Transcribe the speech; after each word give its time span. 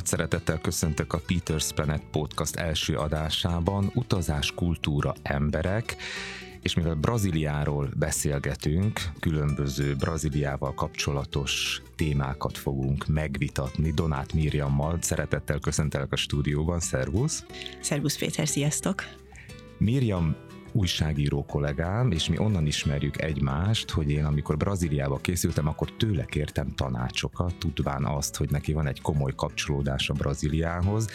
Nagy 0.00 0.08
szeretettel 0.08 0.58
köszöntök 0.58 1.12
a 1.12 1.20
Peter 1.26 1.60
Planet 1.74 2.02
Podcast 2.10 2.56
első 2.56 2.96
adásában, 2.96 3.90
utazás, 3.94 4.52
kultúra, 4.54 5.14
emberek, 5.22 5.96
és 6.62 6.74
mivel 6.74 6.94
Brazíliáról 6.94 7.88
beszélgetünk, 7.96 9.00
különböző 9.18 9.94
Brazíliával 9.94 10.74
kapcsolatos 10.74 11.82
témákat 11.96 12.58
fogunk 12.58 13.06
megvitatni 13.06 13.90
Donát 13.90 14.32
Miriammal. 14.32 14.98
Szeretettel 15.00 15.58
köszöntelek 15.58 16.12
a 16.12 16.16
stúdióban, 16.16 16.80
szervusz! 16.80 17.44
Szervusz 17.80 18.18
Péter, 18.18 18.48
sziasztok! 18.48 19.04
Miriam 19.78 20.36
újságíró 20.72 21.44
kollégám, 21.44 22.10
és 22.10 22.28
mi 22.28 22.38
onnan 22.38 22.66
ismerjük 22.66 23.22
egymást, 23.22 23.90
hogy 23.90 24.10
én 24.10 24.24
amikor 24.24 24.56
Brazíliába 24.56 25.16
készültem, 25.16 25.66
akkor 25.66 25.92
tőle 25.96 26.24
kértem 26.24 26.74
tanácsokat, 26.74 27.54
tudván 27.56 28.04
azt, 28.04 28.36
hogy 28.36 28.50
neki 28.50 28.72
van 28.72 28.86
egy 28.86 29.00
komoly 29.00 29.32
kapcsolódás 29.34 30.10
a 30.10 30.14
Brazíliához, 30.14 31.08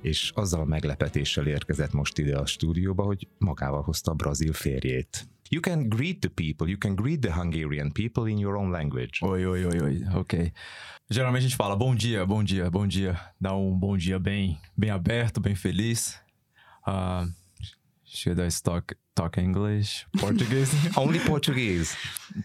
és 0.00 0.32
azzal 0.34 0.60
a 0.60 0.64
meglepetéssel 0.64 1.46
érkezett 1.46 1.92
most 1.92 2.18
ide 2.18 2.36
a 2.36 2.46
stúdióba, 2.46 3.02
hogy 3.02 3.28
magával 3.38 3.82
hozta 3.82 4.10
a 4.10 4.14
brazil 4.14 4.52
férjét. 4.52 5.28
You 5.50 5.60
can 5.60 5.88
greet 5.88 6.18
the 6.18 6.28
people, 6.28 6.68
you 6.68 6.78
can 6.78 6.94
greet 6.94 7.20
the 7.20 7.32
Hungarian 7.32 7.92
people 7.92 8.30
in 8.30 8.38
your 8.38 8.54
own 8.56 8.70
language. 8.70 9.18
Oi, 9.20 9.46
oi, 9.46 9.64
oi, 9.64 9.80
oi, 9.80 10.04
ok. 10.14 10.32
Geralmente 11.08 11.44
a 11.44 11.48
gente 11.48 11.54
fala 11.54 11.76
bom 11.76 11.94
dia, 11.94 12.24
bom 12.24 12.44
dia, 12.44 12.70
bom 12.70 12.86
dia. 12.86 13.34
Dá 13.38 13.52
um 13.54 13.78
bom 13.78 13.96
dia 13.96 14.18
bem, 14.18 14.58
bem 14.74 14.90
aberto, 14.90 15.40
bem 15.40 15.54
feliz. 15.54 16.18
Uh, 16.86 17.28
Should 18.14 18.40
I 18.40 18.48
talk, 18.62 18.96
talk 19.12 19.40
English? 19.40 20.06
Português? 20.20 20.70
Only 20.96 21.18
Português. 21.18 21.96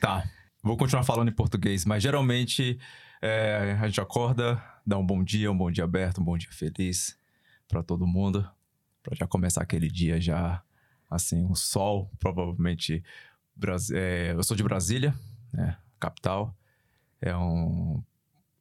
Tá, 0.02 0.28
vou 0.64 0.76
continuar 0.76 1.04
falando 1.04 1.30
em 1.30 1.32
português, 1.34 1.86
mas 1.86 2.02
geralmente 2.02 2.80
é, 3.22 3.78
a 3.80 3.86
gente 3.86 4.02
acorda, 4.02 4.60
dá 4.84 4.98
um 4.98 5.06
bom 5.06 5.24
dia, 5.24 5.52
um 5.52 5.58
bom 5.58 5.70
dia 5.70 5.84
aberto, 5.84 6.22
um 6.22 6.24
bom 6.24 6.36
dia 6.36 6.52
feliz 6.52 7.16
para 7.68 7.84
todo 7.84 8.08
mundo, 8.08 8.50
para 9.04 9.16
já 9.16 9.28
começar 9.28 9.62
aquele 9.62 9.88
dia 9.92 10.20
já 10.20 10.60
assim, 11.08 11.46
um 11.46 11.54
sol, 11.54 12.10
provavelmente. 12.18 13.04
É, 13.94 14.34
eu 14.34 14.42
sou 14.42 14.58
de 14.58 14.64
Brasília, 14.64 15.14
né, 15.54 15.78
capital. 16.00 16.58
É, 17.22 17.36
um, 17.38 18.04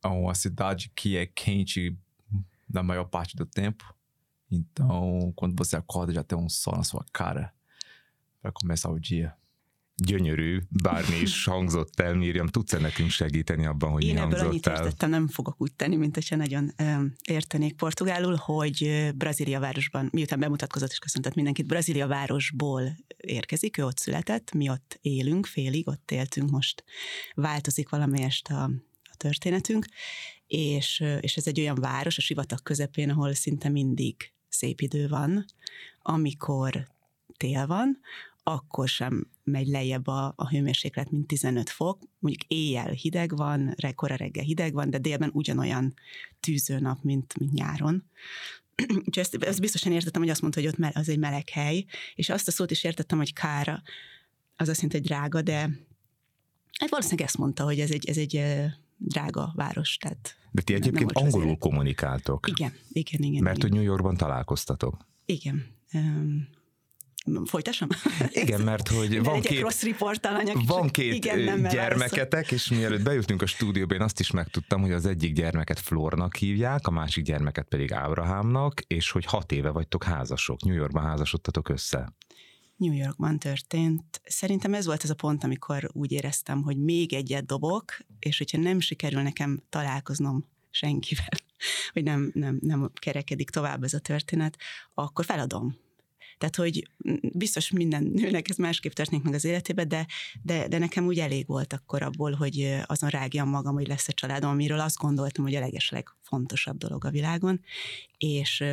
é 0.05 0.09
uma 0.09 0.35
cidade 0.35 0.93
que 0.95 1.17
é 1.17 1.25
quente 1.25 1.97
na 2.69 2.83
maior 2.83 3.07
parte 3.07 3.35
do 3.35 3.47
tempo. 3.47 3.95
Então, 4.51 5.33
quando 5.37 5.57
você 5.57 5.77
acorda, 5.77 6.13
já 6.13 6.23
tem 6.23 6.39
um 6.39 6.49
sol 6.49 6.77
na 6.77 6.85
sua 6.85 7.05
cara 7.13 7.53
para 8.41 8.53
começar 8.53 8.91
o 8.91 8.99
dia. 8.99 9.37
Gyönyörű, 10.01 10.61
bármi 10.69 11.17
is 11.17 11.45
hangzott 11.51 12.01
el, 12.01 12.15
Miriam, 12.15 12.47
tudsz-e 12.47 12.79
nekünk 12.79 13.11
segíteni 13.11 13.67
abban, 13.67 13.91
hogy 13.91 14.05
Én 14.05 14.15
mi 14.15 14.21
ebből 14.21 14.31
hangzott 14.31 14.49
annyit 14.49 14.67
el? 14.67 14.75
értettem, 14.75 15.11
nem 15.11 15.29
fogok 15.29 15.61
úgy 15.61 15.73
tenni, 15.73 15.97
mint 15.97 16.15
hogyha 16.15 16.37
nagyon 16.37 16.73
um, 16.83 17.15
értenék 17.23 17.77
portugálul, 17.77 18.35
hogy 18.35 19.11
Brazília 19.15 19.61
városban, 19.61 20.09
miután 20.13 20.41
bemutatkozott 20.41 20.91
és 20.91 20.99
köszöntött 20.99 21.35
mindenkit, 21.35 21.67
Brazília 21.67 22.07
városból 22.07 22.97
érkezik, 23.17 23.79
ő 23.79 23.85
ott 23.85 23.99
született, 23.99 24.53
mi 24.53 24.71
ott 24.71 24.99
élünk, 25.01 25.47
félig 25.47 25.89
ott 25.89 26.11
éltünk, 26.11 26.51
most 26.51 26.85
változik 27.35 27.89
valamelyest 27.89 28.49
a, 28.49 28.63
a 29.03 29.17
történetünk, 29.17 29.87
és, 30.47 31.05
és 31.21 31.37
ez 31.37 31.47
egy 31.47 31.61
olyan 31.61 31.77
város 31.81 32.19
a 32.19 32.21
sivatag 32.21 32.63
közepén, 32.63 33.11
ahol 33.11 33.35
szinte 33.35 33.69
mindig 33.69 34.33
szép 34.49 34.81
idő 34.81 35.09
van, 35.09 35.45
amikor 36.03 36.89
tél 37.37 37.67
van, 37.67 38.01
akkor 38.43 38.89
sem 38.89 39.31
megy 39.45 39.67
lejjebb 39.67 40.07
a, 40.07 40.33
a 40.37 40.49
hőmérséklet, 40.49 41.11
mint 41.11 41.27
15 41.27 41.71
fok. 41.71 42.03
Mondjuk 42.19 42.51
éjjel 42.51 42.91
hideg 42.91 43.37
van, 43.37 43.75
kora 43.95 44.15
reggel 44.15 44.45
hideg 44.45 44.73
van, 44.73 44.91
de 44.91 44.99
délben 44.99 45.31
ugyanolyan 45.33 45.95
tűző 46.41 46.79
nap, 46.79 47.03
mint, 47.03 47.39
mint 47.39 47.53
nyáron. 47.53 48.05
Úgyhogy 49.07 49.19
ezt, 49.19 49.35
ezt 49.35 49.61
biztosan 49.61 49.93
értettem, 49.93 50.21
hogy 50.21 50.31
azt 50.31 50.41
mondta, 50.41 50.61
hogy 50.61 50.69
ott 50.69 50.95
az 50.95 51.09
egy 51.09 51.19
meleg 51.19 51.49
hely, 51.49 51.85
és 52.15 52.29
azt 52.29 52.49
a 52.49 52.51
szót 52.51 52.71
is 52.71 52.85
értettem, 52.85 53.19
hogy 53.19 53.33
kára, 53.33 53.83
az 54.57 54.69
azt 54.69 54.83
jelenti, 54.83 54.97
hogy 54.99 55.07
drága, 55.07 55.43
de 55.43 55.59
hát 56.79 56.91
valószínűleg 56.91 57.27
ezt 57.27 57.39
mondta, 57.39 57.65
hogy 57.65 57.81
ez 57.81 57.91
egy, 57.91 58.09
ez 58.09 58.17
egy 58.17 58.45
drága 58.99 59.53
város. 59.55 59.97
Tehát 59.97 60.37
De 60.51 60.63
ti 60.63 60.75
egyébként 60.75 61.13
angolul 61.13 61.57
kommunikáltok. 61.59 62.49
Igen, 62.49 62.73
igen, 62.89 63.23
igen. 63.23 63.43
Mert 63.43 63.57
igen. 63.57 63.69
hogy 63.69 63.79
New 63.79 63.89
Yorkban 63.89 64.17
találkoztatok. 64.17 65.07
Igen. 65.25 65.65
Um, 65.93 66.49
folytassam? 67.45 67.89
Igen, 68.31 68.61
mert 68.61 68.89
hogy 68.89 69.23
van 69.23 69.41
két, 69.41 69.61
rossz 69.61 69.85
van 70.67 70.89
két 70.89 71.15
igen, 71.15 71.39
nem, 71.39 71.63
gyermeketek, 71.63 72.51
és 72.51 72.69
mielőtt 72.69 73.03
bejutunk 73.03 73.43
a 73.43 73.47
stúdióba, 73.47 73.95
én 73.95 74.01
azt 74.01 74.21
is 74.21 74.31
megtudtam, 74.31 74.81
hogy 74.81 74.93
az 74.93 75.07
egyik 75.07 75.33
gyermeket 75.33 75.79
Flornak 75.79 76.37
hívják, 76.37 76.87
a 76.87 76.91
másik 76.91 77.25
gyermeket 77.25 77.67
pedig 77.69 77.93
Ábrahámnak, 77.93 78.81
és 78.81 79.11
hogy 79.11 79.25
hat 79.25 79.53
éve 79.53 79.71
vagytok 79.71 80.05
házasok. 80.05 80.65
New 80.65 80.75
Yorkban 80.75 81.03
házasodtatok 81.03 81.69
össze. 81.69 82.13
New 82.79 82.93
Yorkban 82.93 83.39
történt. 83.39 84.21
Szerintem 84.25 84.75
ez 84.75 84.87
volt 84.87 85.05
ez 85.05 85.11
a 85.11 85.15
pont, 85.15 85.45
amikor 85.45 85.91
úgy 85.93 86.13
éreztem, 86.13 86.63
hogy 86.63 86.77
még 86.77 87.13
egyet 87.13 87.47
dobok, 87.47 87.99
és 88.19 88.39
hogyha 88.39 88.59
nem 88.59 88.81
sikerül 88.81 89.23
nekem 89.23 89.63
találkoznom 89.69 90.49
senkivel, 90.71 91.29
hogy 91.93 92.03
nem, 92.03 92.31
nem, 92.35 92.59
nem 92.61 92.91
kerekedik 92.95 93.51
tovább 93.51 93.83
ez 93.83 93.95
a 93.95 93.99
történet, 93.99 94.57
akkor 94.95 95.25
feladom. 95.25 95.77
Tehát, 96.39 96.57
hogy 96.57 96.91
biztos 97.33 97.71
minden 97.71 98.03
nőnek 98.03 98.49
ez 98.49 98.57
másképp 98.57 98.93
történik 98.93 99.25
meg 99.25 99.35
az 99.35 99.45
életében, 99.45 99.89
de, 99.89 100.07
de, 100.43 100.69
de 100.69 100.79
nekem 100.79 101.07
úgy 101.07 101.19
elég 101.19 101.47
volt 101.47 101.73
akkor 101.73 102.03
abból, 102.03 102.33
hogy 102.33 102.81
azon 102.87 103.11
rágjam 103.11 103.49
magam, 103.49 103.75
hogy 103.75 103.87
lesz 103.87 104.09
a 104.09 104.13
családom, 104.13 104.51
amiről 104.51 104.81
azt 104.81 104.97
gondoltam, 104.97 105.45
hogy 105.45 105.55
a 105.55 105.61
legesleg 105.61 106.09
fontosabb 106.23 106.77
dolog 106.77 107.05
a 107.05 107.11
világon, 107.11 107.61
és 108.19 108.65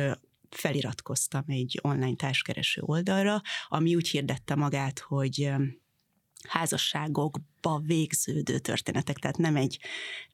feliratkoztam 0.56 1.44
egy 1.46 1.78
online 1.82 2.16
társkereső 2.16 2.80
oldalra, 2.84 3.42
ami 3.68 3.94
úgy 3.94 4.08
hirdette 4.08 4.54
magát, 4.54 4.98
hogy 4.98 5.52
házasságokba 6.48 7.80
végződő 7.84 8.58
történetek, 8.58 9.16
tehát 9.16 9.36
nem 9.36 9.56
egy 9.56 9.80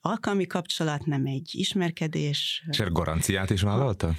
alkalmi 0.00 0.46
kapcsolat, 0.46 1.06
nem 1.06 1.26
egy 1.26 1.50
ismerkedés. 1.52 2.64
És 2.70 2.78
garanciát 2.78 3.50
is 3.50 3.60
vállalta? 3.60 4.14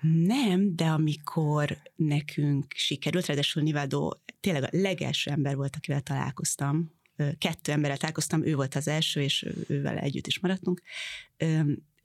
Nem, 0.00 0.76
de 0.76 0.84
amikor 0.84 1.78
nekünk 1.96 2.72
sikerült, 2.76 3.26
ráadásul 3.26 3.62
Nivádó 3.62 4.22
tényleg 4.40 4.62
a 4.62 4.68
legelső 4.70 5.30
ember 5.30 5.56
volt, 5.56 5.76
akivel 5.76 6.00
találkoztam, 6.00 6.96
kettő 7.38 7.72
emberrel 7.72 7.96
találkoztam, 7.96 8.44
ő 8.44 8.54
volt 8.54 8.74
az 8.74 8.88
első, 8.88 9.20
és 9.20 9.46
ővel 9.66 9.98
együtt 9.98 10.26
is 10.26 10.38
maradtunk, 10.38 10.82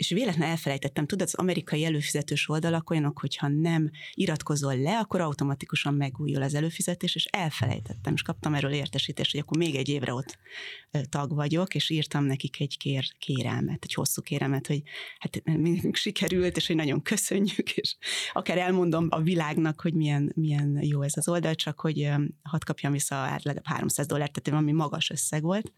és 0.03 0.09
véletlenül 0.09 0.49
elfelejtettem, 0.49 1.05
tudod, 1.05 1.27
az 1.27 1.33
amerikai 1.33 1.85
előfizetős 1.85 2.49
oldalak 2.49 2.89
olyanok, 2.89 3.19
hogyha 3.19 3.47
nem 3.47 3.91
iratkozol 4.13 4.77
le, 4.77 4.99
akkor 4.99 5.21
automatikusan 5.21 5.93
megújul 5.93 6.41
az 6.41 6.53
előfizetés, 6.53 7.15
és 7.15 7.25
elfelejtettem, 7.25 8.13
és 8.13 8.21
kaptam 8.21 8.53
erről 8.53 8.71
értesítést, 8.71 9.31
hogy 9.31 9.39
akkor 9.39 9.57
még 9.57 9.75
egy 9.75 9.89
évre 9.89 10.13
ott 10.13 10.37
tag 11.09 11.33
vagyok, 11.33 11.75
és 11.75 11.89
írtam 11.89 12.23
nekik 12.23 12.59
egy 12.59 12.77
kér, 12.77 13.05
kérelmet, 13.19 13.83
egy 13.83 13.93
hosszú 13.93 14.21
kérelmet, 14.21 14.67
hogy 14.67 14.81
hát 15.19 15.41
nekünk 15.43 15.95
sikerült, 16.05 16.57
és 16.57 16.67
hogy 16.67 16.75
nagyon 16.75 17.01
köszönjük, 17.01 17.71
és 17.71 17.95
akár 18.33 18.57
elmondom 18.57 19.07
a 19.09 19.21
világnak, 19.21 19.81
hogy 19.81 19.93
milyen, 19.93 20.31
milyen 20.35 20.79
jó 20.81 21.01
ez 21.01 21.17
az 21.17 21.27
oldal, 21.27 21.55
csak 21.55 21.79
hogy 21.79 22.09
hadd 22.41 22.63
kapjam 22.65 22.91
vissza 22.91 23.39
legalább 23.43 23.67
300 23.67 24.05
dollárt, 24.05 24.31
tehát 24.31 24.49
valami 24.49 24.71
magas 24.71 25.09
összeg 25.09 25.41
volt, 25.41 25.71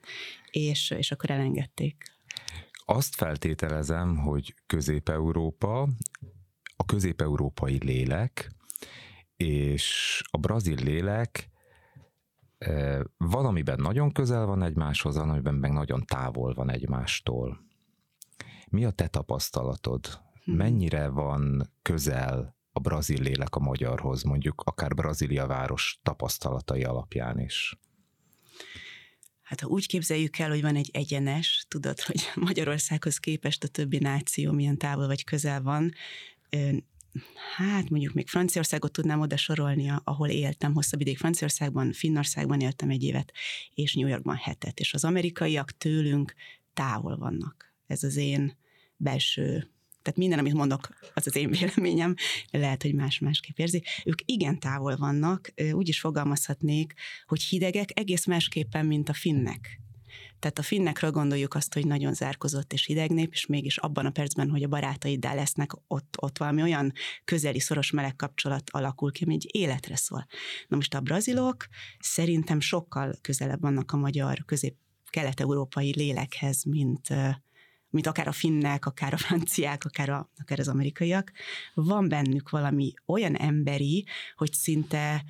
és, 0.52 0.94
és 0.98 1.12
akkor 1.12 1.30
elengedték 1.30 2.15
azt 2.86 3.16
feltételezem, 3.16 4.18
hogy 4.18 4.56
Közép-Európa, 4.66 5.88
a 6.76 6.86
közép-európai 6.86 7.78
lélek 7.84 8.52
és 9.36 10.22
a 10.32 10.38
brazil 10.38 10.76
lélek 10.84 11.50
van, 13.18 13.46
amiben 13.46 13.80
nagyon 13.80 14.12
közel 14.12 14.46
van 14.46 14.64
egymáshoz, 14.64 15.16
van, 15.16 15.30
amiben 15.30 15.56
meg 15.56 15.72
nagyon 15.72 16.06
távol 16.06 16.54
van 16.54 16.70
egymástól. 16.70 17.60
Mi 18.70 18.86
a 18.86 18.92
te 18.92 19.08
tapasztalatod? 19.08 20.24
Mennyire 20.46 21.08
van 21.08 21.72
közel 21.82 22.56
a 22.72 22.80
brazil 22.80 23.22
lélek 23.22 23.56
a 23.56 23.60
magyarhoz, 23.60 24.24
mondjuk 24.24 24.62
akár 24.66 24.94
Brazília 24.94 25.48
város 25.48 26.00
tapasztalatai 26.04 26.84
alapján 26.84 27.40
is? 27.40 27.80
Hát 29.46 29.60
ha 29.62 29.68
úgy 29.68 29.88
képzeljük 29.88 30.38
el, 30.38 30.50
hogy 30.50 30.62
van 30.62 30.76
egy 30.76 30.90
egyenes, 30.94 31.66
tudod, 31.68 32.00
hogy 32.00 32.30
Magyarországhoz 32.48 33.18
képest 33.18 33.64
a 33.64 33.68
többi 33.68 33.98
náció 33.98 34.52
milyen 34.52 34.78
távol 34.78 35.08
vagy 35.08 35.24
közel 35.24 35.62
van, 35.62 35.94
hát 37.56 37.90
mondjuk 37.90 38.14
még 38.14 38.28
Franciaországot 38.28 38.92
tudnám 38.92 39.20
oda 39.20 39.38
sorolni, 39.38 39.92
ahol 40.04 40.30
éltem 40.30 40.74
hosszabb 40.74 41.02
ideig 41.02 41.18
Franciaországban, 41.18 41.92
Finnországban 41.92 42.60
éltem 42.60 42.90
egy 42.90 43.04
évet, 43.04 43.32
és 43.74 43.94
New 43.94 44.08
Yorkban 44.08 44.36
hetet, 44.36 44.80
és 44.80 44.94
az 44.94 45.04
amerikaiak 45.04 45.72
tőlünk 45.72 46.34
távol 46.74 47.18
vannak. 47.18 47.74
Ez 47.88 48.04
az 48.04 48.16
én 48.16 48.58
belső 48.98 49.75
tehát 50.06 50.20
minden, 50.20 50.40
amit 50.40 50.54
mondok, 50.54 50.90
az 51.14 51.28
az 51.28 51.36
én 51.36 51.50
véleményem, 51.50 52.16
lehet, 52.52 52.82
hogy 52.82 52.94
más 52.94 53.20
másképp 53.20 53.58
érzi. 53.58 53.84
Ők 54.04 54.20
igen 54.26 54.60
távol 54.60 54.96
vannak, 54.96 55.54
úgy 55.72 55.88
is 55.88 56.00
fogalmazhatnék, 56.00 56.94
hogy 57.26 57.44
hidegek 57.44 57.90
egész 58.00 58.26
másképpen, 58.26 58.86
mint 58.86 59.10
a 59.10 59.14
finnek. 59.14 59.80
Tehát 60.40 60.60
a 60.60 60.64
finnekről 60.64 61.12
gondoljuk 61.12 61.54
azt, 61.54 61.74
hogy 61.74 61.88
nagyon 61.88 62.14
zárkozott 62.14 62.74
és 62.74 62.86
hideg 62.86 63.12
nép, 63.12 63.32
és 63.32 63.46
mégis 63.46 63.78
abban 63.78 64.06
a 64.06 64.10
percben, 64.10 64.50
hogy 64.50 64.64
a 64.64 64.68
barátaiddal 64.68 65.36
lesznek, 65.36 65.72
ott, 65.88 66.16
ott 66.22 66.38
valami 66.38 66.62
olyan 66.62 66.94
közeli, 67.24 67.60
szoros 67.60 67.92
meleg 67.92 68.16
kapcsolat 68.16 68.70
alakul 68.70 69.12
ki, 69.12 69.24
ami 69.24 69.34
egy 69.34 69.50
életre 69.52 69.96
szól. 69.96 70.26
Na 70.68 70.76
most 70.76 70.94
a 70.94 71.00
brazilok 71.00 71.68
szerintem 72.00 72.60
sokkal 72.60 73.16
közelebb 73.22 73.62
vannak 73.62 73.92
a 73.92 73.98
magyar 73.98 74.46
közép 74.46 74.76
kelet-európai 75.10 75.94
lélekhez, 75.96 76.64
mint, 76.64 77.08
mint 77.96 78.08
akár 78.08 78.28
a 78.28 78.32
finnek, 78.32 78.86
akár 78.86 79.14
a 79.14 79.18
franciák, 79.18 79.86
akár, 79.86 80.10
a, 80.10 80.30
akár 80.38 80.60
az 80.60 80.68
amerikaiak. 80.68 81.32
Van 81.74 82.10
bennük 82.10 82.50
valami 82.50 82.94
olyan 83.06 83.36
emberi, 83.36 84.06
hogy 84.36 84.54
szinte, 84.54 85.24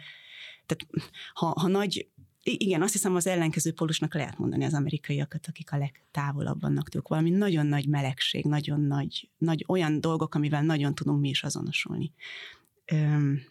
tehát 0.65 0.88
ha, 1.33 1.45
ha 1.45 1.67
nagy 1.67 2.07
igen, 2.47 2.81
azt 2.81 2.94
hiszem 2.94 3.15
az 3.15 3.27
ellenkező 3.27 3.73
pólusnak 3.73 4.13
lehet 4.13 4.38
mondani 4.38 4.65
az 4.65 4.73
amerikaiakat, 4.73 5.47
akik 5.47 5.71
a 5.71 5.77
legtávolabb 5.77 6.62
vannak 6.62 6.89
tőlük. 6.89 7.07
Valami 7.07 7.29
nagyon 7.29 7.65
nagy 7.65 7.88
melegség, 7.88 8.45
nagyon 8.45 8.81
nagy, 8.81 9.29
nagy 9.38 9.65
olyan 9.67 10.01
dolgok, 10.01 10.35
amivel 10.35 10.63
nagyon 10.63 10.95
tudunk 10.95 11.19
mi 11.21 11.29
is 11.29 11.44
azonosulni. 11.44 12.13
Öm, 12.85 13.41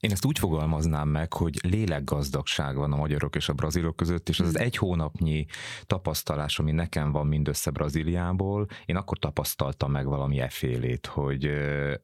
én 0.00 0.10
ezt 0.10 0.24
úgy 0.24 0.38
fogalmaznám 0.38 1.08
meg, 1.08 1.32
hogy 1.32 1.58
lélekgazdagság 1.62 2.76
van 2.76 2.92
a 2.92 2.96
magyarok 2.96 3.36
és 3.36 3.48
a 3.48 3.52
brazilok 3.52 3.96
között, 3.96 4.28
és 4.28 4.40
az 4.40 4.46
az 4.46 4.54
hmm. 4.54 4.64
egy 4.64 4.76
hónapnyi 4.76 5.46
tapasztalás, 5.86 6.58
ami 6.58 6.72
nekem 6.72 7.12
van 7.12 7.26
mindössze 7.26 7.70
Brazíliából, 7.70 8.66
én 8.84 8.96
akkor 8.96 9.18
tapasztaltam 9.18 9.90
meg 9.90 10.06
valami 10.06 10.38
efélét, 10.40 11.06
hogy 11.06 11.50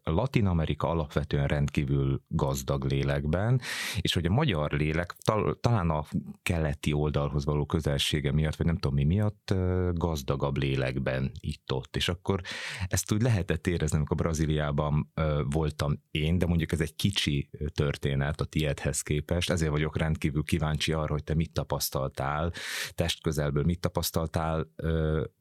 Latin 0.04 0.46
Amerika 0.46 0.88
alapvetően 0.88 1.46
rendkívül 1.46 2.22
gazdag 2.28 2.84
lélekben, 2.84 3.60
és 4.00 4.14
hogy 4.14 4.26
a 4.26 4.30
magyar 4.30 4.70
lélek 4.70 5.14
tal- 5.24 5.58
talán 5.60 5.90
a 5.90 6.04
keleti 6.42 6.92
oldalhoz 6.92 7.44
való 7.44 7.66
közelsége 7.66 8.32
miatt, 8.32 8.56
vagy 8.56 8.66
nem 8.66 8.78
tudom 8.78 8.96
mi 8.96 9.04
miatt 9.04 9.54
gazdagabb 9.92 10.56
lélekben 10.56 11.30
itt-ott, 11.40 11.96
és 11.96 12.08
akkor 12.08 12.40
ezt 12.88 13.12
úgy 13.12 13.22
lehetett 13.22 13.66
érezni, 13.66 13.96
amikor 13.96 14.16
Brazíliában 14.16 15.12
voltam 15.50 16.02
én, 16.10 16.38
de 16.38 16.46
mondjuk 16.46 16.72
ez 16.72 16.80
egy 16.80 16.96
kicsi 16.96 17.48
történet 17.86 18.40
a 18.40 18.44
tiedhez 18.44 19.00
képest, 19.00 19.50
ezért 19.50 19.70
vagyok 19.70 19.98
rendkívül 19.98 20.42
kíváncsi 20.42 20.92
arra, 20.92 21.12
hogy 21.12 21.24
te 21.24 21.34
mit 21.34 21.52
tapasztaltál 21.52 22.52
testközelből, 22.94 23.64
mit 23.64 23.80
tapasztaltál 23.80 24.68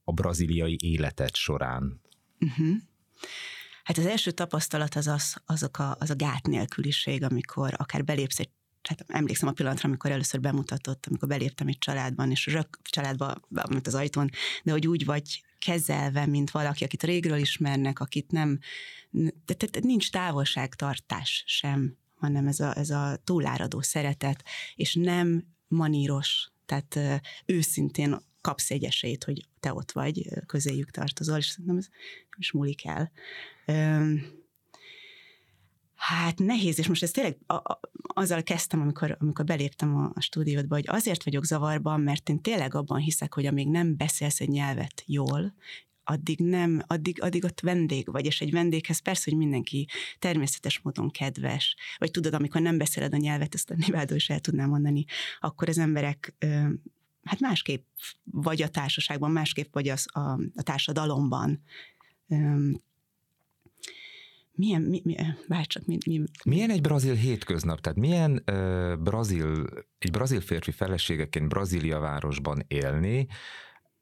a 0.04 0.12
braziliai 0.12 0.78
életed 0.80 1.36
során. 1.36 2.02
Uh-huh. 2.40 2.76
Hát 3.84 3.98
az 3.98 4.06
első 4.06 4.32
tapasztalat 4.32 4.96
az 4.96 5.08
az, 5.08 5.36
azok 5.46 5.80
a, 5.80 5.96
az 6.00 6.10
a 6.10 6.16
gát 6.16 6.48
nélküliség, 6.48 7.24
amikor 7.24 7.74
akár 7.78 8.04
belépsz 8.04 8.40
egy 8.40 8.50
hát 8.82 9.06
emlékszem 9.08 9.50
a 9.50 9.52
pillanatra, 9.52 9.88
amikor 9.88 10.12
először 10.12 10.40
bemutatott, 10.40 11.06
amikor 11.06 11.28
beléptem 11.28 11.68
egy 11.68 11.78
családban, 11.78 12.32
és 12.32 12.46
rök 12.46 12.80
családba, 12.84 13.36
mint 13.70 13.88
az 13.88 13.96
ajtón, 13.96 14.30
de 14.64 14.72
hogy 14.72 14.88
úgy 14.88 15.06
vagy 15.06 15.44
kezelve, 15.60 16.26
mint 16.26 16.52
valaki, 16.52 16.84
akit 16.84 17.04
régről 17.04 17.38
ismernek, 17.38 18.00
akit 18.00 18.32
nem, 18.32 18.60
tehát 19.46 19.80
nincs 19.82 20.12
távolságtartás 20.12 21.44
sem 21.48 21.98
hanem 22.25 22.48
ez 22.48 22.60
a, 22.60 22.77
ez 22.77 22.89
a 22.89 23.19
túláradó 23.24 23.81
szeretet, 23.81 24.44
és 24.75 24.95
nem 24.95 25.45
maníros, 25.68 26.51
tehát 26.66 27.00
őszintén 27.45 28.18
kapsz 28.42 28.72
egy 28.72 28.83
esélyt, 28.83 29.24
hogy 29.24 29.45
te 29.60 29.74
ott 29.74 29.92
vagy, 29.92 30.27
közéjük 30.45 30.92
tartozol, 30.92 31.38
és 31.38 31.45
szerintem 31.45 31.77
ez 31.77 31.88
nem 32.30 32.39
is 32.39 32.51
múlik 32.51 32.86
el. 32.86 33.12
Hát 35.95 36.39
nehéz, 36.39 36.80
és 36.80 36.88
most 36.88 37.04
ez 37.04 37.12
tényleg 37.12 37.38
a, 37.45 37.54
a, 37.54 37.80
azzal 37.98 38.44
kezdtem, 38.44 38.81
amikor, 38.81 39.18
amikor 39.19 39.45
beléptem 39.45 39.95
a, 39.95 40.12
a 40.13 40.22
stúdiódba, 40.22 40.75
hogy 40.75 40.86
azért 40.88 41.24
vagyok 41.24 41.45
zavarban, 41.45 42.01
mert 42.01 42.30
én 42.30 42.42
tényleg 42.42 42.75
abban 42.75 43.00
hiszek, 43.00 43.33
hogy 43.33 43.45
amíg 43.45 43.68
nem 43.68 43.98
beszélsz 43.98 44.39
egy 44.39 44.50
nyelvet 44.50 45.04
jól, 45.06 45.54
addig 46.06 46.40
nem, 46.40 46.81
addig, 46.88 47.22
addig 47.22 47.44
ott 47.44 47.60
vendég 47.60 48.12
vagy, 48.12 48.25
és 48.25 48.42
egy 48.42 48.52
vendéghez 48.52 49.00
persze, 49.00 49.24
hogy 49.30 49.40
mindenki 49.40 49.88
természetes 50.19 50.80
módon 50.80 51.12
kedves, 51.12 51.75
vagy 51.98 52.12
tudod, 52.12 52.34
amikor 52.34 52.62
nem 52.62 52.78
beszéled 52.78 53.13
a 53.13 53.18
nyelvet, 53.18 53.54
ezt 53.54 53.69
a 53.69 53.75
Nivádó 53.78 54.16
is 54.16 54.30
el 54.30 54.40
tudnám 54.40 54.69
mondani, 54.69 55.06
akkor 55.40 55.69
az 55.69 55.78
emberek 55.78 56.36
hát 57.25 57.40
másképp 57.40 57.86
vagy 58.24 58.62
a 58.62 58.68
társaságban, 58.68 59.31
másképp 59.31 59.74
vagy 59.74 59.88
az, 59.88 60.06
a, 60.12 60.19
a 60.56 60.62
társadalomban. 60.63 61.62
Milyen, 64.51 64.81
mi, 64.81 65.01
mi, 65.04 65.16
bárcsak, 65.48 65.86
mi, 65.86 65.98
mi, 66.06 66.24
milyen 66.46 66.69
egy 66.69 66.81
brazil 66.81 67.13
hétköznap? 67.13 67.81
Tehát 67.81 67.98
milyen 67.98 68.44
uh, 68.51 68.98
brazil, 68.98 69.66
egy 69.98 70.12
brazil 70.12 70.42
férfi 70.42 70.72
feleségeként 70.72 71.48
Brazília 71.48 72.00
városban 72.00 72.63
élni, 72.68 73.28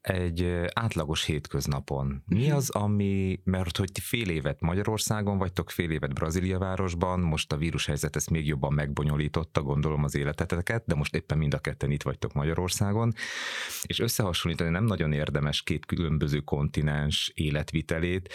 egy 0.03 0.65
átlagos 0.73 1.23
hétköznapon. 1.23 2.23
Mi 2.25 2.51
az, 2.51 2.69
ami, 2.69 3.39
mert 3.43 3.77
hogy 3.77 3.91
ti 3.91 4.01
fél 4.01 4.29
évet 4.29 4.61
Magyarországon 4.61 5.37
vagytok, 5.37 5.69
fél 5.69 5.91
évet 5.91 6.13
Brazília 6.13 6.59
városban, 6.59 7.19
most 7.19 7.51
a 7.51 7.57
vírushelyzet 7.57 8.15
ezt 8.15 8.29
még 8.29 8.47
jobban 8.47 8.73
megbonyolította, 8.73 9.61
gondolom 9.61 10.03
az 10.03 10.15
életeteket, 10.15 10.83
de 10.85 10.95
most 10.95 11.15
éppen 11.15 11.37
mind 11.37 11.53
a 11.53 11.59
ketten 11.59 11.91
itt 11.91 12.03
vagytok 12.03 12.33
Magyarországon, 12.33 13.13
és 13.83 13.99
összehasonlítani 13.99 14.69
nem 14.69 14.83
nagyon 14.83 15.11
érdemes 15.11 15.61
két 15.61 15.85
különböző 15.85 16.39
kontinens 16.39 17.31
életvitelét, 17.35 18.33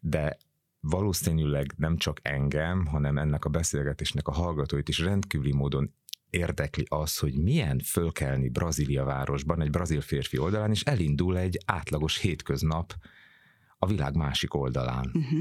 de 0.00 0.36
valószínűleg 0.80 1.72
nem 1.76 1.96
csak 1.96 2.18
engem, 2.22 2.86
hanem 2.86 3.18
ennek 3.18 3.44
a 3.44 3.48
beszélgetésnek 3.48 4.28
a 4.28 4.32
hallgatóit 4.32 4.88
is 4.88 4.98
rendkívüli 4.98 5.52
módon 5.52 5.94
érdekli 6.36 6.84
az, 6.88 7.18
hogy 7.18 7.34
milyen 7.34 7.78
fölkelni 7.78 8.48
Brazília 8.48 9.04
városban, 9.04 9.62
egy 9.62 9.70
brazil 9.70 10.00
férfi 10.00 10.38
oldalán, 10.38 10.70
és 10.70 10.82
elindul 10.82 11.38
egy 11.38 11.58
átlagos 11.64 12.18
hétköznap 12.18 12.94
a 13.78 13.86
világ 13.86 14.14
másik 14.14 14.54
oldalán. 14.54 15.10
Uh-huh. 15.14 15.38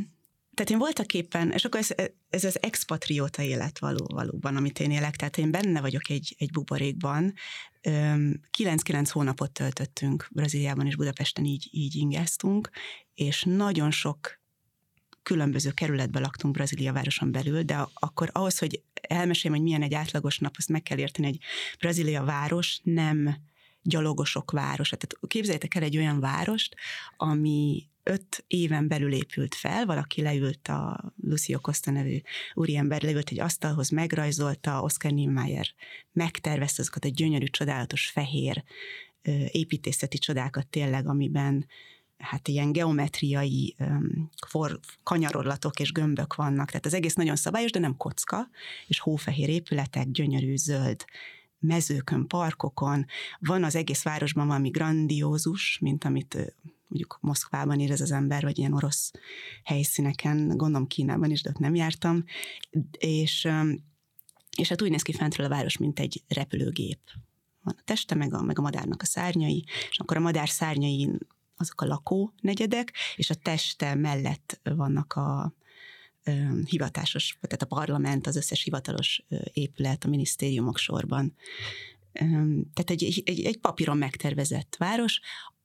Tehát 0.53 0.71
én 0.71 0.77
voltak 0.77 1.13
éppen, 1.13 1.51
és 1.51 1.65
akkor 1.65 1.79
ez, 1.79 1.89
ez 2.29 2.43
az 2.43 2.61
expatrióta 2.61 3.41
élet 3.41 3.79
való, 3.79 4.05
valóban, 4.13 4.55
amit 4.55 4.79
én 4.79 4.91
élek, 4.91 5.15
tehát 5.15 5.37
én 5.37 5.51
benne 5.51 5.81
vagyok 5.81 6.09
egy, 6.09 6.35
egy 6.37 6.51
buborékban. 6.51 7.33
9-9 7.81 9.09
hónapot 9.11 9.51
töltöttünk 9.51 10.27
Brazíliában 10.31 10.85
és 10.85 10.95
Budapesten, 10.95 11.45
így, 11.45 11.67
így 11.71 11.95
ingáztunk, 11.95 12.69
és 13.13 13.43
nagyon 13.43 13.91
sok 13.91 14.39
különböző 15.25 15.71
kerületben 15.71 16.21
laktunk 16.21 16.53
Brazília 16.53 16.93
városon 16.93 17.31
belül, 17.31 17.61
de 17.61 17.87
akkor 17.93 18.29
ahhoz, 18.31 18.57
hogy 18.57 18.81
elmeséljem, 19.01 19.59
hogy 19.59 19.67
milyen 19.67 19.81
egy 19.81 19.93
átlagos 19.93 20.39
nap, 20.39 20.55
azt 20.57 20.69
meg 20.69 20.83
kell 20.83 20.97
érteni, 20.97 21.27
hogy 21.27 21.39
Brazília 21.79 22.23
város 22.23 22.79
nem 22.83 23.35
gyalogosok 23.81 24.51
városa. 24.51 24.95
Tehát 24.95 25.27
képzeljétek 25.27 25.75
el 25.75 25.83
egy 25.83 25.97
olyan 25.97 26.19
várost, 26.19 26.75
ami 27.17 27.87
öt 28.03 28.43
éven 28.47 28.87
belül 28.87 29.13
épült 29.13 29.55
fel, 29.55 29.85
valaki 29.85 30.21
leült 30.21 30.67
a 30.67 31.13
Lucio 31.23 31.59
Costa 31.59 31.91
nevű 31.91 32.17
úriember, 32.53 33.01
leült 33.01 33.29
egy 33.29 33.39
asztalhoz, 33.39 33.89
megrajzolta, 33.89 34.81
Oscar 34.81 35.11
Niemeyer 35.11 35.67
megtervezte 36.11 36.81
azokat 36.81 37.05
a 37.05 37.09
gyönyörű, 37.09 37.45
csodálatos 37.45 38.07
fehér 38.07 38.63
építészeti 39.51 40.17
csodákat 40.17 40.67
tényleg, 40.67 41.07
amiben 41.07 41.65
hát 42.17 42.47
ilyen 42.47 42.71
geometriai 42.71 43.75
um, 43.79 44.29
for, 44.47 44.79
kanyarolatok 45.03 45.79
és 45.79 45.91
gömbök 45.91 46.35
vannak, 46.35 46.67
tehát 46.67 46.85
az 46.85 46.93
egész 46.93 47.13
nagyon 47.13 47.35
szabályos, 47.35 47.71
de 47.71 47.79
nem 47.79 47.97
kocka, 47.97 48.49
és 48.87 48.99
hófehér 48.99 49.49
épületek, 49.49 50.11
gyönyörű 50.11 50.55
zöld 50.55 51.05
mezőkön, 51.59 52.27
parkokon, 52.27 53.05
van 53.39 53.63
az 53.63 53.75
egész 53.75 54.03
városban 54.03 54.47
valami 54.47 54.69
grandiózus, 54.69 55.77
mint 55.81 56.03
amit 56.03 56.55
mondjuk 56.87 57.17
Moszkvában 57.21 57.79
érez 57.79 58.01
az 58.01 58.11
ember, 58.11 58.43
vagy 58.43 58.57
ilyen 58.57 58.73
orosz 58.73 59.11
helyszíneken, 59.63 60.47
gondolom 60.47 60.87
Kínában 60.87 61.31
is, 61.31 61.41
de 61.41 61.49
ott 61.49 61.57
nem 61.59 61.75
jártam, 61.75 62.23
és, 62.97 63.47
és 64.57 64.69
hát 64.69 64.81
úgy 64.81 64.89
néz 64.89 65.01
ki 65.01 65.13
fentről 65.13 65.45
a 65.45 65.49
város, 65.49 65.77
mint 65.77 65.99
egy 65.99 66.23
repülőgép. 66.27 66.99
Van 67.63 67.75
a 67.77 67.83
teste, 67.85 68.15
meg 68.15 68.33
a, 68.33 68.41
meg 68.41 68.59
a 68.59 68.61
madárnak 68.61 69.01
a 69.01 69.05
szárnyai, 69.05 69.65
és 69.89 69.99
akkor 69.99 70.17
a 70.17 70.19
madár 70.19 70.49
szárnyain 70.49 71.17
azok 71.57 71.81
a 71.81 71.85
lakó 71.85 72.33
negyedek, 72.41 72.93
és 73.15 73.29
a 73.29 73.35
teste 73.35 73.95
mellett 73.95 74.59
vannak 74.63 75.13
a 75.13 75.53
hivatásos, 76.65 77.37
tehát 77.41 77.61
a 77.61 77.75
parlament, 77.75 78.27
az 78.27 78.35
összes 78.35 78.63
hivatalos 78.63 79.25
épület, 79.53 80.03
a 80.03 80.07
minisztériumok 80.07 80.77
sorban. 80.77 81.35
Tehát 82.73 82.89
egy, 82.89 83.23
egy, 83.25 83.45
egy 83.45 83.57
papíron 83.57 83.97
megtervezett 83.97 84.75
város, 84.77 85.19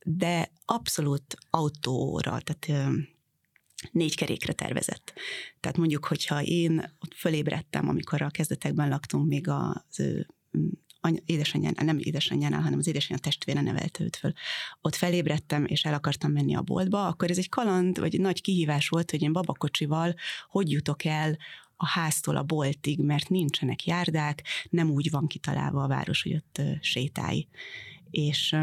de 0.04 0.52
abszolút 0.64 1.36
autóra, 1.50 2.40
tehát 2.40 2.92
négy 3.92 4.16
kerékre 4.16 4.52
tervezett. 4.52 5.12
Tehát 5.60 5.76
mondjuk, 5.76 6.04
hogyha 6.04 6.42
én 6.42 6.78
ott 7.00 7.14
fölébredtem, 7.14 7.88
amikor 7.88 8.22
a 8.22 8.30
kezdetekben 8.30 8.88
laktunk 8.88 9.28
még 9.28 9.48
az 9.48 10.00
ő 10.00 10.26
anya, 11.00 11.20
édesanyjánál, 11.24 11.84
nem 11.84 11.98
édesanyjánál, 11.98 12.60
hanem 12.62 12.78
az 12.78 12.86
édesanyja 12.86 13.22
testvére 13.22 13.60
nevelte 13.60 14.04
őt 14.04 14.16
föl. 14.16 14.32
Ott 14.80 14.94
felébredtem, 14.94 15.64
és 15.64 15.84
el 15.84 15.94
akartam 15.94 16.32
menni 16.32 16.54
a 16.54 16.62
boltba, 16.62 17.06
akkor 17.06 17.30
ez 17.30 17.38
egy 17.38 17.48
kaland, 17.48 17.98
vagy 17.98 18.14
egy 18.14 18.20
nagy 18.20 18.40
kihívás 18.40 18.88
volt, 18.88 19.10
hogy 19.10 19.22
én 19.22 19.32
babakocsival 19.32 20.14
hogy 20.48 20.70
jutok 20.70 21.04
el 21.04 21.36
a 21.76 21.86
háztól 21.86 22.36
a 22.36 22.42
boltig, 22.42 23.00
mert 23.00 23.28
nincsenek 23.28 23.86
járdák, 23.86 24.42
nem 24.70 24.90
úgy 24.90 25.10
van 25.10 25.26
kitalálva 25.26 25.82
a 25.82 25.88
város, 25.88 26.22
hogy 26.22 26.34
ott 26.34 26.60
sétálj. 26.80 27.46
és 28.10 28.56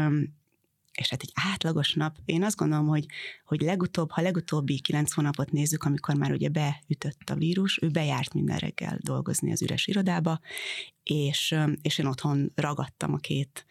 és 0.98 1.08
hát 1.08 1.22
egy 1.22 1.32
átlagos 1.34 1.94
nap, 1.94 2.16
én 2.24 2.42
azt 2.42 2.56
gondolom, 2.56 2.86
hogy, 2.86 3.06
hogy 3.44 3.60
legutóbb, 3.60 4.10
ha 4.10 4.22
legutóbbi 4.22 4.80
kilenc 4.80 5.12
hónapot 5.12 5.52
nézzük, 5.52 5.82
amikor 5.82 6.14
már 6.14 6.32
ugye 6.32 6.48
beütött 6.48 7.30
a 7.30 7.34
vírus, 7.34 7.78
ő 7.82 7.88
bejárt 7.88 8.34
minden 8.34 8.58
reggel 8.58 8.98
dolgozni 9.00 9.52
az 9.52 9.62
üres 9.62 9.86
irodába, 9.86 10.40
és, 11.02 11.54
és 11.82 11.98
én 11.98 12.06
otthon 12.06 12.52
ragadtam 12.54 13.12
a 13.12 13.16
két 13.18 13.66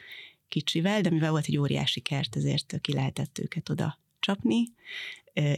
kicsivel, 0.47 1.01
de 1.01 1.09
mivel 1.09 1.31
volt 1.31 1.45
egy 1.47 1.57
óriási 1.57 1.99
kert, 1.99 2.35
ezért 2.35 2.77
ki 2.81 2.93
lehetett 2.93 3.39
őket 3.39 3.69
oda 3.69 3.99
csapni. 4.19 4.63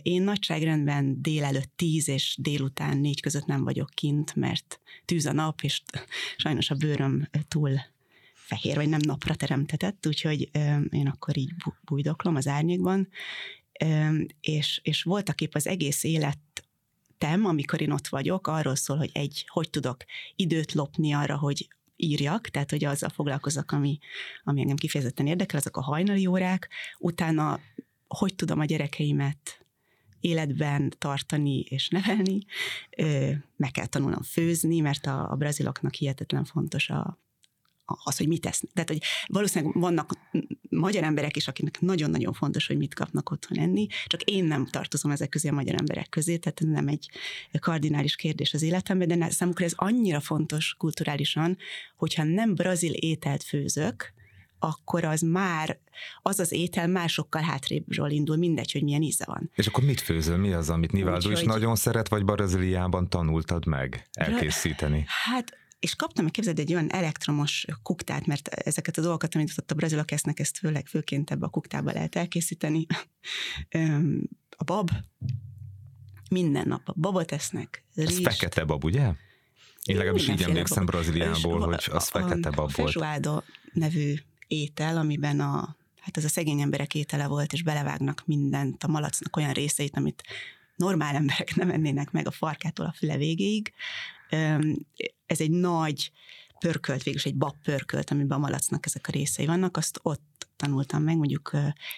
Én 0.02 0.22
nagyságrendben 0.22 1.22
délelőtt 1.22 1.72
tíz 1.76 2.08
és 2.08 2.36
délután 2.40 2.98
négy 2.98 3.22
között 3.22 3.46
nem 3.46 3.64
vagyok 3.64 3.90
kint, 3.94 4.36
mert 4.36 4.80
tűz 5.06 5.26
a 5.26 5.34
nap, 5.34 5.62
és 5.62 5.82
sajnos 6.38 6.70
a 6.70 6.76
bőröm 6.76 7.30
túl 7.48 7.80
fehér, 8.50 8.75
vagy 8.75 8.89
nem 8.89 9.00
napra 9.03 9.36
teremtetett, 9.36 10.08
úgyhogy 10.08 10.50
én 10.89 11.08
akkor 11.08 11.38
így 11.38 11.51
bújdoklom 11.82 12.36
az 12.36 12.48
árnyékban, 12.48 13.08
és, 14.41 14.79
és 14.84 15.03
voltak 15.03 15.41
épp 15.41 15.56
az 15.56 15.68
egész 15.68 16.03
élet 16.03 16.39
tem, 17.18 17.46
amikor 17.46 17.82
én 17.82 17.91
ott 17.91 18.08
vagyok, 18.08 18.48
arról 18.48 18.75
szól, 18.75 18.98
hogy 18.98 19.10
egy, 19.13 19.46
hogy 19.48 19.70
tudok 19.70 20.03
időt 20.36 20.74
lopni 20.74 21.13
arra, 21.13 21.38
hogy 21.38 21.68
írjak, 21.96 22.48
tehát 22.48 22.70
hogy 22.70 22.86
azzal 22.86 23.10
foglalkozok, 23.10 23.72
ami, 23.72 24.00
ami 24.44 24.62
engem 24.62 24.75
kifejezetten 24.75 25.27
érdekel, 25.27 25.60
azok 25.60 25.77
a 25.77 25.82
hajnali 25.82 26.25
órák, 26.25 26.70
utána 26.98 27.60
hogy 28.08 28.36
tudom 28.36 28.60
a 28.60 28.65
gyerekeimet 28.65 29.65
életben 30.20 30.94
tartani 30.98 31.60
és 31.60 31.89
nevelni, 31.89 32.46
meg 33.56 33.72
kell 33.72 33.86
tanulnom 33.86 34.22
főzni, 34.22 34.79
mert 34.79 35.06
a, 35.06 35.32
a 35.32 35.36
braziloknak 35.36 35.94
hihetetlen 35.94 36.46
fontos 36.46 36.89
a 36.89 37.18
az, 38.03 38.17
hogy 38.17 38.27
mit 38.27 38.41
tesznek. 38.41 38.72
Tehát, 38.74 38.89
hogy 38.89 39.01
valószínűleg 39.27 39.79
vannak 39.79 40.12
magyar 40.69 41.03
emberek 41.03 41.36
is, 41.36 41.48
akinek 41.48 41.79
nagyon-nagyon 41.79 42.34
fontos, 42.34 42.67
hogy 42.67 42.77
mit 42.77 42.93
kapnak 42.93 43.31
otthon 43.31 43.58
enni, 43.58 43.88
csak 44.05 44.22
én 44.22 44.46
nem 44.46 44.65
tartozom 44.65 45.12
ezek 45.12 45.29
közé 45.29 45.48
a 45.48 45.53
magyar 45.53 45.75
emberek 45.79 46.10
közé, 46.10 46.38
tehát 46.38 46.60
nem 46.60 46.88
egy 46.88 47.10
kardinális 47.60 48.15
kérdés 48.15 48.53
az 48.53 48.62
életemben, 48.62 49.08
de 49.08 49.29
számukra 49.29 49.65
ez 49.65 49.74
annyira 49.75 50.19
fontos 50.19 50.75
kulturálisan, 50.77 51.58
hogyha 51.98 52.24
nem 52.24 52.55
brazil 52.55 52.93
ételt 52.93 53.43
főzök, 53.43 54.13
akkor 54.60 55.03
az 55.03 55.22
már, 55.22 55.79
az 56.22 56.39
az 56.39 56.51
étel 56.51 56.88
másokkal 56.88 57.41
hátrébről 57.41 58.10
indul, 58.10 58.38
mindegy, 58.38 58.72
hogy 58.72 58.84
milyen 58.84 59.01
íze 59.01 59.24
van. 59.27 59.51
És 59.55 59.67
akkor 59.67 59.84
mit 59.84 60.01
főzöl? 60.01 60.38
Mi 60.38 60.53
az, 60.53 60.69
amit 60.69 60.91
Nivaldó 60.91 61.29
is 61.31 61.38
hogy... 61.38 61.48
nagyon 61.48 61.75
szeret, 61.75 62.10
vagy 62.10 62.25
Brazíliában 62.25 63.10
tanultad 63.10 63.65
meg 63.65 64.10
elkészíteni? 64.13 65.03
Hát 65.08 65.58
és 65.79 65.95
kaptam, 65.95 66.29
képzeld, 66.29 66.59
egy 66.59 66.74
olyan 66.74 66.91
elektromos 66.91 67.65
kuktát, 67.83 68.25
mert 68.25 68.48
ezeket 68.48 68.98
a 68.98 69.01
dolgokat, 69.01 69.36
amit 69.36 69.53
ott 69.57 69.71
a 69.71 69.75
brazilok 69.75 70.12
esznek, 70.12 70.39
ezt 70.39 70.57
főleg 70.57 70.88
főként 70.88 71.31
ebbe 71.31 71.45
a 71.45 71.50
kuktába 71.50 71.91
lehet 71.91 72.15
elkészíteni. 72.15 72.86
A 74.62 74.63
bab, 74.63 74.91
minden 76.29 76.67
nap 76.67 76.89
a 76.89 76.93
babot 76.98 77.31
esznek. 77.31 77.83
Ez 77.95 78.21
fekete 78.21 78.63
bab, 78.63 78.83
ugye? 78.83 79.12
Én 79.83 79.98
legalábbis 79.98 80.27
így 80.27 80.41
emlékszem 80.41 80.86
Brazíliából, 80.86 81.59
hogy 81.59 81.88
az 81.91 82.09
a, 82.12 82.19
fekete 82.19 82.50
bab 82.50 82.71
volt. 82.75 82.95
A 82.95 83.43
nevű 83.74 84.15
étel, 84.48 84.98
amiben 84.98 85.39
a, 85.39 85.75
hát 86.00 86.17
ez 86.17 86.24
a 86.24 86.27
szegény 86.27 86.62
emberek 86.62 86.95
étele 86.95 87.27
volt, 87.27 87.53
és 87.53 87.63
belevágnak 87.63 88.24
mindent, 88.25 88.83
a 88.83 88.88
malacnak 88.88 89.36
olyan 89.36 89.53
részeit, 89.53 89.98
amit 89.98 90.24
normál 90.75 91.15
emberek 91.15 91.55
nem 91.55 91.69
ennének 91.69 92.12
meg 92.12 92.27
a 92.27 92.31
farkától 92.31 92.86
a 92.86 92.93
füle 92.98 93.17
végéig. 93.17 93.74
Ez 95.25 95.39
egy 95.39 95.51
nagy 95.51 96.12
pörkölt, 96.59 97.03
végül 97.03 97.21
egy 97.24 97.36
bab 97.36 97.55
pörkölt, 97.63 98.12
amiben 98.12 98.38
a 98.38 98.41
malacnak 98.41 98.86
ezek 98.86 99.07
a 99.07 99.12
részei 99.12 99.45
vannak, 99.45 99.77
azt 99.77 100.00
ott 100.01 100.48
tanultam 100.55 101.03
meg, 101.03 101.17
mondjuk 101.17 101.51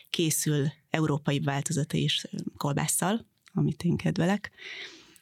készül 0.10 0.72
európai 0.90 1.40
változata 1.40 1.98
is 1.98 2.26
kolbásszal, 2.58 3.26
amit 3.54 3.84
én 3.84 3.96
kedvelek, 3.96 4.52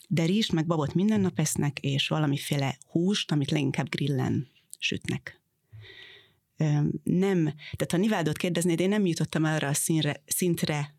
de 0.08 0.26
rizs 0.26 0.50
meg 0.50 0.66
babot 0.66 0.94
minden 0.94 1.22
nap 1.22 1.40
esznek, 1.40 1.80
és 1.80 2.08
valamiféle 2.08 2.78
húst, 2.86 3.32
amit 3.32 3.52
leginkább 3.52 3.90
grillen 3.90 4.48
sütnek. 4.80 5.42
Nem, 7.04 7.44
tehát 7.44 7.92
ha 7.92 7.98
Nivádot 7.98 8.38
kérdeznéd, 8.38 8.80
én 8.80 8.90
nem 8.90 9.06
jutottam 9.06 9.44
arra 9.44 9.68
a 9.68 9.74
színre, 9.74 10.24
szintre 10.26 10.96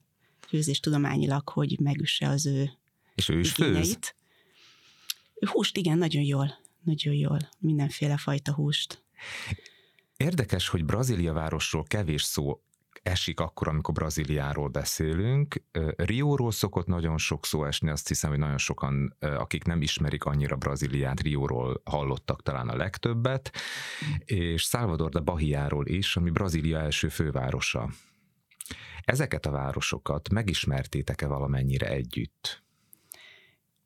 főzés 0.48 0.80
tudományilag, 0.80 1.48
hogy 1.48 1.78
megüsse 1.80 2.28
az 2.28 2.46
ő 2.46 2.70
És 3.14 3.28
ő 3.28 3.38
is 3.38 3.52
főz? 3.52 3.98
Húst, 5.46 5.76
igen, 5.76 5.98
nagyon 5.98 6.22
jól. 6.22 6.58
Nagyon 6.82 7.14
jól. 7.14 7.38
Mindenféle 7.58 8.16
fajta 8.16 8.54
húst. 8.54 9.04
Érdekes, 10.16 10.68
hogy 10.68 10.84
Brazília 10.84 11.32
városról 11.32 11.84
kevés 11.84 12.22
szó 12.22 12.60
esik 13.02 13.40
akkor, 13.40 13.68
amikor 13.68 13.94
Brazíliáról 13.94 14.68
beszélünk. 14.68 15.62
Rióról 15.96 16.52
szokott 16.52 16.86
nagyon 16.86 17.18
sok 17.18 17.46
szó 17.46 17.64
esni, 17.64 17.90
azt 17.90 18.08
hiszem, 18.08 18.30
hogy 18.30 18.38
nagyon 18.38 18.58
sokan, 18.58 19.16
akik 19.18 19.64
nem 19.64 19.82
ismerik 19.82 20.24
annyira 20.24 20.56
Brazíliát, 20.56 21.20
Rióról 21.20 21.82
hallottak 21.84 22.42
talán 22.42 22.68
a 22.68 22.76
legtöbbet, 22.76 23.52
és 24.24 24.62
Salvador 24.62 25.10
de 25.10 25.20
Bahiáról 25.20 25.86
is, 25.86 26.16
ami 26.16 26.30
Brazília 26.30 26.78
első 26.78 27.08
fővárosa. 27.08 27.90
Ezeket 29.04 29.46
a 29.46 29.50
városokat 29.50 30.28
megismertétek-e 30.28 31.26
valamennyire 31.26 31.88
együtt? 31.88 32.64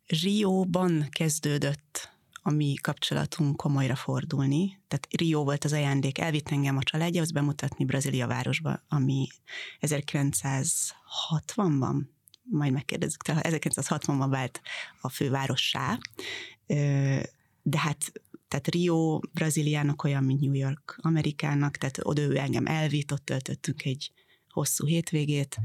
Rióban 0.06 1.06
kezdődött 1.10 2.12
a 2.42 2.50
mi 2.50 2.74
kapcsolatunk 2.74 3.56
komolyra 3.56 3.94
fordulni. 3.94 4.80
Tehát 4.88 5.06
Rio 5.10 5.44
volt 5.44 5.64
az 5.64 5.72
ajándék, 5.72 6.18
elvitt 6.18 6.48
engem 6.48 6.76
a 6.76 6.82
családjához 6.82 7.30
bemutatni 7.30 7.84
Brazília 7.84 8.26
városba, 8.26 8.84
ami 8.88 9.26
1960-ban, 9.80 12.02
majd 12.42 12.72
megkérdezzük, 12.72 13.22
tehát 13.22 13.46
1960-ban 13.48 14.26
vált 14.28 14.60
a 15.00 15.08
fővárossá, 15.08 15.98
de 17.62 17.78
hát 17.78 18.12
tehát 18.48 18.68
Rio 18.68 19.20
Brazíliának 19.32 20.04
olyan, 20.04 20.24
mint 20.24 20.40
New 20.40 20.52
York 20.52 20.98
Amerikának, 21.02 21.76
tehát 21.76 21.98
oda 22.02 22.22
ő 22.22 22.38
engem 22.38 22.66
elvitt, 22.66 23.12
ott 23.12 23.24
töltöttünk 23.24 23.84
egy 23.84 24.12
hosszú 24.54 24.86
hétvégét, 24.86 25.56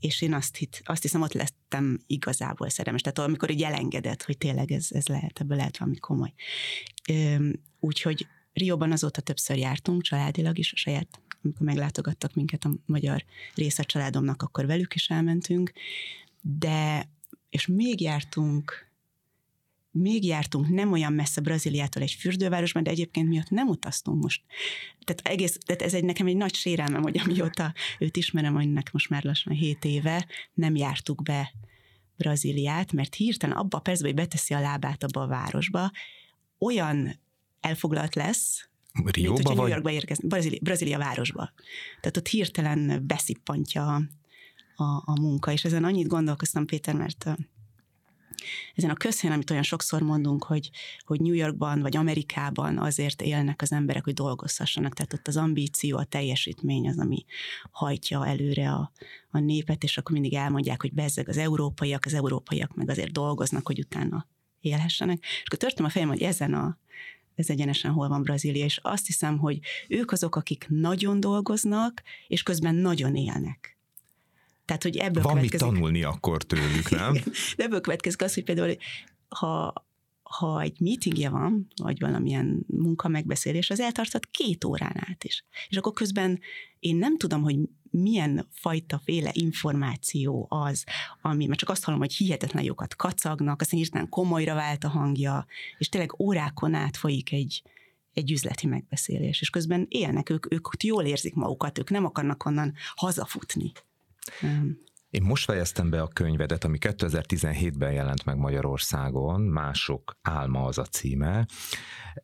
és 0.00 0.22
én 0.22 0.34
azt, 0.34 0.56
hit, 0.56 0.82
azt 0.84 1.02
hiszem, 1.02 1.22
ott 1.22 1.32
lettem 1.32 1.98
igazából 2.06 2.68
szerelmes. 2.68 3.02
Tehát 3.02 3.18
amikor 3.18 3.50
így 3.50 3.62
elengedett, 3.62 4.22
hogy 4.22 4.38
tényleg 4.38 4.72
ez, 4.72 4.86
ez 4.90 5.06
lehet, 5.06 5.40
ebből 5.40 5.56
lehet 5.56 5.78
valami 5.78 5.96
komoly. 5.96 6.32
Úgyhogy 7.80 8.26
Rióban 8.52 8.92
azóta 8.92 9.20
többször 9.20 9.56
jártunk, 9.56 10.02
családilag 10.02 10.58
is, 10.58 10.72
a 10.72 10.76
saját, 10.76 11.20
amikor 11.42 11.66
meglátogattak 11.66 12.34
minket 12.34 12.64
a 12.64 12.70
magyar 12.86 13.24
része 13.54 13.82
családomnak, 13.82 14.42
akkor 14.42 14.66
velük 14.66 14.94
is 14.94 15.08
elmentünk, 15.08 15.72
de, 16.40 17.08
és 17.50 17.66
még 17.66 18.00
jártunk 18.00 18.87
még 19.98 20.24
jártunk 20.24 20.68
nem 20.68 20.92
olyan 20.92 21.12
messze 21.12 21.40
Brazíliától 21.40 22.02
egy 22.02 22.10
fürdővárosban, 22.10 22.82
de 22.82 22.90
egyébként 22.90 23.28
miatt 23.28 23.50
nem 23.50 23.68
utaztunk 23.68 24.22
most. 24.22 24.42
Tehát, 25.04 25.20
egész, 25.24 25.58
tehát 25.66 25.82
ez 25.82 25.94
egy, 25.94 26.04
nekem 26.04 26.26
egy 26.26 26.36
nagy 26.36 26.54
sérelmem, 26.54 27.02
hogy 27.02 27.18
amióta 27.24 27.74
őt 27.98 28.16
ismerem, 28.16 28.54
hogy 28.54 28.68
most 28.92 29.08
már 29.08 29.24
lassan 29.24 29.52
7 29.52 29.84
éve 29.84 30.26
nem 30.54 30.76
jártuk 30.76 31.22
be 31.22 31.52
Brazíliát, 32.16 32.92
mert 32.92 33.14
hirtelen 33.14 33.56
abba 33.56 33.76
a 33.76 33.80
percben, 33.80 34.10
hogy 34.10 34.20
beteszi 34.20 34.54
a 34.54 34.60
lábát 34.60 35.04
abba 35.04 35.22
a 35.22 35.26
városba, 35.26 35.92
olyan 36.58 37.20
elfoglalt 37.60 38.14
lesz, 38.14 38.68
Rióba 39.04 39.34
mint, 39.34 39.48
vagy? 39.48 39.56
New 39.56 39.66
Yorkba 39.66 39.90
érkezni, 39.90 40.28
Brazília, 40.28 40.58
Brazília 40.62 40.98
városba. 40.98 41.52
Tehát 42.00 42.16
ott 42.16 42.26
hirtelen 42.26 43.06
beszippantja 43.06 43.94
a, 44.76 44.84
a 44.84 45.20
munka, 45.20 45.52
és 45.52 45.64
ezen 45.64 45.84
annyit 45.84 46.06
gondolkoztam, 46.06 46.66
Péter, 46.66 46.94
mert 46.94 47.36
ezen 48.74 48.90
a 48.90 48.94
közhelyen, 48.94 49.36
amit 49.36 49.50
olyan 49.50 49.62
sokszor 49.62 50.02
mondunk, 50.02 50.44
hogy, 50.44 50.70
hogy 51.04 51.20
New 51.20 51.34
Yorkban 51.34 51.80
vagy 51.80 51.96
Amerikában 51.96 52.78
azért 52.78 53.22
élnek 53.22 53.62
az 53.62 53.72
emberek, 53.72 54.04
hogy 54.04 54.14
dolgozhassanak, 54.14 54.94
tehát 54.94 55.12
ott 55.12 55.28
az 55.28 55.36
ambíció, 55.36 55.96
a 55.96 56.04
teljesítmény 56.04 56.88
az, 56.88 56.98
ami 56.98 57.24
hajtja 57.70 58.26
előre 58.26 58.70
a, 58.72 58.92
a 59.30 59.38
népet, 59.38 59.82
és 59.82 59.98
akkor 59.98 60.12
mindig 60.12 60.34
elmondják, 60.34 60.80
hogy 60.80 60.92
bezzeg 60.92 61.28
az 61.28 61.36
európaiak, 61.36 62.04
az 62.04 62.14
európaiak 62.14 62.74
meg 62.74 62.90
azért 62.90 63.12
dolgoznak, 63.12 63.66
hogy 63.66 63.78
utána 63.78 64.26
élhessenek. 64.60 65.18
És 65.22 65.42
akkor 65.44 65.58
törtem 65.58 65.84
a 65.84 65.88
fejem, 65.88 66.08
hogy 66.08 66.22
ezen 66.22 66.54
a, 66.54 66.78
ez 67.34 67.50
egyenesen 67.50 67.90
hol 67.90 68.08
van 68.08 68.22
Brazília, 68.22 68.64
és 68.64 68.78
azt 68.82 69.06
hiszem, 69.06 69.38
hogy 69.38 69.58
ők 69.88 70.12
azok, 70.12 70.36
akik 70.36 70.66
nagyon 70.68 71.20
dolgoznak, 71.20 72.02
és 72.26 72.42
közben 72.42 72.74
nagyon 72.74 73.14
élnek. 73.14 73.77
Tehát, 74.68 74.82
hogy 74.82 74.96
ebből 74.96 75.22
Van 75.22 75.38
mit 75.38 75.56
tanulni 75.56 76.02
akkor 76.02 76.42
tőlük, 76.42 76.90
nem? 76.90 77.12
De 77.56 77.64
ebből 77.64 77.80
következik 77.80 78.22
az, 78.22 78.34
hogy 78.34 78.44
például 78.44 78.76
ha, 79.28 79.72
ha 80.22 80.60
egy 80.60 80.80
meetingje 80.80 81.28
van, 81.28 81.68
vagy 81.82 82.00
valamilyen 82.00 82.64
munka 82.66 83.08
megbeszélés, 83.08 83.70
az 83.70 83.80
eltartott 83.80 84.30
két 84.30 84.64
órán 84.64 84.94
át 84.94 85.24
is. 85.24 85.44
És 85.68 85.76
akkor 85.76 85.92
közben 85.92 86.40
én 86.78 86.96
nem 86.96 87.16
tudom, 87.16 87.42
hogy 87.42 87.58
milyen 87.90 88.48
fajta 88.52 89.00
féle 89.04 89.30
információ 89.32 90.46
az, 90.50 90.84
ami, 91.22 91.46
mert 91.46 91.58
csak 91.58 91.68
azt 91.68 91.84
hallom, 91.84 92.00
hogy 92.00 92.14
hihetetlen 92.14 92.64
jókat 92.64 92.96
kacagnak, 92.96 93.60
aztán 93.60 93.80
hirtelen 93.80 94.08
komolyra 94.08 94.54
vált 94.54 94.84
a 94.84 94.88
hangja, 94.88 95.46
és 95.78 95.88
tényleg 95.88 96.20
órákon 96.20 96.74
át 96.74 96.96
folyik 96.96 97.32
egy, 97.32 97.62
egy 98.12 98.30
üzleti 98.30 98.66
megbeszélés, 98.66 99.40
és 99.40 99.50
közben 99.50 99.86
élnek, 99.88 100.30
ők, 100.30 100.52
ők 100.52 100.68
jól 100.82 101.04
érzik 101.04 101.34
magukat, 101.34 101.78
ők 101.78 101.90
nem 101.90 102.04
akarnak 102.04 102.44
onnan 102.44 102.74
hazafutni. 102.94 103.72
Én 105.10 105.22
most 105.22 105.44
fejeztem 105.44 105.90
be 105.90 106.02
a 106.02 106.08
könyvedet, 106.08 106.64
ami 106.64 106.78
2017-ben 106.80 107.92
jelent 107.92 108.24
meg 108.24 108.36
Magyarországon, 108.36 109.40
Mások 109.40 110.18
álma 110.22 110.64
az 110.64 110.78
a 110.78 110.84
címe, 110.84 111.46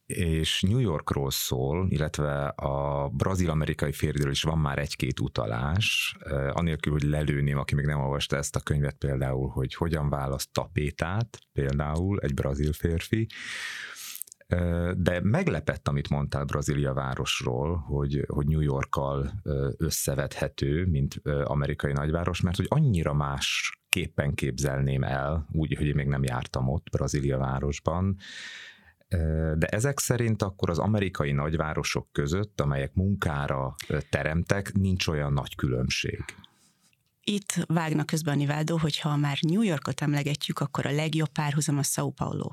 és 0.06 0.62
New 0.62 0.78
Yorkról 0.78 1.30
szól, 1.30 1.86
illetve 1.88 2.46
a 2.46 3.08
brazil-amerikai 3.08 3.92
férjről 3.92 4.30
is 4.30 4.42
van 4.42 4.58
már 4.58 4.78
egy-két 4.78 5.20
utalás, 5.20 6.16
eh, 6.18 6.56
anélkül, 6.56 6.92
hogy 6.92 7.02
lelőném, 7.02 7.58
aki 7.58 7.74
még 7.74 7.84
nem 7.84 8.00
olvasta 8.00 8.36
ezt 8.36 8.56
a 8.56 8.60
könyvet 8.60 8.96
például, 8.96 9.48
hogy 9.48 9.74
hogyan 9.74 10.08
választ 10.08 10.52
tapétát, 10.52 11.38
például 11.52 12.18
egy 12.20 12.34
brazil 12.34 12.72
férfi, 12.72 13.26
de 14.96 15.20
meglepett, 15.22 15.88
amit 15.88 16.08
mondtál 16.08 16.44
Brazília 16.44 16.92
városról, 16.92 17.76
hogy, 17.76 18.24
hogy 18.26 18.46
New 18.46 18.60
Yorkkal 18.60 19.32
összevethető, 19.76 20.86
mint 20.86 21.20
amerikai 21.44 21.92
nagyváros, 21.92 22.40
mert 22.40 22.56
hogy 22.56 22.66
annyira 22.68 23.12
más 23.12 23.78
képpen 23.88 24.34
képzelném 24.34 25.02
el, 25.02 25.48
úgy, 25.52 25.76
hogy 25.76 25.86
én 25.86 25.94
még 25.94 26.06
nem 26.06 26.22
jártam 26.22 26.68
ott 26.68 26.90
Brazília 26.90 27.38
városban, 27.38 28.16
de 29.54 29.66
ezek 29.66 29.98
szerint 29.98 30.42
akkor 30.42 30.70
az 30.70 30.78
amerikai 30.78 31.32
nagyvárosok 31.32 32.08
között, 32.12 32.60
amelyek 32.60 32.94
munkára 32.94 33.74
teremtek, 34.10 34.72
nincs 34.72 35.06
olyan 35.06 35.32
nagy 35.32 35.54
különbség. 35.54 36.24
Itt 37.24 37.64
vágna 37.66 38.04
közben 38.04 38.34
a 38.34 38.36
Nivaldo, 38.36 38.76
hogyha 38.76 39.16
már 39.16 39.38
New 39.40 39.62
Yorkot 39.62 40.00
emlegetjük, 40.00 40.58
akkor 40.58 40.86
a 40.86 40.92
legjobb 40.92 41.28
párhuzam 41.28 41.78
a 41.78 41.82
São 41.82 42.12
Paulo. 42.14 42.48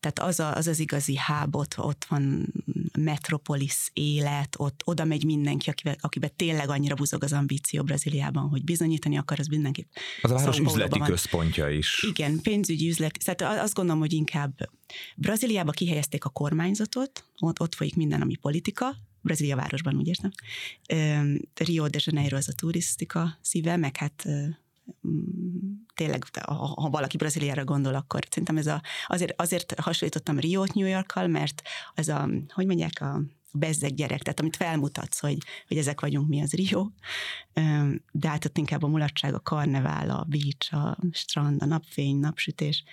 Tehát 0.00 0.18
az, 0.18 0.40
a, 0.40 0.54
az 0.54 0.66
az 0.66 0.78
igazi 0.78 1.16
hábot, 1.16 1.74
ott 1.78 2.04
van 2.08 2.52
metropolis 2.98 3.90
élet, 3.92 4.54
ott 4.58 4.82
oda 4.84 5.04
megy 5.04 5.24
mindenki, 5.24 5.70
akivel, 5.70 5.96
akiben 6.00 6.30
tényleg 6.36 6.68
annyira 6.68 6.94
buzog 6.94 7.24
az 7.24 7.32
ambíció 7.32 7.82
Brazíliában, 7.82 8.48
hogy 8.48 8.64
bizonyítani 8.64 9.18
akar, 9.18 9.38
az 9.38 9.46
mindenki. 9.46 9.86
Az 10.22 10.30
a 10.30 10.34
város 10.34 10.58
üzleti 10.58 10.98
van. 10.98 11.08
központja 11.08 11.68
is. 11.68 12.04
Igen, 12.08 12.40
pénzügyi 12.40 12.88
üzlet. 12.88 13.18
Tehát 13.24 13.62
azt 13.62 13.74
gondolom, 13.74 14.00
hogy 14.00 14.12
inkább 14.12 14.70
Brazíliába 15.16 15.70
kihelyezték 15.70 16.24
a 16.24 16.28
kormányzatot, 16.28 17.24
ott, 17.38 17.60
ott 17.60 17.74
folyik 17.74 17.96
minden, 17.96 18.20
ami 18.20 18.36
politika, 18.36 18.96
Brazília 19.20 19.56
városban, 19.56 19.96
úgy 19.96 20.06
értem. 20.06 20.30
Rio 21.54 21.88
de 21.88 21.98
Janeiro 22.04 22.36
az 22.36 22.48
a 22.48 22.52
turisztika 22.52 23.38
szíve, 23.40 23.76
meg 23.76 23.96
hát 23.96 24.28
tényleg, 25.98 26.24
ha 26.44 26.88
valaki 26.90 27.16
Brazíliára 27.16 27.64
gondol, 27.64 27.94
akkor 27.94 28.20
szerintem 28.28 28.56
ez 28.56 28.66
a, 28.66 28.82
azért, 29.06 29.40
azért 29.40 29.80
hasonlítottam 29.80 30.38
Rio-t 30.38 30.74
New 30.74 30.86
Yorkkal, 30.86 31.26
mert 31.26 31.62
ez 31.94 32.08
a, 32.08 32.28
hogy 32.54 32.66
mondják, 32.66 33.00
a 33.00 33.22
bezzeg 33.52 33.94
gyerek, 33.94 34.22
tehát 34.22 34.40
amit 34.40 34.56
felmutatsz, 34.56 35.20
hogy, 35.20 35.38
hogy 35.68 35.76
ezek 35.76 36.00
vagyunk 36.00 36.28
mi 36.28 36.42
az 36.42 36.52
Rio, 36.52 36.86
de 38.12 38.28
hát 38.28 38.44
ott 38.44 38.58
inkább 38.58 38.82
a 38.82 38.86
mulatság, 38.86 39.34
a 39.34 39.40
karnevál, 39.40 40.10
a 40.10 40.26
beach, 40.28 40.74
a 40.74 40.98
strand, 41.12 41.62
a 41.62 41.66
napfény, 41.66 42.16
napsütés, 42.16 42.84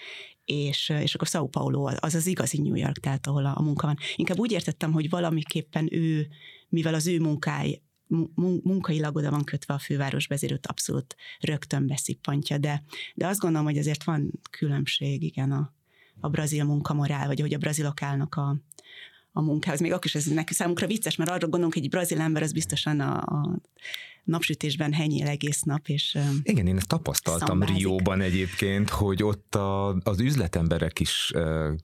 és, 0.45 0.89
és 0.89 1.15
akkor 1.15 1.27
São 1.27 1.47
Paulo 1.51 1.89
az 1.99 2.15
az 2.15 2.27
igazi 2.27 2.61
New 2.61 2.75
York, 2.75 2.97
tehát 2.97 3.27
ahol 3.27 3.45
a, 3.45 3.53
a 3.57 3.61
munka 3.61 3.87
van. 3.87 3.97
Inkább 4.15 4.39
úgy 4.39 4.51
értettem, 4.51 4.91
hogy 4.91 5.09
valamiképpen 5.09 5.87
ő, 5.91 6.27
mivel 6.69 6.93
az 6.93 7.07
ő 7.07 7.19
munkáj 7.19 7.81
munkailag 8.63 9.15
oda 9.15 9.29
van 9.29 9.43
kötve 9.43 9.73
a 9.73 9.79
főváros 9.79 10.27
vezérőt 10.27 10.67
abszolút 10.67 11.15
rögtön 11.39 11.87
beszippantja, 11.87 12.57
de, 12.57 12.83
de 13.15 13.27
azt 13.27 13.39
gondolom, 13.39 13.65
hogy 13.65 13.77
azért 13.77 14.03
van 14.03 14.31
különbség, 14.49 15.23
igen, 15.23 15.51
a, 15.51 15.73
a 16.19 16.29
brazil 16.29 16.63
munkamorál, 16.63 17.27
vagy 17.27 17.39
hogy 17.39 17.53
a 17.53 17.57
brazilok 17.57 18.01
állnak 18.01 18.35
a, 18.35 18.55
a 19.31 19.41
munkához. 19.41 19.79
Még 19.79 19.91
akkor 19.91 20.05
is 20.05 20.15
ez 20.15 20.25
neki 20.25 20.53
számunkra 20.53 20.87
vicces, 20.87 21.15
mert 21.15 21.29
arra 21.29 21.47
gondolunk, 21.47 21.73
hogy 21.73 21.83
egy 21.83 21.89
brazil 21.89 22.19
ember 22.19 22.41
az 22.41 22.51
biztosan 22.51 22.99
a, 22.99 23.17
a 23.17 23.59
napsütésben 24.25 24.93
henyél 24.93 25.27
egész 25.27 25.61
nap, 25.61 25.87
és 25.87 26.17
Igen, 26.43 26.67
én 26.67 26.77
ezt 26.77 26.87
tapasztaltam 26.87 27.47
szambázik. 27.47 27.75
Rióban 27.75 28.21
egyébként, 28.21 28.89
hogy 28.89 29.23
ott 29.23 29.55
a, 29.55 29.95
az 30.03 30.19
üzletemberek 30.19 30.99
is 30.99 31.33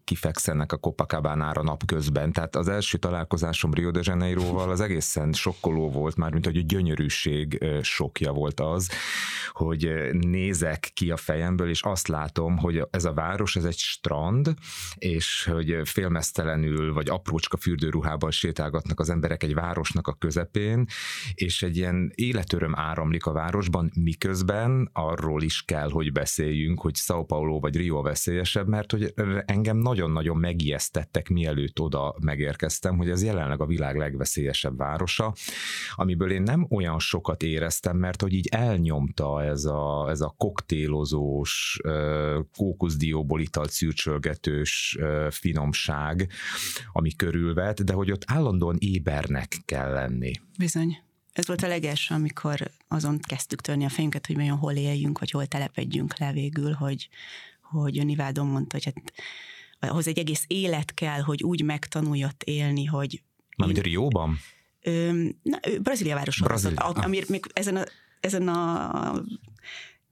kifekszenek 0.03 0.71
a 0.71 0.77
Copacabana-ra 0.77 1.63
napközben, 1.63 2.31
tehát 2.31 2.55
az 2.55 2.67
első 2.67 2.97
találkozásom 2.97 3.73
Rio 3.73 3.91
de 3.91 3.99
Janeiroval 4.03 4.69
az 4.69 4.79
egészen 4.79 5.33
sokkoló 5.33 5.89
volt, 5.89 6.15
már 6.15 6.31
mint 6.31 6.45
hogy 6.45 6.57
a 6.57 6.61
gyönyörűség 6.65 7.65
sokja 7.81 8.31
volt 8.31 8.59
az, 8.59 8.89
hogy 9.51 9.91
nézek 10.11 10.91
ki 10.93 11.11
a 11.11 11.17
fejemből, 11.17 11.69
és 11.69 11.81
azt 11.81 12.07
látom, 12.07 12.57
hogy 12.57 12.83
ez 12.89 13.05
a 13.05 13.13
város, 13.13 13.55
ez 13.55 13.63
egy 13.63 13.77
strand, 13.77 14.53
és 14.95 15.49
hogy 15.51 15.79
félmeztelenül, 15.83 16.93
vagy 16.93 17.09
aprócska 17.09 17.57
fürdőruhában 17.57 18.31
sétálgatnak 18.31 18.99
az 18.99 19.09
emberek 19.09 19.43
egy 19.43 19.53
városnak 19.53 20.07
a 20.07 20.13
közepén, 20.13 20.85
és 21.33 21.63
egy 21.63 21.77
ilyen 21.77 22.11
életöröm 22.31 22.75
áramlik 22.75 23.25
a 23.25 23.31
városban, 23.31 23.91
miközben 23.95 24.89
arról 24.93 25.41
is 25.41 25.63
kell, 25.65 25.89
hogy 25.89 26.11
beszéljünk, 26.11 26.79
hogy 26.81 26.95
São 26.95 27.23
Paulo 27.27 27.59
vagy 27.59 27.75
Rio 27.75 28.01
veszélyesebb, 28.01 28.67
mert 28.67 28.91
hogy 28.91 29.13
engem 29.45 29.77
nagyon-nagyon 29.77 30.37
megijesztettek, 30.37 31.29
mielőtt 31.29 31.79
oda 31.79 32.15
megérkeztem, 32.21 32.97
hogy 32.97 33.09
ez 33.09 33.23
jelenleg 33.23 33.61
a 33.61 33.65
világ 33.65 33.95
legveszélyesebb 33.97 34.77
városa, 34.77 35.33
amiből 35.95 36.31
én 36.31 36.41
nem 36.41 36.67
olyan 36.69 36.99
sokat 36.99 37.43
éreztem, 37.43 37.97
mert 37.97 38.21
hogy 38.21 38.33
így 38.33 38.47
elnyomta 38.51 39.43
ez 39.43 39.65
a, 39.65 40.09
ez 40.09 40.21
a 40.21 40.33
koktélozós, 40.37 41.79
kókuszdióból 42.57 43.41
italt 43.41 43.71
szürcsölgetős 43.71 44.97
finomság, 45.29 46.29
ami 46.91 47.15
körülvet, 47.15 47.83
de 47.83 47.93
hogy 47.93 48.11
ott 48.11 48.23
állandóan 48.25 48.75
ébernek 48.79 49.57
kell 49.65 49.91
lenni. 49.91 50.31
Bizony. 50.57 50.97
Ez 51.33 51.47
volt 51.47 51.63
a 51.63 51.67
legelső, 51.67 52.15
amikor 52.15 52.71
azon 52.87 53.19
kezdtük 53.19 53.61
törni 53.61 53.85
a 53.85 53.89
fejünket, 53.89 54.27
hogy 54.27 54.35
nagyon 54.35 54.57
hol 54.57 54.73
éljünk, 54.73 55.19
vagy 55.19 55.31
hol 55.31 55.45
telepedjünk 55.45 56.17
le 56.17 56.31
végül, 56.31 56.73
hogy, 56.73 57.09
hogy 57.61 57.99
a 57.99 58.03
Nivádon 58.03 58.47
mondta, 58.47 58.75
hogy 58.75 58.85
hát 58.85 59.13
ahhoz 59.91 60.07
egy 60.07 60.19
egész 60.19 60.43
élet 60.47 60.93
kell, 60.93 61.21
hogy 61.21 61.43
úgy 61.43 61.63
megtanulj 61.63 62.23
ott 62.23 62.43
élni, 62.43 62.85
hogy... 62.85 63.23
Mármint 63.57 63.81
Rióban? 63.81 64.39
Ö, 64.81 65.23
na, 65.41 65.59
Brazília 65.81 66.15
városon. 66.15 66.47
Brazília. 66.47 66.79
Ami 66.79 67.21
még 67.27 67.45
ezen 67.53 67.75
a, 67.75 67.83
ezen 68.19 68.47
a 68.47 69.23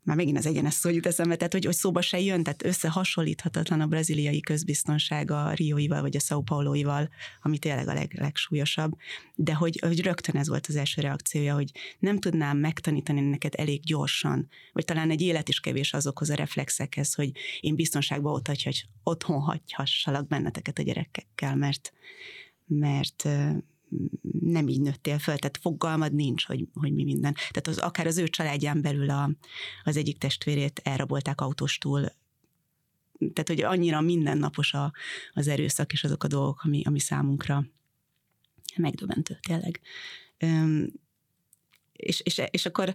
már 0.03 0.15
megint 0.15 0.37
az 0.37 0.45
egyenes 0.45 0.73
szó 0.73 0.89
jut 0.89 1.05
eszembe, 1.05 1.35
tehát 1.35 1.53
hogy, 1.53 1.65
hogy 1.65 1.75
szóba 1.75 2.01
se 2.01 2.19
jön, 2.19 2.43
tehát 2.43 2.65
összehasonlíthatatlan 2.65 3.81
a 3.81 3.87
braziliai 3.87 4.39
közbiztonsága 4.39 5.45
a 5.45 5.53
Rióival 5.53 6.01
vagy 6.01 6.15
a 6.15 6.19
São 6.19 6.41
Pauloival, 6.45 7.09
ami 7.41 7.57
tényleg 7.57 7.87
a 7.87 7.93
leg, 7.93 8.13
legsúlyosabb, 8.19 8.91
de 9.35 9.53
hogy, 9.53 9.79
hogy 9.81 10.01
rögtön 10.01 10.35
ez 10.35 10.47
volt 10.47 10.67
az 10.67 10.75
első 10.75 11.01
reakciója, 11.01 11.53
hogy 11.53 11.71
nem 11.99 12.19
tudnám 12.19 12.57
megtanítani 12.57 13.21
neked 13.21 13.53
elég 13.57 13.83
gyorsan, 13.83 14.47
vagy 14.73 14.85
talán 14.85 15.09
egy 15.09 15.21
élet 15.21 15.49
is 15.49 15.59
kevés 15.59 15.93
azokhoz 15.93 16.29
a 16.29 16.35
reflexekhez, 16.35 17.13
hogy 17.13 17.31
én 17.59 17.75
biztonságban 17.75 18.33
ott 18.33 18.47
hagy, 18.47 18.63
hogy 18.63 18.85
otthon 19.03 19.39
hagyhassalak 19.39 20.27
benneteket 20.27 20.79
a 20.79 20.81
gyerekekkel, 20.81 21.55
mert 21.55 21.93
mert 22.69 23.27
nem 24.39 24.67
így 24.67 24.81
nőttél 24.81 25.19
föl, 25.19 25.37
tehát 25.37 25.59
fogalmad 25.61 26.13
nincs, 26.13 26.45
hogy, 26.45 26.67
hogy 26.73 26.93
mi 26.93 27.03
minden. 27.03 27.33
Tehát 27.33 27.67
az, 27.67 27.77
akár 27.77 28.07
az 28.07 28.17
ő 28.17 28.27
családján 28.27 28.81
belül 28.81 29.09
a, 29.09 29.29
az 29.83 29.97
egyik 29.97 30.17
testvérét 30.17 30.81
elrabolták 30.83 31.41
autóstól, 31.41 32.01
tehát 33.19 33.47
hogy 33.47 33.61
annyira 33.61 34.01
mindennapos 34.01 34.73
a, 34.73 34.93
az 35.33 35.47
erőszak 35.47 35.91
és 35.91 36.03
azok 36.03 36.23
a 36.23 36.27
dolgok, 36.27 36.61
ami, 36.63 36.81
ami 36.85 36.99
számunkra 36.99 37.65
megdöbbentő, 38.75 39.37
tényleg. 39.47 39.81
Üm, 40.39 40.91
és, 41.93 42.19
és, 42.19 42.41
és 42.51 42.65
akkor 42.65 42.93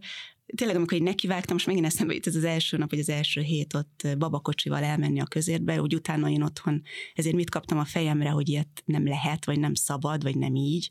tényleg, 0.54 0.76
amikor 0.76 0.96
így 0.96 1.02
nekivágtam, 1.02 1.54
most 1.54 1.66
megint 1.66 1.86
eszembe 1.86 2.14
jut 2.14 2.26
ez 2.26 2.36
az 2.36 2.44
első 2.44 2.76
nap, 2.76 2.90
vagy 2.90 2.98
az 2.98 3.08
első 3.08 3.40
hét 3.40 3.74
ott 3.74 4.06
babakocsival 4.18 4.82
elmenni 4.82 5.20
a 5.20 5.24
közértbe, 5.24 5.76
hogy 5.76 5.94
utána 5.94 6.30
én 6.30 6.42
otthon, 6.42 6.82
ezért 7.14 7.34
mit 7.34 7.50
kaptam 7.50 7.78
a 7.78 7.84
fejemre, 7.84 8.28
hogy 8.28 8.48
ilyet 8.48 8.82
nem 8.84 9.06
lehet, 9.06 9.44
vagy 9.44 9.58
nem 9.58 9.74
szabad, 9.74 10.22
vagy 10.22 10.36
nem 10.36 10.54
így. 10.54 10.90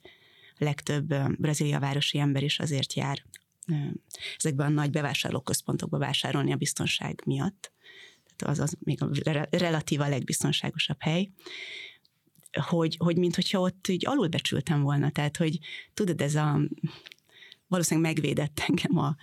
A 0.59 0.63
legtöbb 0.63 1.13
Brazília 1.37 1.79
városi 1.79 2.19
ember 2.19 2.43
is 2.43 2.59
azért 2.59 2.93
jár 2.93 3.23
ezekben 4.37 4.67
a 4.67 4.69
nagy 4.69 4.89
bevásárlóközpontokba 4.89 5.97
vásárolni 5.97 6.51
a 6.51 6.55
biztonság 6.55 7.21
miatt. 7.25 7.71
Tehát 8.35 8.57
az, 8.57 8.59
az 8.59 8.77
még 8.79 9.01
a 9.01 9.09
relatíva 9.49 10.07
legbiztonságosabb 10.07 10.97
hely 10.99 11.29
hogy, 12.61 12.95
hogy 12.99 13.17
mintha 13.17 13.59
ott 13.59 13.87
így 13.87 14.07
alulbecsültem 14.07 14.81
volna, 14.81 15.11
tehát 15.11 15.37
hogy 15.37 15.59
tudod, 15.93 16.21
ez 16.21 16.35
a 16.35 16.59
valószínűleg 17.73 18.13
megvédett 18.13 18.63
engem 18.67 18.97
a, 18.97 19.15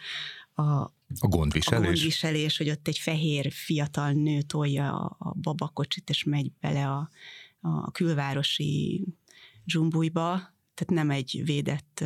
a 0.63 0.93
a 1.21 1.29
gondviselés? 1.29 1.85
A 1.85 1.87
gondviselés, 1.87 2.57
hogy 2.57 2.71
ott 2.71 2.89
egy 2.89 2.99
fehér 2.99 3.53
fiatal 3.53 4.13
nő 4.13 4.43
tolja 4.43 4.99
a, 4.99 5.17
a 5.19 5.35
babakocsit, 5.35 6.11
és 6.11 6.25
megy 6.25 6.53
bele 6.61 6.89
a, 6.89 7.11
a 7.61 7.91
külvárosi 7.91 9.05
dzsumbújba, 9.65 10.29
tehát 10.75 11.05
nem 11.05 11.11
egy 11.11 11.43
védett, 11.45 12.01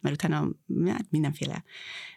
mert 0.00 0.14
utána 0.14 0.48
hát 0.86 1.06
mindenféle, 1.10 1.64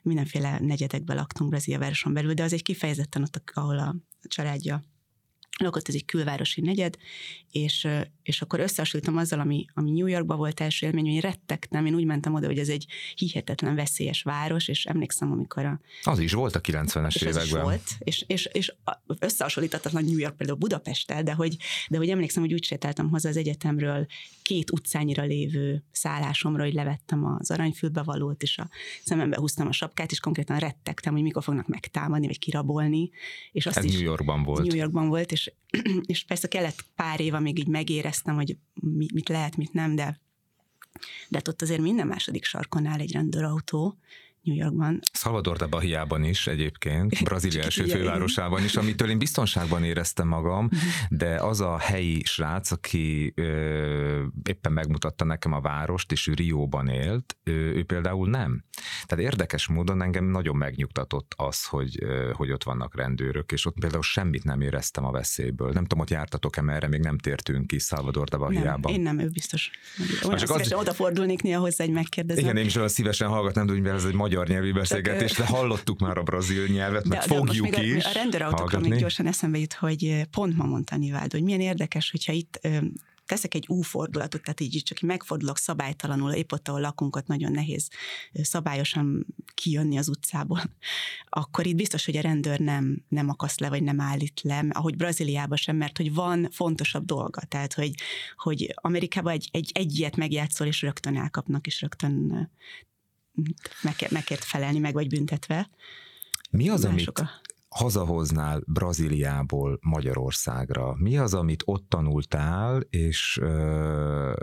mindenféle 0.02 0.60
negyedekbe 0.60 1.14
laktunk 1.14 1.50
Brazília 1.50 1.80
városon 1.80 2.14
belül, 2.14 2.34
de 2.34 2.44
az 2.44 2.54
egy 2.54 2.62
kifejezetten 2.62 3.22
ott, 3.22 3.52
ahol 3.54 3.80
a 3.80 3.96
családja 4.22 4.84
lakott 5.60 5.88
ez 5.88 5.96
egy 5.96 6.06
külvárosi 6.06 6.62
negyed, 6.62 6.98
és, 7.52 7.88
és 8.24 8.42
akkor 8.42 8.60
összehasonlítom 8.60 9.18
azzal, 9.18 9.40
ami, 9.40 9.66
ami 9.74 9.92
New 9.92 10.08
Yorkban 10.08 10.38
volt 10.38 10.60
első 10.60 10.86
élmény, 10.86 11.10
hogy 11.12 11.20
rettegtem, 11.20 11.86
én 11.86 11.96
úgy 11.96 12.06
mentem 12.06 12.34
oda, 12.34 12.48
hogy 12.48 12.60
ez 12.60 12.70
egy 12.70 12.86
hihetetlen 13.16 13.76
veszélyes 13.76 14.22
város, 14.22 14.68
és 14.68 14.86
emlékszem, 14.86 15.32
amikor 15.32 15.66
a... 15.66 15.80
Az 16.04 16.20
is 16.20 16.34
volt 16.34 16.56
a 16.56 16.62
90-es 16.62 17.22
években. 17.22 17.44
És 17.44 17.52
volt, 17.52 17.90
és, 18.00 18.24
és, 18.28 18.50
és 18.52 18.74
összehasonlítatlan 19.20 20.04
New 20.04 20.18
York 20.18 20.38
például 20.38 20.58
Budapesttel, 20.58 21.24
de 21.24 21.34
hogy, 21.34 21.58
de 21.90 21.98
hogy 21.98 22.10
emlékszem, 22.10 22.44
hogy 22.44 22.54
úgy 22.54 22.64
sétáltam 22.64 23.10
haza 23.10 23.30
az 23.30 23.38
egyetemről 23.38 24.06
két 24.44 24.72
utcányira 24.72 25.24
lévő 25.24 25.84
szállásomra, 25.92 26.64
hogy 26.64 26.74
levettem 26.74 27.26
az 27.26 27.52
aranyfülbevalót, 27.52 28.44
és 28.44 28.58
a 28.58 28.70
szemembe 29.04 29.38
húztam 29.38 29.68
a 29.68 29.72
sapkát, 29.72 30.12
és 30.12 30.20
konkrétan 30.20 30.58
rettegtem, 30.58 31.14
hogy 31.14 31.22
mikor 31.22 31.44
fognak 31.44 31.68
megtámadni, 31.68 32.28
vagy 32.28 32.40
kirabolni. 32.40 33.10
És 33.52 33.66
azt 33.66 33.78
Ez 33.78 33.84
is, 33.84 33.94
New 33.94 34.04
Yorkban 34.04 34.44
volt. 34.44 34.68
New 34.68 34.78
Yorkban 34.78 35.08
volt, 35.08 35.32
és, 35.32 35.54
és 36.06 36.24
persze 36.24 36.48
kellett 36.48 36.86
pár 36.96 37.20
év, 37.20 37.34
amíg 37.34 37.60
így 37.60 37.68
megéreztem, 37.68 38.36
hogy 38.36 38.58
mit 39.14 39.30
lehet, 39.30 39.58
mit 39.58 39.74
nem, 39.74 39.96
de 39.96 40.22
de 41.30 41.42
ott 41.48 41.62
azért 41.62 41.82
minden 41.82 42.08
második 42.08 42.46
sarkon 42.46 42.86
áll 42.86 43.00
egy 43.00 43.12
rendőrautó, 43.12 43.98
New 44.42 44.56
Yorkban. 44.56 45.00
Salvador 45.24 45.58
de 45.58 45.66
Bahiában 45.66 46.24
is 46.24 46.48
egyébként, 46.48 47.24
Brazília 47.24 47.64
első 47.64 47.86
fővárosában 47.86 48.64
is, 48.64 48.76
amitől 48.76 49.10
én 49.10 49.18
biztonságban 49.18 49.84
éreztem 49.84 50.28
magam, 50.28 50.70
de 51.10 51.36
az 51.36 51.62
a 51.62 51.78
helyi 51.78 52.22
srác, 52.24 52.72
aki 52.72 53.34
ö, 53.36 54.24
éppen 54.44 54.72
megmutatta 54.72 55.24
nekem 55.26 55.54
a 55.54 55.62
várost, 55.62 56.12
és 56.12 56.28
ő 56.28 56.34
Rióban 56.34 56.88
élt, 56.88 57.38
ő, 57.44 57.76
ő 57.76 57.84
például 57.84 58.30
nem. 58.30 58.64
Tehát 59.06 59.26
érdekes 59.26 59.68
módon 59.68 60.02
engem 60.02 60.26
nagyon 60.26 60.56
megnyugtatott 60.56 61.34
az, 61.36 61.66
hogy, 61.66 61.98
ö, 62.02 62.32
hogy 62.34 62.52
ott 62.52 62.64
vannak 62.64 62.96
rendőrök, 62.96 63.52
és 63.52 63.66
ott 63.66 63.80
például 63.80 64.04
semmit 64.04 64.44
nem 64.44 64.62
éreztem 64.62 65.06
a 65.06 65.12
veszélyből. 65.12 65.72
Nem 65.72 65.84
tudom, 65.84 66.00
hogy 66.00 66.12
jártatok-e, 66.12 66.62
mert 66.62 66.78
erre 66.78 66.88
még 66.88 67.00
nem 67.00 67.18
tértünk 67.18 67.68
ki 67.68 67.80
Salvador 67.80 68.28
de 68.28 68.38
Bahiában. 68.38 68.92
Nem, 68.92 68.94
én 68.94 69.02
nem, 69.02 69.20
ő 69.20 69.28
biztos. 69.28 69.70
Olyan 70.24 70.38
csak 70.38 70.50
az... 70.50 70.74
odafordulnék 70.74 71.42
néha 71.42 71.60
hozzá 71.60 71.84
egy 71.84 71.92
megkérdezem. 71.92 72.44
Igen, 72.44 72.58
én 72.58 72.66
is 72.66 72.76
olyan 72.76 72.88
szívesen 72.88 73.28
hallgatnám, 73.28 73.68
hogy 73.68 73.86
ez 73.86 74.04
egy 74.04 74.14
magyar 74.14 74.48
nyelvi 74.48 74.72
beszélgetés, 74.72 75.13
de 75.18 75.46
hallottuk 75.46 76.00
már 76.00 76.18
a 76.18 76.24
brazil 76.24 76.68
nyelvet, 76.68 77.08
meg 77.08 77.20
de, 77.20 77.26
fogjuk 77.26 77.70
de 77.70 77.84
is. 77.84 78.06
A, 78.06 78.10
a 78.10 78.12
rendőrautókról 78.12 78.82
még 78.82 79.00
gyorsan 79.00 79.28
eszembe 79.28 79.58
jut, 79.58 79.74
hogy 79.74 80.28
pont 80.32 80.58
ma 80.58 80.66
mondta 80.66 80.98
Niváld, 80.98 81.32
hogy 81.32 81.44
milyen 81.44 81.62
érdekes, 81.62 82.12
hogyha 82.12 82.32
itt 82.32 82.60
teszek 83.26 83.54
egy 83.54 83.66
U-fordulatot, 83.70 84.42
tehát 84.42 84.60
így 84.60 84.82
csak 84.84 85.00
megfordulok 85.00 85.58
szabálytalanul, 85.58 86.32
épp 86.32 86.52
ott, 86.52 86.68
ahol 86.68 86.82
lakunk, 86.82 87.16
ott 87.16 87.28
nagyon 87.28 87.52
nehéz 87.52 87.88
szabályosan 88.34 89.26
kijönni 89.54 89.98
az 89.98 90.10
utcából, 90.10 90.62
akkor 91.30 91.66
itt 91.66 91.76
biztos, 91.76 92.06
hogy 92.06 92.18
a 92.18 92.22
rendőr 92.22 92.60
nem, 92.60 93.04
nem 93.08 93.30
akaszt 93.30 93.60
le, 93.60 93.70
vagy 93.70 93.84
nem 93.84 94.02
állít 94.02 94.42
le, 94.42 94.66
ahogy 94.70 94.96
Brazíliában 94.96 95.58
sem, 95.58 95.76
mert 95.76 95.98
hogy 95.98 96.14
van 96.14 96.48
fontosabb 96.52 97.06
dolga, 97.06 97.42
tehát 97.42 97.74
hogy, 97.74 97.94
hogy 98.36 98.74
Amerikában 98.76 99.34
egy, 99.34 99.50
egy, 99.52 99.72
egy 99.74 99.98
ilyet 99.98 100.16
megjátszol, 100.16 100.68
és 100.68 100.82
rögtön 100.82 101.18
elkapnak, 101.18 101.68
és 101.68 101.82
rögtön 101.82 102.50
meg, 103.82 103.96
megkért 104.10 104.44
felelni, 104.44 104.80
meg 104.80 104.94
vagy 104.94 105.08
büntetve. 105.08 105.70
Mi 106.52 106.70
az, 106.70 106.84
Mások 106.84 107.18
amit 107.18 107.32
a... 107.32 107.42
hazahoznál 107.68 108.64
Brazíliából 108.68 109.80
Magyarországra? 109.82 110.96
Mi 110.98 111.18
az, 111.18 111.34
amit 111.34 111.64
ott 111.66 111.90
tanultál, 111.90 112.82
és 112.90 113.38
ö, 113.42 114.34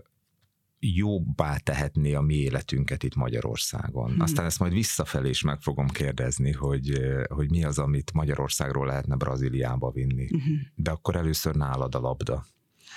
jobbá 0.78 1.56
tehetné 1.56 2.14
a 2.14 2.20
mi 2.20 2.34
életünket 2.34 3.02
itt 3.02 3.14
Magyarországon. 3.14 4.10
Hmm. 4.10 4.20
Aztán 4.20 4.46
ezt 4.46 4.58
majd 4.58 4.72
visszafelé 4.72 5.28
is 5.28 5.42
meg 5.42 5.60
fogom 5.60 5.88
kérdezni, 5.88 6.52
hogy, 6.52 7.00
hogy 7.28 7.50
mi 7.50 7.64
az, 7.64 7.78
amit 7.78 8.12
Magyarországról 8.12 8.86
lehetne 8.86 9.16
Brazíliába 9.16 9.90
vinni. 9.90 10.26
Hmm. 10.28 10.60
De 10.74 10.90
akkor 10.90 11.16
először 11.16 11.54
nálad 11.54 11.94
a 11.94 12.00
labda. 12.00 12.46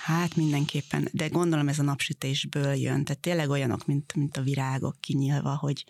Hát 0.02 0.36
mindenképpen, 0.36 1.08
de 1.12 1.28
gondolom 1.28 1.68
ez 1.68 1.78
a 1.78 1.82
napsütésből 1.82 2.74
jön, 2.74 3.04
tehát 3.04 3.22
tényleg 3.22 3.48
olyanok, 3.48 3.86
mint, 3.86 4.14
mint 4.14 4.36
a 4.36 4.42
virágok 4.42 5.00
kinyílva, 5.00 5.56
hogy, 5.56 5.84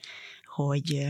hogy 0.54 1.06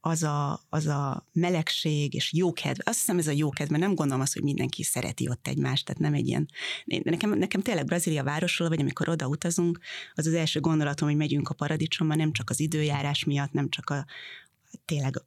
az 0.00 0.22
a, 0.22 0.60
az 0.68 0.86
a 0.86 1.26
melegség 1.32 2.14
és 2.14 2.32
jókedv, 2.32 2.80
azt 2.84 2.98
hiszem 2.98 3.18
ez 3.18 3.26
a 3.26 3.30
jókedv, 3.30 3.70
mert 3.70 3.82
nem 3.82 3.94
gondolom 3.94 4.22
azt, 4.22 4.32
hogy 4.32 4.42
mindenki 4.42 4.82
szereti 4.82 5.28
ott 5.28 5.46
egymást, 5.46 5.84
tehát 5.84 6.00
nem 6.00 6.14
egy 6.14 6.26
ilyen, 6.26 6.48
nekem, 6.84 7.38
nekem 7.38 7.60
tényleg 7.60 7.84
Brazília 7.84 8.24
városról, 8.24 8.68
vagy 8.68 8.80
amikor 8.80 9.08
oda 9.08 9.26
utazunk, 9.26 9.78
az 10.14 10.26
az 10.26 10.34
első 10.34 10.60
gondolatom, 10.60 11.08
hogy 11.08 11.16
megyünk 11.16 11.48
a 11.48 11.54
paradicsomba, 11.54 12.14
nem 12.14 12.32
csak 12.32 12.50
az 12.50 12.60
időjárás 12.60 13.24
miatt, 13.24 13.52
nem 13.52 13.68
csak 13.68 13.90
a 13.90 14.06
tényleg 14.84 15.22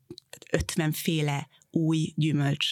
50 0.51 0.91
féle 0.91 1.47
új 1.71 2.13
gyümölcs 2.15 2.71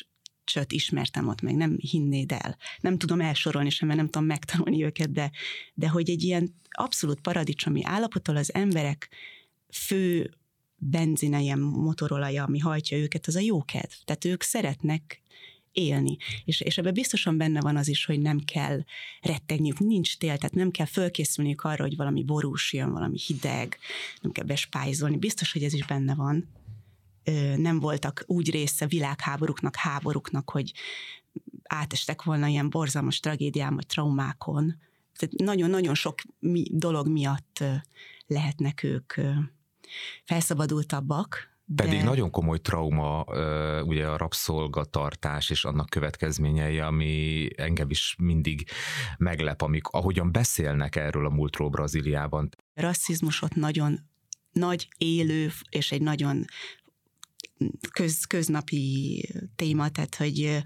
csöt 0.49 0.71
ismertem 0.71 1.27
ott 1.27 1.41
meg, 1.41 1.55
nem 1.55 1.77
hinnéd 1.79 2.31
el. 2.31 2.57
Nem 2.79 2.97
tudom 2.97 3.21
elsorolni 3.21 3.69
sem, 3.69 3.87
mert 3.87 3.99
nem 3.99 4.09
tudom 4.09 4.27
megtanulni 4.27 4.83
őket, 4.83 5.11
de, 5.11 5.31
de 5.73 5.87
hogy 5.87 6.09
egy 6.09 6.23
ilyen 6.23 6.55
abszolút 6.69 7.21
paradicsomi 7.21 7.83
állapottal 7.83 8.35
az 8.35 8.53
emberek 8.53 9.09
fő 9.71 10.33
benzine, 10.77 11.41
ilyen 11.41 11.59
motorolaja, 11.59 12.43
ami 12.43 12.59
hajtja 12.59 12.97
őket, 12.97 13.27
az 13.27 13.35
a 13.35 13.39
jókedv. 13.39 13.91
Tehát 14.05 14.25
ők 14.25 14.43
szeretnek 14.43 15.21
élni. 15.71 16.17
És, 16.45 16.61
és 16.61 16.77
ebben 16.77 16.93
biztosan 16.93 17.37
benne 17.37 17.61
van 17.61 17.77
az 17.77 17.87
is, 17.87 18.05
hogy 18.05 18.19
nem 18.19 18.39
kell 18.39 18.83
rettegniük, 19.21 19.79
nincs 19.79 20.17
tél, 20.17 20.37
tehát 20.37 20.55
nem 20.55 20.71
kell 20.71 20.85
fölkészülniük 20.85 21.61
arra, 21.61 21.83
hogy 21.83 21.95
valami 21.95 22.23
borús 22.23 22.73
jön, 22.73 22.91
valami 22.91 23.17
hideg, 23.27 23.77
nem 24.21 24.31
kell 24.31 24.45
bespájzolni. 24.45 25.17
Biztos, 25.17 25.51
hogy 25.51 25.63
ez 25.63 25.73
is 25.73 25.85
benne 25.85 26.15
van 26.15 26.47
nem 27.55 27.79
voltak 27.79 28.23
úgy 28.25 28.51
része 28.51 28.87
világháborúknak, 28.87 29.75
háborúknak, 29.75 30.49
hogy 30.49 30.71
átestek 31.63 32.23
volna 32.23 32.47
ilyen 32.47 32.69
borzalmas 32.69 33.19
tragédián 33.19 33.75
vagy 33.75 33.85
traumákon. 33.85 34.75
Tehát 35.17 35.35
nagyon-nagyon 35.35 35.93
sok 35.93 36.19
dolog 36.71 37.07
miatt 37.07 37.63
lehetnek 38.27 38.83
ők 38.83 39.13
felszabadultabbak, 40.23 41.47
de... 41.71 41.83
Pedig 41.83 42.01
nagyon 42.01 42.31
komoly 42.31 42.59
trauma, 42.59 43.23
ugye 43.83 44.07
a 44.07 44.17
rabszolgatartás 44.17 45.49
és 45.49 45.65
annak 45.65 45.89
következményei, 45.89 46.79
ami 46.79 47.47
engem 47.55 47.89
is 47.89 48.15
mindig 48.19 48.67
meglep, 49.17 49.61
amik, 49.61 49.87
ahogyan 49.87 50.31
beszélnek 50.31 50.95
erről 50.95 51.25
a 51.25 51.29
múltról 51.29 51.69
Brazíliában. 51.69 52.49
Rasszizmus 52.73 53.41
ott 53.41 53.55
nagyon 53.55 53.99
nagy, 54.51 54.87
élő 54.97 55.51
és 55.69 55.91
egy 55.91 56.01
nagyon 56.01 56.45
köz, 57.91 58.25
köznapi 58.25 59.23
téma, 59.55 59.89
tehát 59.89 60.15
hogy 60.15 60.63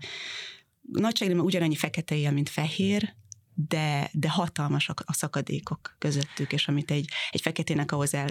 nagyságrendben 0.81 1.47
ugyanannyi 1.47 1.75
fekete 1.75 2.15
él, 2.15 2.31
mint 2.31 2.49
fehér, 2.49 3.15
de, 3.53 4.09
de 4.13 4.29
hatalmasak 4.29 5.03
a 5.05 5.13
szakadékok 5.13 5.95
közöttük, 5.97 6.53
és 6.53 6.67
amit 6.67 6.91
egy, 6.91 7.09
egy 7.31 7.41
feketének 7.41 7.91
ahhoz 7.91 8.13
el, 8.13 8.29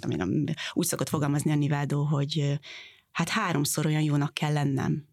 tudom 0.00 0.44
úgy 0.72 0.86
szokott 0.86 1.08
fogalmazni 1.08 1.50
a 1.50 1.54
Nivádó, 1.54 2.04
hogy 2.04 2.58
hát 3.12 3.28
háromszor 3.28 3.86
olyan 3.86 4.02
jónak 4.02 4.34
kell 4.34 4.52
lennem. 4.52 5.06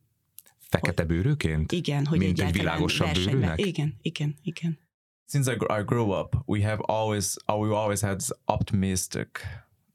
Fekete 0.70 1.04
bőrűként? 1.04 1.72
Igen, 1.72 2.06
hogy 2.06 2.20
Mint 2.20 2.40
egy 2.40 2.52
világosabb 2.52 3.14
bőrűnek? 3.14 3.66
Igen, 3.66 3.98
igen, 4.02 4.36
igen. 4.42 4.80
Since 5.28 5.52
I, 5.52 5.56
I 5.56 5.84
grew 5.86 6.20
up, 6.20 6.36
we 6.46 6.68
have 6.68 6.82
always, 6.82 7.36
we 7.48 7.76
always 7.78 8.02
had 8.02 8.18
this 8.18 8.30
optimistic 8.46 9.28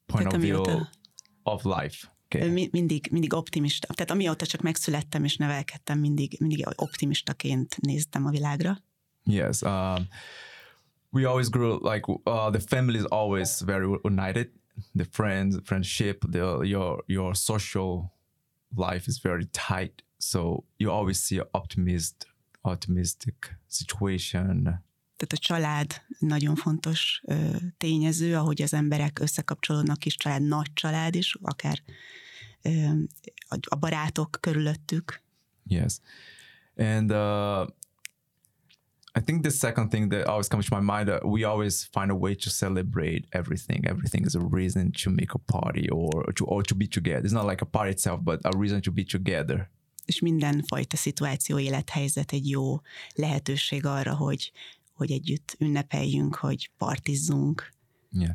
point 0.06 0.28
Tehát 0.28 0.34
of 0.34 0.40
view 0.40 0.62
of 1.42 1.64
life. 1.64 2.18
Okay. 2.34 2.68
Mindig, 2.70 3.08
mindig 3.10 3.34
optimista. 3.34 3.94
Tehát 3.94 4.10
amióta 4.10 4.46
csak 4.46 4.60
megszülettem 4.60 5.24
és 5.24 5.36
nevelkedtem, 5.36 5.98
mindig, 5.98 6.36
mindig 6.40 6.66
optimistaként 6.76 7.80
néztem 7.80 8.26
a 8.26 8.30
világra. 8.30 8.78
Yes. 9.24 9.62
Um, 9.62 10.08
we 11.10 11.28
always 11.28 11.48
grew 11.48 11.78
like 11.92 12.06
uh, 12.08 12.50
the 12.50 12.60
family 12.60 12.98
is 12.98 13.04
always 13.04 13.60
very 13.60 13.98
united. 14.02 14.50
The 14.94 15.06
friends, 15.10 15.58
friendship, 15.64 16.24
the 16.30 16.58
your 16.62 17.04
your 17.06 17.34
social 17.34 18.12
life 18.76 19.08
is 19.08 19.20
very 19.22 19.46
tight. 19.50 20.04
So 20.18 20.64
you 20.76 20.90
always 20.90 21.18
see 21.18 21.42
optimist, 21.50 22.26
optimistic 22.62 23.56
situation 23.66 24.80
tehát 25.20 25.32
a 25.32 25.36
család 25.36 26.02
nagyon 26.18 26.54
fontos 26.54 27.22
tényező, 27.78 28.36
ahogy 28.36 28.62
az 28.62 28.74
emberek 28.74 29.18
összekapcsolódnak, 29.18 29.98
kis 29.98 30.16
család, 30.16 30.42
nagy 30.42 30.72
család 30.72 31.14
is, 31.14 31.36
akár 31.42 31.82
a 33.60 33.76
barátok 33.76 34.38
körülöttük. 34.40 35.22
Yes. 35.66 35.98
And 36.76 37.10
uh, 37.10 37.68
I 39.14 39.20
think 39.24 39.42
the 39.42 39.50
second 39.50 39.90
thing 39.90 40.10
that 40.10 40.26
always 40.26 40.48
comes 40.48 40.66
to 40.68 40.80
my 40.80 40.96
mind, 40.96 41.08
uh, 41.08 41.18
we 41.24 41.44
always 41.44 41.88
find 41.92 42.10
a 42.10 42.14
way 42.14 42.34
to 42.34 42.50
celebrate 42.50 43.26
everything. 43.30 43.86
Everything 43.86 44.26
is 44.26 44.34
a 44.34 44.48
reason 44.50 44.92
to 45.04 45.10
make 45.10 45.34
a 45.34 45.38
party 45.38 45.90
or 45.90 46.32
to, 46.32 46.44
or 46.44 46.62
to 46.62 46.74
be 46.74 46.86
together. 46.86 47.24
It's 47.24 47.32
not 47.32 47.46
like 47.46 47.62
a 47.62 47.66
party 47.66 47.90
itself, 47.90 48.20
but 48.22 48.40
a 48.44 48.50
reason 48.58 48.80
to 48.80 48.92
be 48.92 49.04
together. 49.04 49.70
És 50.06 50.20
mindenfajta 50.20 50.96
szituáció, 50.96 51.58
élethelyzet 51.58 52.32
egy 52.32 52.48
jó 52.48 52.80
lehetőség 53.14 53.86
arra, 53.86 54.14
hogy 54.14 54.52
hogy 55.00 55.10
együtt 55.10 55.56
ünnepeljünk, 55.58 56.34
hogy 56.34 56.70
partizzunk. 56.78 57.72
Yeah, 58.12 58.34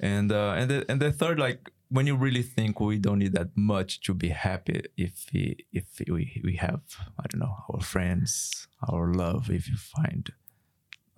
and 0.00 0.32
uh, 0.32 0.56
and 0.56 0.70
the, 0.70 0.84
and 0.88 1.00
the 1.00 1.12
third 1.12 1.38
like 1.38 1.70
when 1.90 2.06
you 2.06 2.16
really 2.16 2.42
think 2.42 2.80
we 2.80 2.98
don't 2.98 3.18
need 3.18 3.34
that 3.34 3.48
much 3.54 4.00
to 4.00 4.14
be 4.14 4.30
happy 4.30 4.82
if 4.96 5.26
we 5.32 5.56
if 5.72 5.84
we, 6.08 6.40
we 6.42 6.56
have 6.56 6.80
i 7.18 7.26
don't 7.28 7.40
know 7.40 7.54
our 7.68 7.80
friends 7.80 8.66
our 8.88 9.12
love 9.12 9.50
if 9.50 9.68
you 9.68 9.76
find 9.76 10.32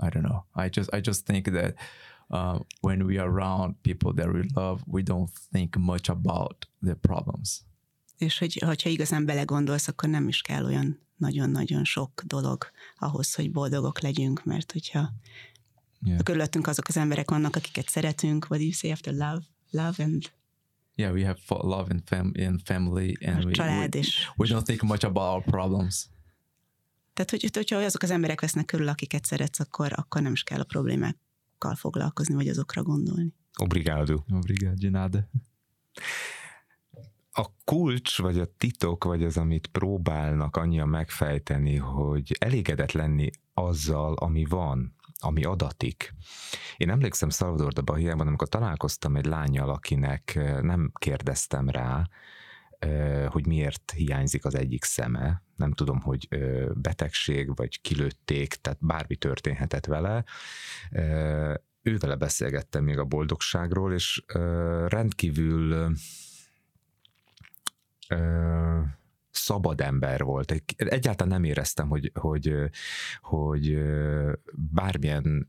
i 0.01 0.11
don't 0.11 0.25
know. 0.25 0.45
I 0.57 0.69
just 0.69 0.91
i 0.93 1.01
just 1.01 1.27
think 1.27 1.53
that 1.53 1.75
uh, 2.33 2.59
when 2.81 3.07
we 3.07 3.19
are 3.19 3.29
around 3.29 3.83
people 3.85 4.13
that 4.15 4.33
we 4.33 4.43
love 4.57 4.83
we 4.89 5.03
don't 5.03 5.31
think 5.31 5.79
much 5.79 6.09
about 6.09 6.67
the 6.83 6.97
problems 6.97 7.63
és 8.19 8.39
hogy, 8.39 8.63
hogyha 8.67 8.89
igazán 8.89 9.25
belegondolsz, 9.25 9.89
akkor 9.89 10.09
nem 10.09 10.29
is 10.29 10.41
kell 10.41 10.65
olyan 10.65 11.01
nagyon-nagyon 11.17 11.85
sok 11.85 12.23
dolog 12.27 12.65
ahhoz, 12.99 13.35
hogy 13.35 13.51
boldogok 13.51 14.01
legyünk, 14.01 14.45
mert 14.45 14.73
hogyha 14.73 15.13
yeah. 16.03 16.23
körülöttünk 16.23 16.67
azok 16.67 16.89
az 16.89 16.97
emberek 16.97 17.31
vannak, 17.31 17.57
akiket 17.57 17.89
szeretünk, 17.89 18.47
what 18.49 18.59
do 18.59 18.65
you 18.65 18.73
say 18.73 18.91
after 18.91 19.13
love? 19.13 19.43
Love 19.71 20.05
and 20.05 20.33
Yeah, 20.97 21.13
we 21.13 21.25
have 21.25 21.39
love 21.49 21.87
and, 21.91 22.03
fam 22.05 22.33
and 22.37 22.61
family 22.65 23.17
and 23.25 23.45
we, 23.45 23.53
we, 23.59 23.89
we 24.37 24.47
don't 24.47 24.65
think 24.65 24.83
much 24.83 25.05
about 25.05 25.35
our 25.35 25.43
problems. 25.43 26.07
Tehát, 27.15 27.31
hogy, 27.31 27.51
hogyha 27.53 27.77
azok 27.77 28.03
az 28.03 28.11
emberek 28.11 28.41
vesznek 28.41 28.65
körül, 28.65 28.89
akiket 28.89 29.25
szeretsz, 29.25 29.61
akkor, 29.61 29.93
akkor 29.95 30.23
nem 30.23 30.33
is 30.33 30.43
kell 30.43 30.61
a 30.61 30.65
problémákkal 30.65 31.75
foglalkozni, 31.75 32.35
vagy 32.35 32.49
azokra 32.49 32.83
gondolni. 32.83 33.33
Obrigado. 33.57 34.23
Obrigado, 34.31 34.75
de 34.75 34.91
nada 34.91 35.29
a 37.37 37.47
kulcs, 37.65 38.21
vagy 38.21 38.39
a 38.39 38.47
titok, 38.59 39.05
vagy 39.05 39.25
az, 39.25 39.37
amit 39.37 39.67
próbálnak 39.67 40.57
annyian 40.57 40.89
megfejteni, 40.89 41.77
hogy 41.77 42.37
elégedett 42.39 42.93
lenni 42.93 43.31
azzal, 43.55 44.15
ami 44.15 44.45
van, 44.45 44.95
ami 45.19 45.45
adatik. 45.45 46.15
Én 46.77 46.91
emlékszem 46.91 47.31
Salvador 47.31 47.73
de 47.73 47.81
Bahiában, 47.81 48.27
amikor 48.27 48.49
találkoztam 48.49 49.17
egy 49.17 49.25
lányjal, 49.25 49.71
akinek 49.71 50.39
nem 50.63 50.93
kérdeztem 50.99 51.69
rá, 51.69 52.09
hogy 53.29 53.47
miért 53.47 53.93
hiányzik 53.97 54.45
az 54.45 54.55
egyik 54.55 54.85
szeme. 54.85 55.43
Nem 55.57 55.73
tudom, 55.73 56.01
hogy 56.01 56.29
betegség, 56.75 57.57
vagy 57.57 57.81
kilőtték, 57.81 58.55
tehát 58.55 58.79
bármi 58.81 59.17
történhetett 59.17 59.87
vele. 59.87 60.25
Ővele 61.83 62.17
beszélgettem 62.17 62.85
még 62.85 62.99
a 62.99 63.05
boldogságról, 63.05 63.93
és 63.93 64.25
rendkívül 64.87 65.93
ö, 68.15 68.81
szabad 69.31 69.81
ember 69.81 70.23
volt. 70.23 70.63
Egyáltalán 70.77 71.33
nem 71.33 71.45
éreztem, 71.45 71.89
hogy, 71.89 72.11
hogy, 72.15 72.55
hogy 73.21 73.79
bármilyen 74.53 75.47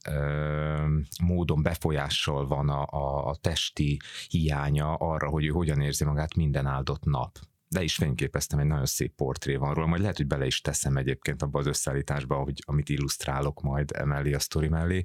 módon 1.23 1.61
befolyással 1.61 2.47
van 2.47 2.69
a, 2.69 2.83
a 3.29 3.35
testi 3.35 3.99
hiánya 4.27 4.93
arra, 4.93 5.29
hogy 5.29 5.45
ő 5.45 5.49
hogyan 5.49 5.81
érzi 5.81 6.03
magát 6.03 6.35
minden 6.35 6.65
áldott 6.65 7.03
nap 7.03 7.37
le 7.75 7.83
is 7.83 7.95
fényképeztem, 7.95 8.59
egy 8.59 8.65
nagyon 8.65 8.85
szép 8.85 9.15
portré 9.15 9.55
van 9.55 9.73
róla, 9.73 9.87
majd 9.87 10.01
lehet, 10.01 10.17
hogy 10.17 10.27
bele 10.27 10.45
is 10.45 10.61
teszem 10.61 10.97
egyébként 10.97 11.41
abba 11.41 11.59
az 11.59 11.67
összeállításba, 11.67 12.35
hogy, 12.35 12.63
amit 12.65 12.89
illusztrálok 12.89 13.61
majd 13.61 13.91
emellé 13.93 14.33
a 14.33 14.39
sztori 14.39 14.67
mellé, 14.67 15.01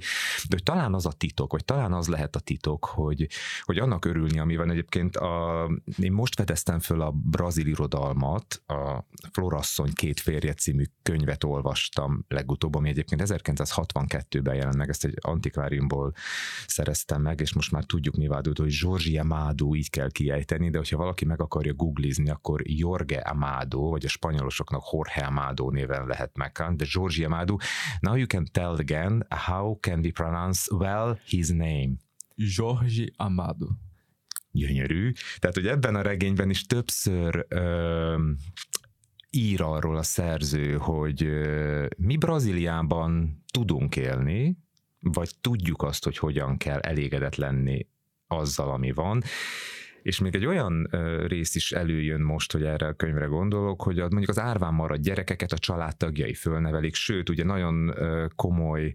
de 0.49 0.49
hogy 0.49 0.63
talán 0.63 0.95
az 0.95 1.07
a 1.07 1.13
titok, 1.13 1.53
vagy 1.53 1.65
talán 1.65 1.93
az 1.93 2.09
lehet 2.09 2.37
a 2.37 2.41
titok, 2.41 2.85
hogy, 2.85 3.29
hogy 3.63 3.79
annak 3.79 4.05
örülni, 4.05 4.39
ami 4.39 4.57
van 4.57 4.71
egyébként, 4.71 5.17
a, 5.17 5.69
én 5.99 6.13
most 6.13 6.35
fedeztem 6.35 6.79
föl 6.81 7.01
a 7.01 7.11
brazil 7.11 7.67
irodalmat, 7.67 8.63
a 8.67 9.05
Florasszony 9.33 9.93
két 9.93 10.21
férje 10.21 10.55
című 10.55 10.85
könyvet 11.03 11.45
olvastam 11.45 12.25
legutóbb, 12.29 12.75
ami 12.75 12.89
egyébként 12.89 13.23
1962-ben 13.25 14.55
jelent 14.55 14.77
meg, 14.77 14.89
ezt 14.89 15.05
egy 15.05 15.15
antikváriumból 15.21 16.13
szereztem 16.67 17.23
meg, 17.23 17.41
és 17.41 17.55
most 17.55 17.73
már 17.73 17.85
tudjuk 17.85 18.17
Nivádót, 18.17 18.59
hogy 18.59 18.79
Georgia 18.81 19.25
Mádó 19.25 19.75
így 19.75 19.91
kell 19.91 20.11
kiejteni, 20.11 20.71
de 20.71 20.79
hogyha 20.79 20.97
valaki 20.97 21.25
meg 21.25 21.41
akarja 21.41 21.75
googlizni, 21.75 22.31
akkor 22.31 22.60
akkor 22.61 22.79
Jorge 22.79 23.19
Amado, 23.19 23.91
vagy 23.91 24.05
a 24.05 24.09
spanyolosoknak 24.09 24.83
Jorge 24.93 25.27
Amado 25.27 25.71
néven 25.71 26.07
lehet 26.07 26.37
megkán, 26.37 26.77
de 26.77 26.85
Jorge 26.89 27.25
Amado. 27.25 27.57
Now 28.01 28.15
you 28.15 28.27
can 28.27 28.45
tell 28.53 28.75
again 28.75 29.27
how 29.29 29.79
can 29.81 30.01
we 30.01 30.11
pronounce 30.11 30.75
well 30.75 31.19
his 31.25 31.49
name. 31.49 31.93
Jorge 32.35 33.05
Amado. 33.17 33.69
Gyönyörű. 34.53 35.13
Tehát, 35.39 35.57
hogy 35.57 35.67
ebben 35.67 35.95
a 35.95 36.03
regényben 36.03 36.51
is 36.51 36.67
többször 36.67 37.47
ö, 37.49 38.31
ír 39.31 39.63
arról 39.63 39.97
a 39.97 40.03
szerző, 40.03 40.77
hogy 40.77 41.23
ö, 41.23 41.87
mi 41.97 42.17
Brazíliában 42.17 43.43
tudunk 43.53 43.97
élni, 43.97 44.59
vagy 45.01 45.31
tudjuk 45.41 45.83
azt, 45.83 46.05
hogy 46.05 46.19
hogyan 46.19 46.57
kell 46.57 46.79
elégedett 46.79 47.37
lenni 47.37 47.89
azzal, 48.27 48.71
ami 48.71 48.93
van, 48.93 49.23
és 50.03 50.19
még 50.19 50.35
egy 50.35 50.47
olyan 50.47 50.89
rész 51.27 51.55
is 51.55 51.73
előjön 51.73 52.21
most, 52.21 52.53
hogy 52.53 52.65
erre 52.65 52.87
a 52.87 52.93
könyvre 52.93 53.25
gondolok, 53.25 53.83
hogy 53.83 53.97
mondjuk 53.97 54.29
az 54.29 54.39
árván 54.39 54.75
maradt 54.75 55.03
gyerekeket 55.03 55.53
a 55.53 55.59
családtagjai 55.59 56.35
fölnevelik, 56.35 56.95
sőt, 56.95 57.29
ugye 57.29 57.45
nagyon 57.45 57.95
komoly 58.37 58.93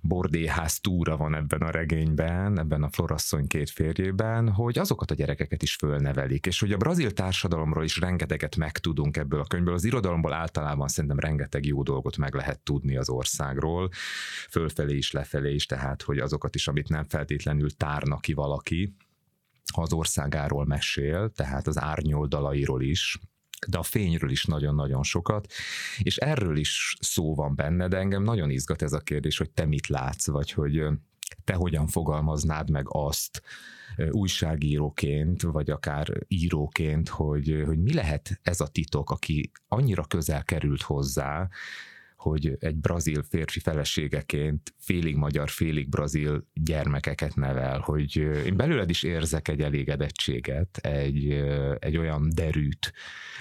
bordéház 0.00 0.80
túra 0.80 1.16
van 1.16 1.34
ebben 1.34 1.60
a 1.60 1.70
regényben, 1.70 2.58
ebben 2.58 2.82
a 2.82 2.90
Florasszony 2.90 3.46
két 3.46 3.70
férjében, 3.70 4.48
hogy 4.48 4.78
azokat 4.78 5.10
a 5.10 5.14
gyerekeket 5.14 5.62
is 5.62 5.74
fölnevelik, 5.74 6.46
és 6.46 6.60
hogy 6.60 6.72
a 6.72 6.76
brazil 6.76 7.12
társadalomról 7.12 7.84
is 7.84 7.98
rengeteget 7.98 8.56
megtudunk 8.56 9.16
ebből 9.16 9.40
a 9.40 9.46
könyvből, 9.46 9.74
az 9.74 9.84
irodalomból 9.84 10.32
általában 10.32 10.88
szerintem 10.88 11.18
rengeteg 11.18 11.66
jó 11.66 11.82
dolgot 11.82 12.16
meg 12.16 12.34
lehet 12.34 12.60
tudni 12.60 12.96
az 12.96 13.08
országról, 13.08 13.88
fölfelé 14.50 14.96
is, 14.96 15.12
lefelé 15.12 15.54
is, 15.54 15.66
tehát 15.66 16.02
hogy 16.02 16.18
azokat 16.18 16.54
is, 16.54 16.68
amit 16.68 16.88
nem 16.88 17.04
feltétlenül 17.04 17.70
tárna 17.76 18.16
ki 18.16 18.32
valaki, 18.32 18.94
az 19.78 19.92
országáról 19.92 20.64
mesél, 20.64 21.30
tehát 21.34 21.66
az 21.66 21.80
árnyoldalairól 21.80 22.82
is, 22.82 23.18
de 23.68 23.78
a 23.78 23.82
fényről 23.82 24.30
is 24.30 24.44
nagyon-nagyon 24.44 25.02
sokat, 25.02 25.46
és 25.98 26.16
erről 26.16 26.56
is 26.56 26.96
szó 27.00 27.34
van 27.34 27.54
benne, 27.54 27.88
de 27.88 27.96
engem 27.96 28.22
nagyon 28.22 28.50
izgat 28.50 28.82
ez 28.82 28.92
a 28.92 29.00
kérdés, 29.00 29.38
hogy 29.38 29.50
te 29.50 29.64
mit 29.64 29.86
látsz, 29.86 30.26
vagy 30.26 30.50
hogy 30.50 30.82
te 31.44 31.54
hogyan 31.54 31.86
fogalmaznád 31.86 32.70
meg 32.70 32.84
azt 32.88 33.42
újságíróként, 34.10 35.42
vagy 35.42 35.70
akár 35.70 36.12
íróként, 36.28 37.08
hogy, 37.08 37.62
hogy 37.66 37.82
mi 37.82 37.92
lehet 37.92 38.40
ez 38.42 38.60
a 38.60 38.66
titok, 38.66 39.10
aki 39.10 39.50
annyira 39.68 40.04
közel 40.04 40.44
került 40.44 40.82
hozzá, 40.82 41.48
hogy 42.16 42.56
egy 42.58 42.76
brazil 42.76 43.22
férfi 43.22 43.60
feleségeként 43.60 44.74
félig 44.78 45.16
magyar, 45.16 45.48
félig 45.48 45.88
brazil 45.88 46.46
gyermekeket 46.54 47.34
nevel, 47.34 47.78
hogy 47.78 48.16
én 48.16 48.56
belőled 48.56 48.90
is 48.90 49.02
érzek 49.02 49.48
egy 49.48 49.60
elégedettséget, 49.60 50.76
egy, 50.76 51.30
egy 51.78 51.96
olyan 51.96 52.30
derűt, 52.34 52.92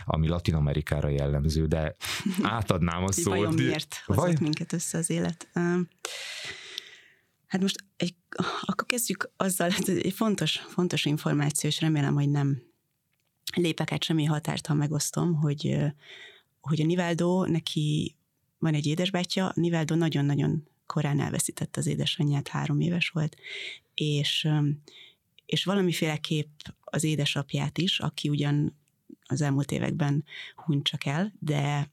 ami 0.06 0.28
Latin 0.28 0.54
Amerikára 0.54 1.10
jellemző, 1.10 1.66
de 1.66 1.96
átadnám 2.42 3.04
a 3.04 3.12
szót. 3.12 3.26
Vajon 3.26 3.54
miért 3.54 4.02
hozott 4.06 4.24
Vaj... 4.24 4.36
minket 4.40 4.74
össze 4.74 4.98
az 4.98 5.10
élet? 5.10 5.50
Hát 7.48 7.62
most 7.62 7.84
egy, 7.98 8.16
akkor 8.62 8.86
kezdjük 8.86 9.32
azzal, 9.38 9.68
ez 9.68 9.90
egy 9.90 10.14
fontos, 10.14 10.58
fontos 10.58 11.06
információ, 11.06 11.70
és 11.70 11.82
remélem, 11.82 12.14
hogy 12.14 12.30
nem 12.30 12.62
lépek 13.56 13.92
át 13.92 14.04
semmi 14.04 14.24
határt, 14.24 14.68
ha 14.68 14.74
megosztom, 14.74 15.34
hogy, 15.34 15.78
hogy 16.62 16.82
a 16.82 16.86
Nivaldo 16.86 17.46
neki 17.46 18.18
van 18.60 18.74
egy 18.74 18.86
édesbátyja, 18.86 19.52
Niveldo 19.56 19.96
nagyon-nagyon 19.96 20.68
korán 20.86 21.20
elveszítette 21.20 21.80
az 21.80 21.86
édesanyját, 21.88 22.48
három 22.48 22.80
éves 22.80 23.10
volt, 23.10 23.36
és, 23.94 24.48
és 25.46 25.64
valamiféleképp 25.64 26.60
az 26.84 27.04
édesapját 27.04 27.78
is, 27.78 28.00
aki 28.00 28.30
ugyan 28.30 28.78
az 29.26 29.42
elmúlt 29.42 29.72
években 29.72 30.24
hunyt 30.56 30.84
csak 30.84 31.06
el, 31.06 31.34
de, 31.40 31.92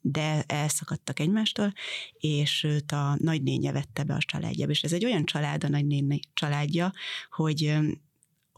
de 0.00 0.42
elszakadtak 0.46 1.20
egymástól, 1.20 1.72
és 2.18 2.62
őt 2.64 2.92
a 2.92 3.16
nagynénye 3.18 3.72
vette 3.72 4.02
be 4.02 4.14
a 4.14 4.22
családjába. 4.26 4.70
És 4.70 4.82
ez 4.82 4.92
egy 4.92 5.04
olyan 5.04 5.24
család, 5.24 5.64
a 5.64 5.68
nagynény 5.68 6.20
családja, 6.34 6.92
hogy 7.30 7.78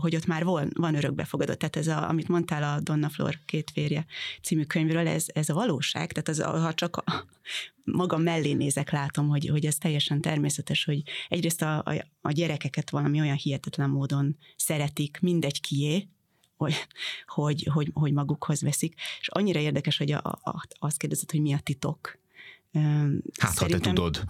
hogy 0.01 0.17
ott 0.17 0.27
már 0.27 0.45
van, 0.45 0.71
van 0.75 0.95
örökbefogadott. 0.95 1.59
Tehát 1.59 1.77
ez, 1.77 1.87
a, 1.87 2.09
amit 2.09 2.29
mondtál 2.29 2.63
a 2.63 2.81
Donna 2.81 3.09
Flor 3.09 3.39
két 3.47 3.71
férje 3.71 4.07
című 4.43 4.65
könyvről, 4.65 5.09
ez, 5.09 5.27
ez 5.33 5.49
a 5.49 5.55
valóság. 5.55 6.13
Tehát 6.13 6.29
az, 6.29 6.63
ha 6.63 6.75
csak 6.75 6.97
a, 6.97 7.25
magam 7.85 8.23
mellé 8.23 8.53
nézek, 8.53 8.91
látom, 8.91 9.29
hogy, 9.29 9.49
hogy 9.49 9.67
ez 9.67 9.77
teljesen 9.77 10.21
természetes, 10.21 10.85
hogy 10.85 11.03
egyrészt 11.29 11.63
a, 11.63 11.79
a, 11.79 12.07
a 12.21 12.31
gyerekeket 12.31 12.91
valami 12.91 13.21
olyan 13.21 13.37
hihetetlen 13.37 13.91
módon 13.91 14.37
szeretik, 14.57 15.19
mindegy 15.21 15.61
kié, 15.61 16.09
hogy, 16.57 16.75
hogy, 17.27 17.69
hogy, 17.73 17.91
hogy 17.93 18.13
magukhoz 18.13 18.63
veszik. 18.63 18.95
És 19.21 19.29
annyira 19.29 19.59
érdekes, 19.59 19.97
hogy 19.97 20.13
a, 20.13 20.19
a, 20.43 20.63
azt 20.79 20.97
kérdezed, 20.97 21.31
hogy 21.31 21.41
mi 21.41 21.53
a 21.53 21.59
titok. 21.59 22.19
Hát, 22.73 23.53
Szerintem, 23.53 23.69
ha 23.69 23.69
te 23.69 23.79
tudod. 23.79 24.25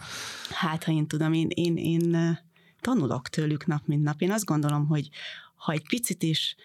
Hát, 0.51 0.85
ha 0.85 0.93
én 0.93 1.07
tudom, 1.07 1.33
én, 1.33 1.49
én, 1.51 1.77
én 1.77 2.39
tanulok 2.81 3.29
tőlük 3.29 3.67
nap, 3.67 3.87
mint 3.87 4.03
nap. 4.03 4.21
Én 4.21 4.31
azt 4.31 4.45
gondolom, 4.45 4.87
hogy 4.87 5.09
ha 5.61 5.73
egy 5.73 5.87
picit 5.89 6.23
is 6.23 6.57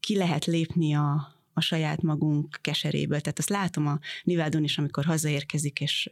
ki 0.00 0.16
lehet 0.16 0.44
lépni 0.44 0.94
a, 0.94 1.34
a 1.52 1.60
saját 1.60 2.02
magunk 2.02 2.58
keseréből. 2.60 3.20
Tehát 3.20 3.38
azt 3.38 3.48
látom 3.48 3.86
a 3.86 3.98
Nivádon 4.22 4.64
is, 4.64 4.78
amikor 4.78 5.04
hazaérkezik, 5.04 5.80
és 5.80 6.10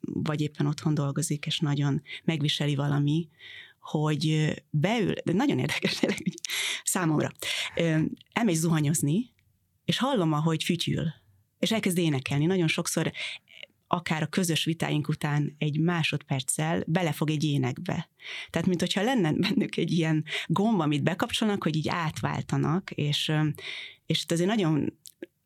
vagy 0.00 0.40
éppen 0.40 0.66
otthon 0.66 0.94
dolgozik, 0.94 1.46
és 1.46 1.58
nagyon 1.58 2.02
megviseli 2.24 2.74
valami, 2.74 3.28
hogy 3.80 4.54
beül, 4.70 5.12
de 5.24 5.32
nagyon 5.32 5.58
érdekes 5.58 5.94
tényleg, 5.98 6.22
számomra, 6.84 7.32
elmegy 8.32 8.54
zuhanyozni, 8.54 9.32
és 9.84 9.98
hallom, 9.98 10.32
ahogy 10.32 10.64
fütyül, 10.64 11.12
és 11.58 11.72
elkezd 11.72 11.98
énekelni. 11.98 12.46
Nagyon 12.46 12.68
sokszor 12.68 13.12
akár 13.94 14.22
a 14.22 14.26
közös 14.26 14.64
vitáink 14.64 15.08
után 15.08 15.54
egy 15.58 15.80
másodperccel 15.80 16.82
belefog 16.86 17.30
egy 17.30 17.44
énekbe. 17.44 18.08
Tehát, 18.50 18.66
mint 18.66 18.80
hogyha 18.80 19.02
lenne 19.02 19.32
bennük 19.32 19.76
egy 19.76 19.90
ilyen 19.90 20.24
gomb, 20.46 20.80
amit 20.80 21.02
bekapcsolnak, 21.02 21.62
hogy 21.62 21.76
így 21.76 21.88
átváltanak, 21.88 22.90
és, 22.90 23.32
és 24.06 24.24
azért 24.28 24.48
nagyon 24.48 24.92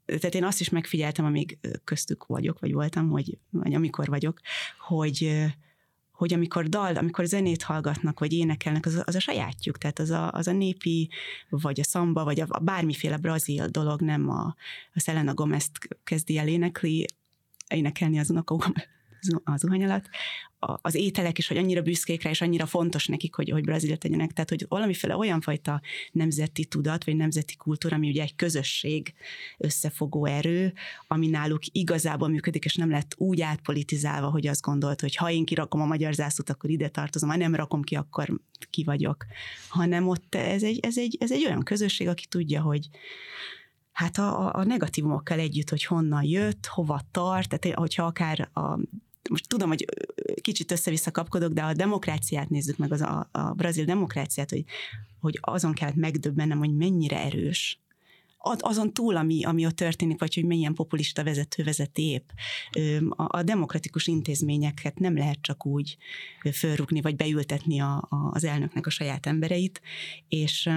tehát 0.06 0.34
én 0.34 0.44
azt 0.44 0.60
is 0.60 0.68
megfigyeltem, 0.68 1.24
amíg 1.24 1.58
köztük 1.84 2.26
vagyok, 2.26 2.58
vagy 2.58 2.72
voltam, 2.72 3.08
hogy, 3.10 3.38
vagy 3.50 3.74
amikor 3.74 4.06
vagyok, 4.06 4.40
hogy, 4.78 5.44
hogy 6.12 6.32
amikor 6.32 6.68
dal, 6.68 6.96
amikor 6.96 7.24
zenét 7.24 7.62
hallgatnak, 7.62 8.18
vagy 8.18 8.32
énekelnek, 8.32 8.86
az, 8.86 9.02
az 9.04 9.14
a 9.14 9.20
sajátjuk, 9.20 9.78
tehát 9.78 9.98
az 9.98 10.10
a, 10.10 10.32
az 10.32 10.46
a 10.46 10.52
népi, 10.52 11.10
vagy 11.48 11.80
a 11.80 11.84
szamba, 11.84 12.24
vagy 12.24 12.40
a, 12.40 12.46
a 12.48 12.58
bármiféle 12.58 13.16
brazil 13.16 13.66
dolog, 13.66 14.00
nem 14.00 14.28
a, 14.30 14.54
a 14.94 15.00
Selena 15.00 15.34
Gomez 15.34 15.70
kezdi 16.04 16.38
el 16.38 16.48
énekli, 16.48 17.06
énekelni 17.68 18.18
az 18.18 18.30
unokogom 18.30 18.72
az 19.44 19.60
zuhany 19.60 19.84
alatt, 19.84 20.08
az 20.60 20.94
ételek 20.94 21.38
is, 21.38 21.48
hogy 21.48 21.56
annyira 21.56 21.82
büszkék 21.82 22.22
rá, 22.22 22.30
és 22.30 22.40
annyira 22.40 22.66
fontos 22.66 23.06
nekik, 23.06 23.34
hogy, 23.34 23.50
hogy 23.50 23.64
Brazíliát 23.64 23.98
tegyenek. 23.98 24.32
Tehát, 24.32 24.48
hogy 24.48 24.66
valamiféle 24.68 25.16
olyan 25.16 25.40
fajta 25.40 25.80
nemzeti 26.12 26.64
tudat, 26.64 27.04
vagy 27.04 27.16
nemzeti 27.16 27.56
kultúra, 27.56 27.96
ami 27.96 28.08
ugye 28.08 28.22
egy 28.22 28.36
közösség 28.36 29.14
összefogó 29.58 30.26
erő, 30.26 30.72
ami 31.06 31.26
náluk 31.26 31.60
igazából 31.72 32.28
működik, 32.28 32.64
és 32.64 32.74
nem 32.74 32.90
lett 32.90 33.14
úgy 33.16 33.40
átpolitizálva, 33.40 34.30
hogy 34.30 34.46
azt 34.46 34.62
gondolt, 34.62 35.00
hogy 35.00 35.16
ha 35.16 35.30
én 35.30 35.44
kirakom 35.44 35.80
a 35.80 35.86
magyar 35.86 36.12
zászlót, 36.12 36.50
akkor 36.50 36.70
ide 36.70 36.88
tartozom, 36.88 37.28
ha 37.28 37.36
nem 37.36 37.54
rakom 37.54 37.82
ki, 37.82 37.94
akkor 37.94 38.40
ki 38.70 38.84
vagyok. 38.84 39.26
Hanem 39.68 40.08
ott 40.08 40.34
ez 40.34 40.62
egy, 40.62 40.78
ez 40.82 40.98
egy, 40.98 41.16
ez 41.20 41.32
egy 41.32 41.44
olyan 41.44 41.62
közösség, 41.62 42.08
aki 42.08 42.26
tudja, 42.26 42.62
hogy 42.62 42.88
hát 43.98 44.18
a, 44.18 44.54
a 44.54 44.64
negatívumokkal 44.64 45.38
együtt, 45.38 45.70
hogy 45.70 45.84
honnan 45.84 46.22
jött, 46.22 46.66
hova 46.66 47.00
tart, 47.10 47.58
tehát 47.58 47.78
hogyha 47.78 48.02
akár 48.02 48.50
a 48.54 48.78
most 49.30 49.48
tudom, 49.48 49.68
hogy 49.68 49.84
kicsit 50.40 50.70
össze-vissza 50.70 51.10
kapkodok, 51.10 51.52
de 51.52 51.62
a 51.62 51.72
demokráciát 51.72 52.48
nézzük 52.48 52.76
meg, 52.76 52.92
az 52.92 53.00
a, 53.00 53.28
a 53.32 53.52
brazil 53.52 53.84
demokráciát, 53.84 54.50
hogy, 54.50 54.64
hogy 55.20 55.38
azon 55.40 55.72
kellett 55.72 55.94
megdöbbennem, 55.94 56.58
hogy 56.58 56.76
mennyire 56.76 57.24
erős 57.24 57.80
azon 58.40 58.92
túl, 58.92 59.16
ami, 59.16 59.44
ami 59.44 59.66
ott 59.66 59.76
történik, 59.76 60.18
vagy 60.18 60.34
hogy 60.34 60.44
milyen 60.44 60.74
populista 60.74 61.24
vezető 61.24 61.64
vezet 61.64 61.98
épp. 61.98 62.28
A, 63.08 63.38
a 63.38 63.42
demokratikus 63.42 64.06
intézményeket 64.06 64.98
nem 64.98 65.16
lehet 65.16 65.38
csak 65.40 65.66
úgy 65.66 65.96
fölrúgni, 66.52 67.00
vagy 67.00 67.16
beültetni 67.16 67.80
a, 67.80 67.96
a, 68.08 68.30
az 68.32 68.44
elnöknek 68.44 68.86
a 68.86 68.90
saját 68.90 69.26
embereit, 69.26 69.80
és 70.28 70.70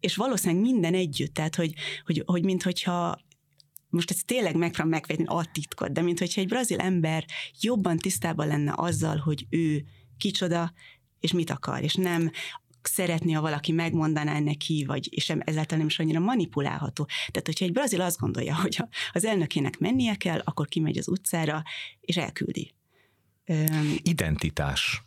és 0.00 0.16
valószínűleg 0.16 0.62
minden 0.62 0.94
együtt, 0.94 1.34
tehát 1.34 1.54
hogy, 1.54 1.74
hogy, 2.04 2.22
hogy 2.26 2.44
minthogyha 2.44 3.18
most 3.90 4.10
ez 4.10 4.20
tényleg 4.24 4.56
megpróbálom 4.56 4.90
megvédni 4.90 5.24
a 5.26 5.50
titkot, 5.52 5.92
de 5.92 6.02
mint 6.02 6.18
hogyha 6.18 6.40
egy 6.40 6.48
brazil 6.48 6.80
ember 6.80 7.24
jobban 7.60 7.96
tisztában 7.96 8.46
lenne 8.46 8.72
azzal, 8.76 9.16
hogy 9.16 9.46
ő 9.50 9.84
kicsoda, 10.16 10.72
és 11.20 11.32
mit 11.32 11.50
akar, 11.50 11.82
és 11.82 11.94
nem 11.94 12.30
szeretni, 12.82 13.32
ha 13.32 13.40
valaki 13.40 13.72
megmondaná 13.72 14.38
neki, 14.38 14.84
vagy 14.86 15.08
és 15.10 15.28
ezáltal 15.38 15.78
nem 15.78 15.86
is 15.86 15.98
annyira 15.98 16.20
manipulálható. 16.20 17.04
Tehát, 17.04 17.46
hogyha 17.46 17.64
egy 17.64 17.72
brazil 17.72 18.00
azt 18.00 18.18
gondolja, 18.18 18.56
hogy 18.60 18.78
az 19.12 19.24
elnökének 19.24 19.78
mennie 19.78 20.14
kell, 20.14 20.40
akkor 20.44 20.68
kimegy 20.68 20.98
az 20.98 21.08
utcára, 21.08 21.62
és 22.00 22.16
elküldi. 22.16 22.74
Identitás. 24.02 25.02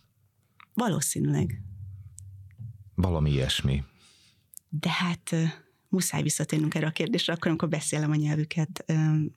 Valószínűleg. 0.73 1.61
Valami 2.95 3.31
ilyesmi. 3.31 3.83
De 4.73 4.89
hát 4.89 5.35
muszáj 5.89 6.21
visszatérnünk 6.21 6.75
erre 6.75 6.87
a 6.87 6.91
kérdésre, 6.91 7.33
akkor, 7.33 7.47
amikor 7.47 7.69
beszélem 7.69 8.11
a 8.11 8.15
nyelvüket, 8.15 8.85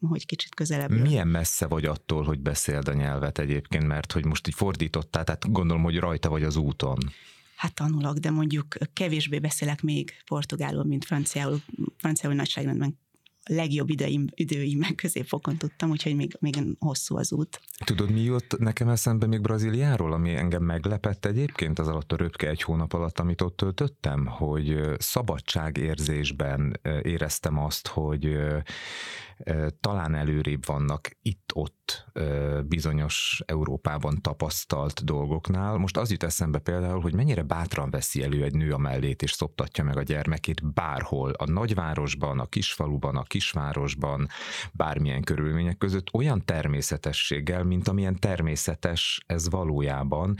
hogy 0.00 0.26
kicsit 0.26 0.54
közelebb. 0.54 0.90
Milyen 0.90 1.28
messze 1.28 1.66
vagy 1.66 1.84
attól, 1.84 2.24
hogy 2.24 2.40
beszéld 2.40 2.88
a 2.88 2.92
nyelvet 2.92 3.38
egyébként, 3.38 3.86
mert 3.86 4.12
hogy 4.12 4.24
most 4.24 4.48
így 4.48 4.54
fordítottál, 4.54 5.24
tehát 5.24 5.52
gondolom, 5.52 5.82
hogy 5.82 5.98
rajta 5.98 6.28
vagy 6.28 6.42
az 6.42 6.56
úton. 6.56 6.98
Hát 7.56 7.74
tanulok, 7.74 8.16
de 8.16 8.30
mondjuk 8.30 8.76
kevésbé 8.92 9.38
beszélek 9.38 9.82
még 9.82 10.12
portugálul, 10.26 10.84
mint 10.84 11.04
franciául. 11.04 11.60
Franciául 11.96 12.34
nagyságrendben 12.34 12.98
legjobb 13.44 13.90
időim, 13.90 14.26
időim 14.34 14.78
meg 14.78 14.94
középfokon 14.94 15.56
tudtam, 15.56 15.90
úgyhogy 15.90 16.16
még, 16.16 16.36
még 16.40 16.56
hosszú 16.78 17.16
az 17.16 17.32
út. 17.32 17.60
Tudod, 17.84 18.10
mi 18.10 18.20
jött 18.20 18.58
nekem 18.58 18.88
eszembe 18.88 19.26
még 19.26 19.40
Brazíliáról, 19.40 20.12
ami 20.12 20.34
engem 20.34 20.62
meglepett 20.62 21.24
egyébként 21.24 21.78
az 21.78 21.88
alatt 21.88 22.12
a 22.12 22.16
röpke 22.16 22.48
egy 22.48 22.62
hónap 22.62 22.92
alatt, 22.92 23.18
amit 23.18 23.40
ott 23.40 23.56
töltöttem, 23.56 24.26
hogy 24.26 24.80
szabadságérzésben 24.98 26.80
éreztem 27.02 27.58
azt, 27.58 27.86
hogy 27.86 28.38
talán 29.80 30.14
előrébb 30.14 30.66
vannak 30.66 31.10
itt-ott 31.22 32.06
bizonyos 32.66 33.42
Európában 33.46 34.20
tapasztalt 34.20 35.04
dolgoknál. 35.04 35.76
Most 35.76 35.96
az 35.96 36.10
jut 36.10 36.22
eszembe 36.22 36.58
például, 36.58 37.00
hogy 37.00 37.14
mennyire 37.14 37.42
bátran 37.42 37.90
veszi 37.90 38.22
elő 38.22 38.42
egy 38.42 38.54
nő 38.54 38.72
a 38.72 38.78
mellét, 38.78 39.22
és 39.22 39.32
szoptatja 39.32 39.84
meg 39.84 39.96
a 39.96 40.02
gyermekét 40.02 40.72
bárhol, 40.72 41.30
a 41.30 41.50
nagyvárosban, 41.50 42.40
a 42.40 42.46
kisfaluban, 42.46 43.16
a 43.16 43.22
kisvárosban, 43.34 44.28
bármilyen 44.72 45.22
körülmények 45.22 45.76
között, 45.76 46.12
olyan 46.12 46.44
természetességgel, 46.44 47.64
mint 47.64 47.88
amilyen 47.88 48.18
természetes 48.18 49.24
ez 49.26 49.50
valójában. 49.50 50.34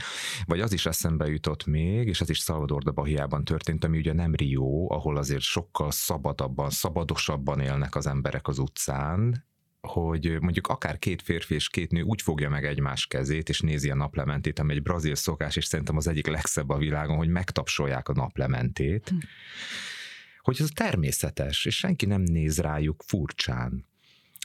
Vagy 0.44 0.61
az 0.61 0.72
is 0.72 0.87
eszembe 0.87 1.26
jutott 1.26 1.66
még, 1.66 2.09
és 2.09 2.20
ez 2.20 2.30
is 2.30 2.38
Salvador 2.38 2.83
de 2.83 2.90
Bahiában 2.90 3.44
történt, 3.44 3.85
ami 3.85 3.98
ugye 3.98 4.12
nem 4.12 4.35
Rio, 4.35 4.92
ahol 4.92 5.16
azért 5.16 5.40
sokkal 5.40 5.90
szabadabban, 5.90 6.70
szabadosabban 6.70 7.61
élnek 7.61 7.94
az 7.94 8.07
emberek 8.07 8.48
az 8.48 8.59
utcán, 8.59 9.44
hogy 9.80 10.37
mondjuk 10.40 10.66
akár 10.66 10.98
két 10.98 11.22
férfi 11.22 11.54
és 11.54 11.68
két 11.68 11.90
nő 11.90 12.02
úgy 12.02 12.22
fogja 12.22 12.48
meg 12.48 12.64
egymás 12.64 13.07
kezét, 13.07 13.48
és 13.48 13.61
nézi 13.61 13.90
a 13.90 13.94
naplementét, 13.94 14.59
ami 14.59 14.72
egy 14.72 14.83
brazil 14.83 15.14
szokás, 15.14 15.57
és 15.57 15.64
szerintem 15.64 15.96
az 15.96 16.07
egyik 16.07 16.26
legszebb 16.26 16.70
a 16.70 16.76
világon, 16.76 17.16
hogy 17.16 17.28
megtapsolják 17.28 18.09
a 18.09 18.12
naplementét, 18.12 19.09
hm. 19.09 19.16
Hogy 20.44 20.57
ez 20.61 20.68
természetes, 20.74 21.64
és 21.64 21.76
senki 21.76 22.07
nem 22.07 22.20
néz 22.20 22.59
rájuk 22.59 23.02
furcsán 23.07 23.85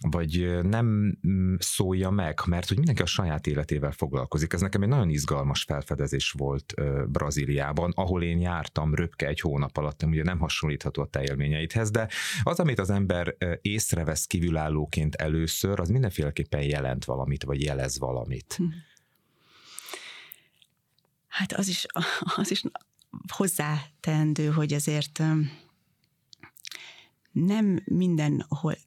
vagy 0.02 0.62
nem 0.64 1.18
mm, 1.28 1.56
szólja 1.58 2.10
meg, 2.10 2.40
mert 2.46 2.68
hogy 2.68 2.78
mindenki 2.78 3.02
a 3.02 3.06
saját 3.06 3.48
életével 3.48 3.92
foglalkozik. 3.92 4.54
Ez 4.54 4.62
nekem 4.62 4.82
egy 4.82 4.88
nagyon 4.88 5.10
izgalmas 5.10 5.64
felfedezés 5.64 6.32
volt 6.32 6.74
Brazíliában, 7.08 7.92
ahol 7.96 8.24
én 8.24 8.40
jártam 8.40 8.96
röpke 8.96 9.28
egy 9.28 9.40
hónap 9.40 9.78
alatt, 9.78 10.04
ugye 10.04 10.24
nem 10.24 10.40
hasonlítható 10.40 11.02
a 11.02 11.06
te 11.06 11.22
élményeidhez, 11.22 11.92
de 11.92 12.08
az, 12.44 12.60
amit 12.60 12.80
az 12.80 12.90
ember 12.90 13.36
észrevesz 13.62 14.26
kívülállóként 14.26 15.16
először, 15.16 15.80
az 15.80 15.90
mindenféleképpen 15.90 16.62
jelent 16.62 17.06
valamit, 17.06 17.44
vagy 17.44 17.64
jelez 17.64 18.00
valamit. 18.00 18.54
Hm. 18.58 18.64
Hát 21.28 21.54
az 21.54 21.68
is, 21.68 21.86
az 22.36 22.52
is 22.52 22.64
hozzátendő, 23.34 24.48
hogy 24.48 24.74
ezért 24.74 25.22
nem 27.32 27.82
mindenhol, 27.86 28.78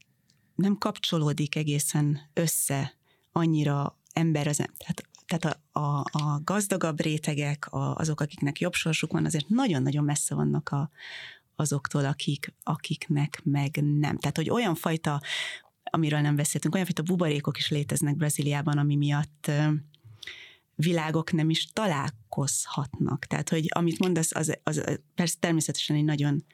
nem 0.54 0.78
kapcsolódik 0.78 1.56
egészen 1.56 2.20
össze 2.32 2.94
annyira 3.32 3.98
ember 4.12 4.46
az 4.46 4.56
tehát, 4.56 5.08
tehát 5.26 5.58
a, 5.72 5.80
a, 5.80 6.04
a 6.12 6.40
gazdagabb 6.44 7.00
rétegek, 7.00 7.72
a, 7.72 7.94
azok, 7.94 8.20
akiknek 8.20 8.60
jobb 8.60 8.72
sorsuk 8.72 9.12
van, 9.12 9.24
azért 9.24 9.48
nagyon-nagyon 9.48 10.04
messze 10.04 10.34
vannak 10.34 10.68
a, 10.68 10.90
azoktól, 11.56 12.04
akik, 12.04 12.54
akiknek 12.62 13.40
meg 13.44 13.76
nem. 13.82 14.18
Tehát, 14.18 14.36
hogy 14.36 14.50
olyan 14.50 14.74
fajta, 14.74 15.20
amiről 15.84 16.20
nem 16.20 16.36
beszéltünk, 16.36 16.74
olyan 16.74 16.86
fajta 16.86 17.02
buborékok 17.02 17.58
is 17.58 17.70
léteznek 17.70 18.16
Brazíliában, 18.16 18.78
ami 18.78 18.96
miatt 18.96 19.50
világok 20.74 21.32
nem 21.32 21.50
is 21.50 21.66
találkozhatnak. 21.72 23.24
Tehát, 23.24 23.48
hogy 23.48 23.66
amit 23.68 23.98
mondasz, 23.98 24.34
az, 24.34 24.58
az 24.62 24.98
persze 25.14 25.36
természetesen 25.38 25.96
egy 25.96 26.04
nagyon 26.04 26.44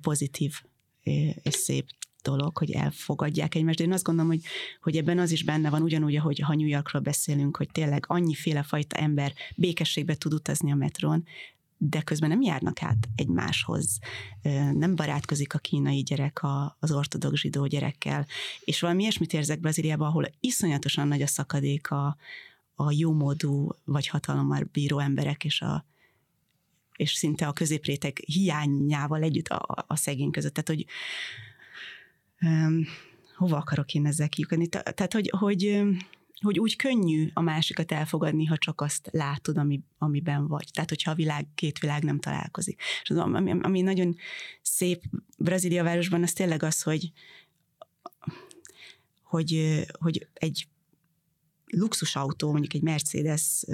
pozitív 0.00 0.62
és 1.02 1.54
szép 1.54 1.86
dolog, 2.22 2.58
hogy 2.58 2.70
elfogadják 2.70 3.54
egymást, 3.54 3.78
de 3.78 3.84
én 3.84 3.92
azt 3.92 4.04
gondolom, 4.04 4.30
hogy, 4.30 4.42
hogy 4.82 4.96
ebben 4.96 5.18
az 5.18 5.30
is 5.30 5.44
benne 5.44 5.70
van, 5.70 5.82
ugyanúgy, 5.82 6.16
ahogy 6.16 6.38
ha 6.38 6.54
New 6.54 6.66
Yorkról 6.66 7.02
beszélünk, 7.02 7.56
hogy 7.56 7.68
tényleg 7.72 8.04
annyiféle 8.08 8.62
fajta 8.62 8.96
ember 8.96 9.32
békességbe 9.56 10.14
tud 10.14 10.32
utazni 10.32 10.72
a 10.72 10.74
metrón, 10.74 11.24
de 11.82 12.00
közben 12.00 12.28
nem 12.28 12.42
járnak 12.42 12.82
át 12.82 13.08
egymáshoz, 13.14 13.98
nem 14.72 14.94
barátkozik 14.94 15.54
a 15.54 15.58
kínai 15.58 16.02
gyerek 16.02 16.40
az 16.78 16.92
ortodox 16.92 17.40
zsidó 17.40 17.66
gyerekkel, 17.66 18.26
és 18.64 18.80
valami 18.80 19.02
ilyesmit 19.02 19.32
érzek 19.32 19.60
Brazíliában, 19.60 20.08
ahol 20.08 20.30
iszonyatosan 20.40 21.08
nagy 21.08 21.22
a 21.22 21.26
szakadék 21.26 21.90
a, 21.90 22.16
a 22.74 22.92
jómódú 22.92 23.68
vagy 23.84 24.06
hatalommal 24.06 24.68
bíró 24.72 24.98
emberek 24.98 25.44
és 25.44 25.60
a 25.60 25.84
és 27.00 27.12
szinte 27.12 27.46
a 27.46 27.52
középréteg 27.52 28.18
hiányával 28.26 29.22
együtt 29.22 29.48
a, 29.48 29.84
a 29.86 29.96
szegény 29.96 30.30
között. 30.30 30.54
Tehát, 30.54 30.68
hogy 30.68 30.86
um, 32.40 32.86
hova 33.36 33.56
akarok 33.56 33.94
én 33.94 34.06
ezzel 34.06 34.28
kiukadni? 34.28 34.66
Tehát, 34.66 35.12
hogy, 35.12 35.32
hogy 35.38 35.82
hogy 36.40 36.58
úgy 36.58 36.76
könnyű 36.76 37.30
a 37.34 37.40
másikat 37.40 37.92
elfogadni, 37.92 38.44
ha 38.44 38.56
csak 38.56 38.80
azt 38.80 39.08
látod, 39.12 39.56
ami, 39.56 39.80
amiben 39.98 40.46
vagy. 40.46 40.68
Tehát, 40.72 40.88
hogyha 40.88 41.10
a 41.10 41.14
világ, 41.14 41.46
két 41.54 41.78
világ 41.78 42.02
nem 42.02 42.18
találkozik. 42.18 42.82
És 43.02 43.10
az, 43.10 43.16
ami, 43.16 43.54
ami 43.62 43.80
nagyon 43.80 44.16
szép 44.62 45.02
Brazília 45.38 45.82
városban, 45.82 46.22
az 46.22 46.32
tényleg 46.32 46.62
az, 46.62 46.82
hogy, 46.82 47.12
hogy, 49.22 49.80
hogy 49.98 50.26
egy 50.32 50.66
luxusautó, 51.70 52.50
mondjuk 52.50 52.74
egy 52.74 52.82
Mercedes 52.82 53.64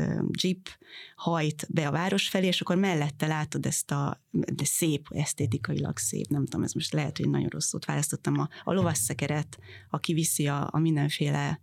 Jeep 0.42 0.68
hajt 1.14 1.66
be 1.68 1.86
a 1.86 1.90
város 1.90 2.28
felé, 2.28 2.46
és 2.46 2.60
akkor 2.60 2.76
mellette 2.76 3.26
látod 3.26 3.66
ezt 3.66 3.90
a, 3.90 4.22
de 4.30 4.64
szép, 4.64 5.06
esztétikailag 5.10 5.98
szép, 5.98 6.26
nem 6.26 6.44
tudom, 6.44 6.62
ez 6.62 6.72
most 6.72 6.92
lehet, 6.92 7.16
hogy 7.16 7.28
nagyon 7.28 7.48
rosszút 7.48 7.84
választottam, 7.84 8.38
a, 8.38 8.48
a 8.64 8.72
lovasszekeret, 8.72 9.58
aki 9.90 10.12
viszi 10.12 10.46
a, 10.46 10.68
a 10.72 10.78
mindenféle 10.78 11.60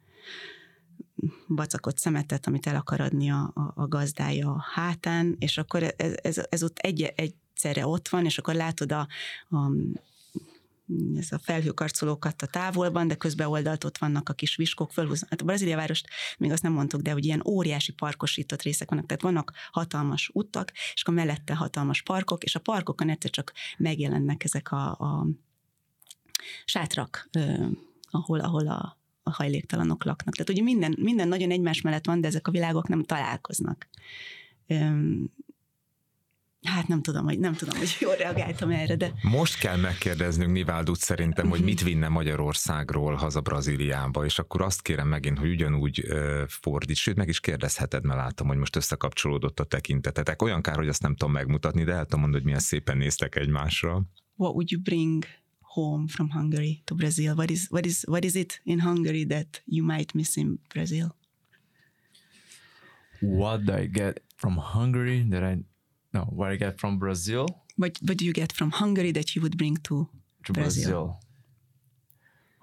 bacakott 1.48 1.98
szemetet, 1.98 2.48
amit 2.48 2.68
el 2.68 2.76
akar 2.76 3.02
adni 3.02 3.32
a, 3.32 3.52
a, 3.54 3.74
a 3.76 3.88
gazdája 3.88 4.50
a 4.50 4.66
hátán, 4.74 5.36
és 5.40 5.58
akkor 5.58 5.94
ez, 5.98 6.14
ez, 6.22 6.46
ez 6.50 6.64
ott 6.64 6.78
egy, 6.78 7.14
egyszerre 7.16 7.88
ott 7.88 8.08
van, 8.08 8.26
és 8.26 8.38
akkor 8.38 8.54
látod 8.54 8.92
a, 8.92 9.08
a 9.50 9.72
ez 11.18 11.32
a 11.32 11.40
felhőkarcolókat 11.40 12.42
a 12.42 12.48
távolban, 12.48 13.08
de 13.08 13.16
közben 13.16 13.48
oldalt 13.48 13.84
ott 13.84 13.98
vannak 13.98 14.30
a 14.30 14.34
kis 14.34 14.56
viskok, 14.56 14.92
fölhúznak. 14.92 15.30
Hát 15.30 15.42
a 15.42 15.46
Brazília 15.46 15.76
várost 15.76 16.08
még 16.38 16.52
azt 16.52 16.64
nem 16.64 16.72
mondtuk, 16.72 17.02
de 17.02 17.12
hogy 17.12 17.26
ilyen 17.26 17.42
óriási 17.46 17.92
parkosított 17.92 18.62
részek 18.62 18.90
vannak, 18.90 19.06
tehát 19.06 19.22
vannak 19.22 19.52
hatalmas 19.72 20.30
utak, 20.34 20.72
és 20.94 21.02
akkor 21.02 21.14
mellette 21.14 21.56
hatalmas 21.56 22.02
parkok, 22.02 22.44
és 22.44 22.56
a 22.56 22.60
parkokon 22.60 23.10
egyszer 23.10 23.30
csak 23.30 23.54
megjelennek 23.78 24.44
ezek 24.44 24.72
a, 24.72 24.92
a 24.92 25.28
sátrak, 26.66 27.30
eh, 27.32 27.68
ahol, 28.12 28.40
ahol 28.40 28.68
a, 28.68 28.98
a 29.24 29.32
hajléktalanok 29.32 30.04
laknak. 30.04 30.34
Tehát 30.36 30.50
ugye 30.50 30.62
minden, 30.62 30.96
minden 31.00 31.28
nagyon 31.28 31.52
egymás 31.52 31.82
mellett 31.82 32.06
van, 32.06 32.22
de 32.22 32.28
ezek 32.28 32.48
a 32.48 32.52
világok 32.52 32.88
nem 32.88 33.04
találkoznak. 33.04 33.90
Hát 36.64 36.88
nem 36.88 37.02
tudom, 37.02 37.26
hogy 37.26 37.40
nem 37.40 37.54
tudom, 37.54 37.78
hogy 37.78 37.98
jól 38.00 38.16
reagáltam 38.16 38.70
erre, 38.70 38.96
de... 38.96 39.14
Most 39.22 39.60
kell 39.60 39.78
megkérdeznünk 39.78 40.52
Niváldut 40.52 41.00
szerintem, 41.00 41.50
hogy 41.50 41.64
mit 41.64 41.82
vinne 41.82 42.08
Magyarországról 42.08 43.14
haza 43.14 43.42
Brazíliába, 43.42 44.26
és 44.26 44.40
akkor 44.40 44.62
azt 44.62 44.82
kérem 44.82 45.08
megint, 45.08 45.38
hogy 45.38 45.50
ugyanúgy 45.50 46.04
uh, 46.08 46.42
fordíts, 46.48 47.00
sőt 47.00 47.16
meg 47.16 47.28
is 47.28 47.40
kérdezheted, 47.40 48.04
mert 48.04 48.20
látom, 48.20 48.48
hogy 48.48 48.58
most 48.58 48.76
összekapcsolódott 48.76 49.60
a 49.60 49.64
tekintetetek. 49.64 50.42
Olyan 50.42 50.62
kár, 50.62 50.76
hogy 50.76 50.88
azt 50.88 51.02
nem 51.02 51.16
tudom 51.16 51.34
megmutatni, 51.34 51.84
de 51.84 51.92
el 51.92 52.04
tudom 52.04 52.20
mondani, 52.20 52.36
hogy 52.36 52.44
milyen 52.44 52.60
szépen 52.60 52.98
néztek 52.98 53.36
egymásra. 53.36 54.02
What 54.36 54.54
would 54.54 54.72
you 54.72 54.82
bring 54.82 55.26
home 55.62 56.08
from 56.08 56.30
Hungary 56.30 56.82
to 56.86 56.96
Brazil? 56.96 57.34
What 57.34 57.50
is 57.50 57.68
what 57.70 57.86
is 57.86 58.04
what 58.08 58.24
is 58.24 58.34
it 58.36 58.62
in 58.64 58.80
Hungary 58.80 59.26
that 59.26 59.64
you 59.66 59.86
might 59.86 60.14
miss 60.14 60.36
in 60.36 60.60
Brazil? 60.74 61.16
What 63.20 63.64
do 63.64 63.74
I 63.74 63.86
get 63.86 64.22
from 64.36 64.58
Hungary 64.58 65.28
that 65.30 65.44
I 65.44 65.64
no 66.14 66.22
what 66.22 66.50
I 66.52 66.56
get 66.56 66.80
from 66.80 67.00
Brazil? 67.00 67.48
What 67.76 67.98
what 68.06 68.18
do 68.18 68.26
you 68.26 68.34
get 68.34 68.52
from 68.52 68.72
Hungary 68.72 69.12
that 69.12 69.36
you 69.36 69.42
would 69.42 69.58
bring 69.58 69.78
to, 69.78 70.10
to 70.46 70.54
Brazil? 70.54 70.84
Brazil? 70.84 71.20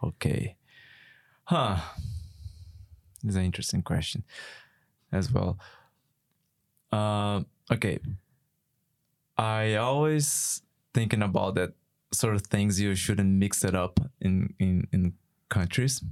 Okay. 0.03 0.57
Huh. 1.45 1.77
This 3.23 3.31
is 3.31 3.37
an 3.37 3.45
interesting 3.45 3.83
question 3.83 4.25
as 5.13 5.31
well. 5.33 5.59
Uh, 6.93 7.43
okay. 7.71 7.99
I 9.37 9.75
always 9.77 10.63
thinking 10.95 11.23
about 11.23 11.55
that 11.57 11.73
sort 12.13 12.35
of 12.35 12.43
things 12.43 12.81
you 12.81 12.95
shouldn't 12.95 13.31
mix 13.31 13.65
it 13.65 13.75
up 13.75 14.01
in 14.21 14.55
in 14.59 14.87
in 14.93 15.15
countries 15.49 16.03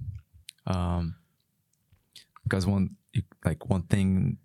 um 0.66 1.14
because 2.44 2.66
one 2.66 2.96
like 3.44 3.68
one 3.68 3.82
thing 3.82 4.38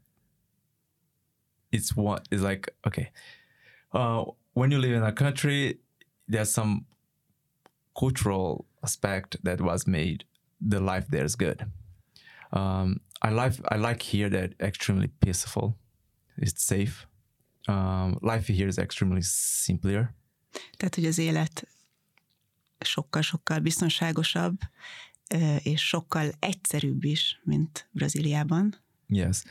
it's 1.73 1.95
one 1.95 2.21
is 2.31 2.41
like 2.41 2.73
okay 2.87 3.11
uh 3.93 4.23
when 4.53 4.71
you 4.71 4.79
live 4.79 4.95
in 4.95 5.03
a 5.03 5.11
country 5.11 5.79
there's 6.27 6.51
some 6.51 6.85
cultural 7.95 8.65
aspect 8.83 9.37
that 9.43 9.59
was 9.61 9.85
made 9.87 10.25
the 10.61 10.79
life 10.79 11.05
there 11.09 11.25
is 11.25 11.35
good 11.35 11.65
um 12.51 12.99
i 13.21 13.29
like 13.29 13.53
i 13.69 13.75
like 13.75 14.01
here 14.01 14.29
that 14.29 14.51
extremely 14.59 15.09
peaceful 15.19 15.75
it's 16.37 16.63
safe 16.63 17.07
um 17.67 18.17
life 18.21 18.53
here 18.53 18.67
is 18.67 18.77
extremely 18.77 19.21
simpler 19.21 20.13
Tehát, 20.77 20.95
hogy 20.95 21.05
az 21.05 21.17
élet 21.17 21.67
sokkal-sokkal 22.79 23.59
biztonságosabb, 23.59 24.59
és 25.63 25.87
sokkal 25.87 26.31
egyszerűbb 26.39 27.03
is, 27.03 27.41
mint 27.43 27.87
Brazíliában. 27.91 28.75
Yes. 29.07 29.43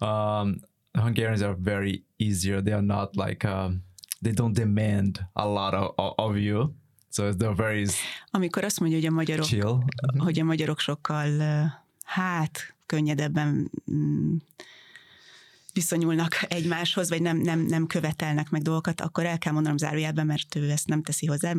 Um, 0.00 0.60
Hungarians 0.92 1.42
are 1.42 1.56
very 1.58 2.04
easier. 2.16 2.62
They 2.62 2.74
are 2.74 2.82
not 2.86 3.16
like, 3.16 3.48
um, 3.48 3.82
they 4.22 4.32
don't 4.32 4.54
demand 4.54 5.26
a 5.32 5.46
lot 5.46 5.74
of, 5.74 6.14
of 6.16 6.36
you. 6.36 6.74
So 7.10 7.32
they're 7.32 7.54
very 7.54 7.86
Amikor 8.30 8.64
azt 8.64 8.80
mondja, 8.80 8.98
hogy 8.98 9.06
a 9.06 9.10
magyarok, 9.10 9.46
chill. 9.46 9.78
hogy 10.18 10.40
a 10.40 10.44
magyarok 10.44 10.78
sokkal, 10.78 11.40
hát, 12.04 12.74
könnyedebben 12.86 13.70
mm, 13.90 14.36
viszonyulnak 15.78 16.44
egymáshoz, 16.48 17.08
vagy 17.08 17.22
nem, 17.22 17.36
nem, 17.36 17.60
nem 17.60 17.86
követelnek 17.86 18.50
meg 18.50 18.62
dolgokat, 18.62 19.00
akkor 19.00 19.26
el 19.26 19.38
kell 19.38 19.52
mondanom 19.52 19.78
zárójelben, 19.78 20.26
mert 20.26 20.54
ő 20.54 20.70
ezt 20.70 20.86
nem 20.86 21.02
teszi 21.02 21.26
hozzá, 21.26 21.52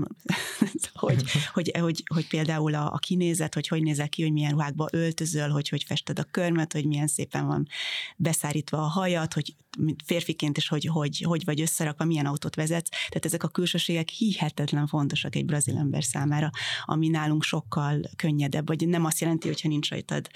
hogy, 0.93 1.23
hogy, 1.53 1.71
hogy, 1.79 2.03
hogy 2.13 2.27
például 2.27 2.75
a, 2.75 2.93
a 2.93 2.97
kinézet, 2.97 3.53
hogy 3.53 3.67
hogy 3.67 3.83
nézel 3.83 4.09
ki, 4.09 4.21
hogy 4.21 4.31
milyen 4.31 4.51
ruhákba 4.51 4.87
öltözöl, 4.91 5.49
hogy 5.49 5.69
hogy 5.69 5.83
fested 5.83 6.19
a 6.19 6.27
körmet, 6.31 6.73
hogy 6.73 6.85
milyen 6.85 7.07
szépen 7.07 7.47
van 7.47 7.67
beszárítva 8.17 8.77
a 8.77 8.87
hajat, 8.87 9.33
hogy 9.33 9.55
férfiként 10.05 10.57
is, 10.57 10.67
hogy, 10.67 10.85
hogy, 10.85 11.23
hogy 11.27 11.45
vagy 11.45 11.61
összerakva, 11.61 12.05
milyen 12.05 12.25
autót 12.25 12.55
vezetsz. 12.55 12.89
Tehát 12.89 13.25
ezek 13.25 13.43
a 13.43 13.47
külsőségek 13.47 14.09
hihetetlen 14.09 14.87
fontosak 14.87 15.35
egy 15.35 15.45
brazil 15.45 15.77
ember 15.77 16.03
számára, 16.03 16.49
ami 16.85 17.07
nálunk 17.07 17.43
sokkal 17.43 18.01
könnyedebb, 18.15 18.67
vagy 18.67 18.87
nem 18.87 19.05
azt 19.05 19.19
jelenti, 19.19 19.47
hogyha 19.47 19.67
nincs 19.67 19.89
rajtad, 19.89 20.27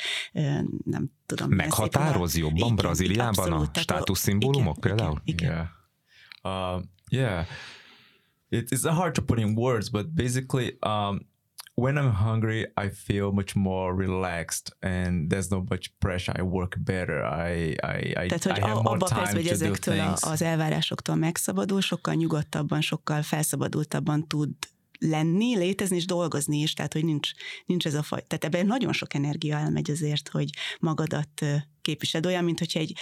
nem 0.84 1.12
tudom. 1.26 1.50
Meghatároz 1.50 2.38
jobban 2.38 2.58
igen, 2.58 2.76
Brazíliában 2.76 3.52
abszolút, 3.52 3.78
a 3.78 3.80
státuszszimbólumok 3.80 4.80
például? 4.80 5.22
Igen. 5.24 5.52
igen. 5.52 5.70
Yeah. 6.44 6.76
Uh, 6.76 6.84
yeah. 7.10 7.46
It, 8.50 8.72
it's 8.72 8.94
hard 8.94 9.14
to 9.14 9.22
put 9.22 9.40
in 9.40 9.58
words, 9.58 9.90
but 9.90 10.14
basically, 10.14 10.78
um, 10.82 11.32
when 11.76 11.98
I'm 11.98 12.12
hungry, 12.12 12.68
I 12.78 12.90
feel 12.90 13.32
much 13.32 13.56
more 13.56 13.94
relaxed 13.96 14.74
and 14.82 15.30
there's 15.30 15.50
no 15.50 15.66
much 15.70 15.92
pressure. 16.00 16.34
I 16.36 16.42
work 16.42 16.76
better. 16.78 17.24
I, 17.24 17.76
I, 17.84 18.24
I, 18.24 18.28
Tehát, 18.28 18.44
hogy 18.44 18.58
I 18.58 18.62
have 18.62 18.82
more 18.82 18.96
abba 18.96 19.08
time 19.08 19.32
hogy 19.32 19.48
ezektől 19.48 20.00
a, 20.00 20.16
az 20.22 20.42
elvárásoktól 20.42 21.16
megszabadul, 21.16 21.82
sokkal 21.82 22.14
nyugodtabban, 22.14 22.82
sokkal 22.82 23.22
felszabadultabban 23.22 24.28
tud 24.28 24.50
lenni, 25.00 25.58
létezni 25.58 25.96
és 25.96 26.06
dolgozni 26.06 26.58
is, 26.58 26.74
tehát 26.74 26.94
hogy 26.94 27.06
nincs, 27.06 27.32
nincs 27.66 27.86
ez 27.86 27.94
a 27.94 28.04
faj. 28.04 28.24
Tehát 28.28 28.44
ebben 28.44 28.66
nagyon 28.66 28.94
sok 28.94 29.14
energia 29.14 29.58
elmegy 29.58 29.92
azért, 29.92 30.30
hogy 30.30 30.50
magadat 30.80 31.46
képviseld. 31.82 32.26
Olyan, 32.26 32.44
mint 32.44 32.60
hogyha 32.60 32.80
egy, 32.80 32.98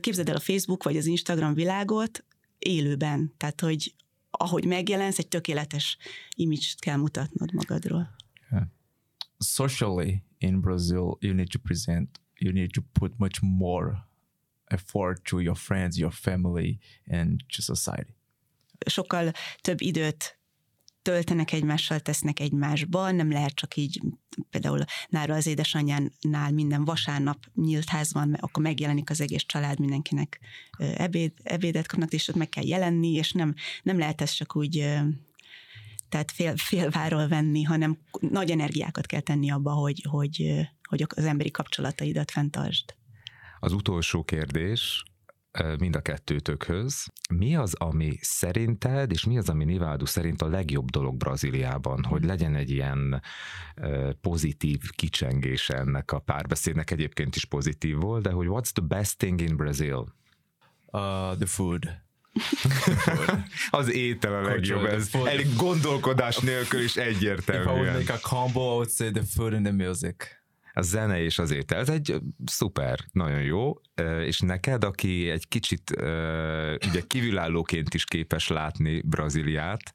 képzeld 0.00 0.28
el 0.28 0.36
a 0.36 0.40
Facebook 0.40 0.82
vagy 0.82 0.96
az 0.96 1.06
Instagram 1.06 1.54
világot 1.54 2.24
élőben, 2.58 3.34
tehát 3.36 3.60
hogy 3.60 3.94
ahogy 4.38 4.64
megjelensz, 4.64 5.18
egy 5.18 5.28
tökéletes 5.28 5.96
image 6.36 6.66
kell 6.78 6.96
mutatnod 6.96 7.52
magadról. 7.52 8.16
Socially 9.38 10.22
in 10.38 10.60
Brazil, 10.60 11.16
you 11.20 11.34
need 11.34 11.48
to 11.48 11.58
present, 11.58 12.20
you 12.34 12.52
need 12.52 12.70
to 12.70 12.80
put 12.92 13.18
much 13.18 13.38
more 13.42 14.08
effort 14.64 15.22
to 15.22 15.40
your 15.40 15.56
friends, 15.56 15.96
your 15.96 16.12
family 16.12 16.78
and 17.06 17.44
to 17.56 17.62
society. 17.62 18.14
Sokkal 18.86 19.32
több 19.60 19.80
időt 19.80 20.37
töltenek 21.08 21.52
egymással, 21.52 22.00
tesznek 22.00 22.40
egymásba, 22.40 23.10
nem 23.10 23.30
lehet 23.30 23.54
csak 23.54 23.76
így, 23.76 24.00
például 24.50 24.84
nála 25.08 25.34
az 25.34 25.46
édesanyjánál 25.46 26.50
minden 26.52 26.84
vasárnap 26.84 27.38
nyílt 27.54 27.88
ház 27.88 28.12
van, 28.12 28.34
akkor 28.34 28.62
megjelenik 28.62 29.10
az 29.10 29.20
egész 29.20 29.44
család, 29.46 29.78
mindenkinek 29.78 30.38
ebéd, 30.78 31.32
ebédet 31.42 31.86
kapnak, 31.86 32.12
és 32.12 32.28
ott 32.28 32.36
meg 32.36 32.48
kell 32.48 32.66
jelenni, 32.66 33.12
és 33.12 33.32
nem, 33.32 33.54
nem 33.82 33.98
lehet 33.98 34.20
ezt 34.20 34.36
csak 34.36 34.56
úgy 34.56 34.76
tehát 36.08 36.30
fél, 36.30 36.56
félváról 36.56 37.28
venni, 37.28 37.62
hanem 37.62 37.98
nagy 38.20 38.50
energiákat 38.50 39.06
kell 39.06 39.20
tenni 39.20 39.50
abba, 39.50 39.72
hogy, 39.72 40.06
hogy, 40.08 40.68
hogy 40.88 41.06
az 41.14 41.24
emberi 41.24 41.50
kapcsolataidat 41.50 42.30
fenntartsd. 42.30 42.94
Az 43.60 43.72
utolsó 43.72 44.24
kérdés, 44.24 45.02
mind 45.78 45.96
a 45.96 46.00
kettőtökhöz. 46.00 47.06
Mi 47.34 47.56
az, 47.56 47.74
ami 47.74 48.18
szerinted, 48.20 49.10
és 49.10 49.24
mi 49.24 49.38
az, 49.38 49.48
ami 49.48 49.64
Nivaldo 49.64 50.06
szerint 50.06 50.42
a 50.42 50.48
legjobb 50.48 50.90
dolog 50.90 51.16
Brazíliában, 51.16 52.04
hogy 52.04 52.24
legyen 52.24 52.54
egy 52.54 52.70
ilyen 52.70 53.22
pozitív 54.20 54.80
kicsengése 54.90 55.74
ennek 55.74 56.12
a 56.12 56.18
párbeszédnek, 56.18 56.90
egyébként 56.90 57.36
is 57.36 57.44
pozitív 57.44 57.96
volt, 57.96 58.22
de 58.22 58.30
hogy 58.30 58.46
what's 58.50 58.70
the 58.72 58.84
best 58.86 59.18
thing 59.18 59.40
in 59.40 59.56
Brazil? 59.56 60.16
Uh, 60.86 61.36
the 61.36 61.46
food. 61.46 62.06
az 63.70 63.92
étel 63.92 64.34
a 64.34 64.42
legjobb, 64.42 64.84
ez 64.84 65.10
elég 65.14 65.56
gondolkodás 65.56 66.38
nélkül 66.38 66.80
is 66.80 66.96
egyértelmű. 66.96 67.62
If 67.62 67.76
I 67.76 67.80
would 67.80 67.92
make 67.92 68.12
a 68.12 68.18
combo, 68.18 68.60
I 68.60 68.74
would 68.74 68.90
say 68.90 69.10
the 69.10 69.24
food 69.34 69.52
and 69.52 69.64
the 69.64 69.72
music. 69.72 70.37
A 70.78 70.82
zene 70.82 71.22
és 71.22 71.38
az 71.38 71.50
étel. 71.50 71.78
Ez 71.78 71.88
egy 71.88 72.20
szuper, 72.44 72.98
nagyon 73.12 73.42
jó, 73.42 73.80
és 74.24 74.40
neked, 74.40 74.84
aki 74.84 75.30
egy 75.30 75.48
kicsit 75.48 75.90
ugye 76.88 77.02
kívülállóként 77.06 77.94
is 77.94 78.04
képes 78.04 78.48
látni 78.48 79.00
Brazíliát, 79.00 79.92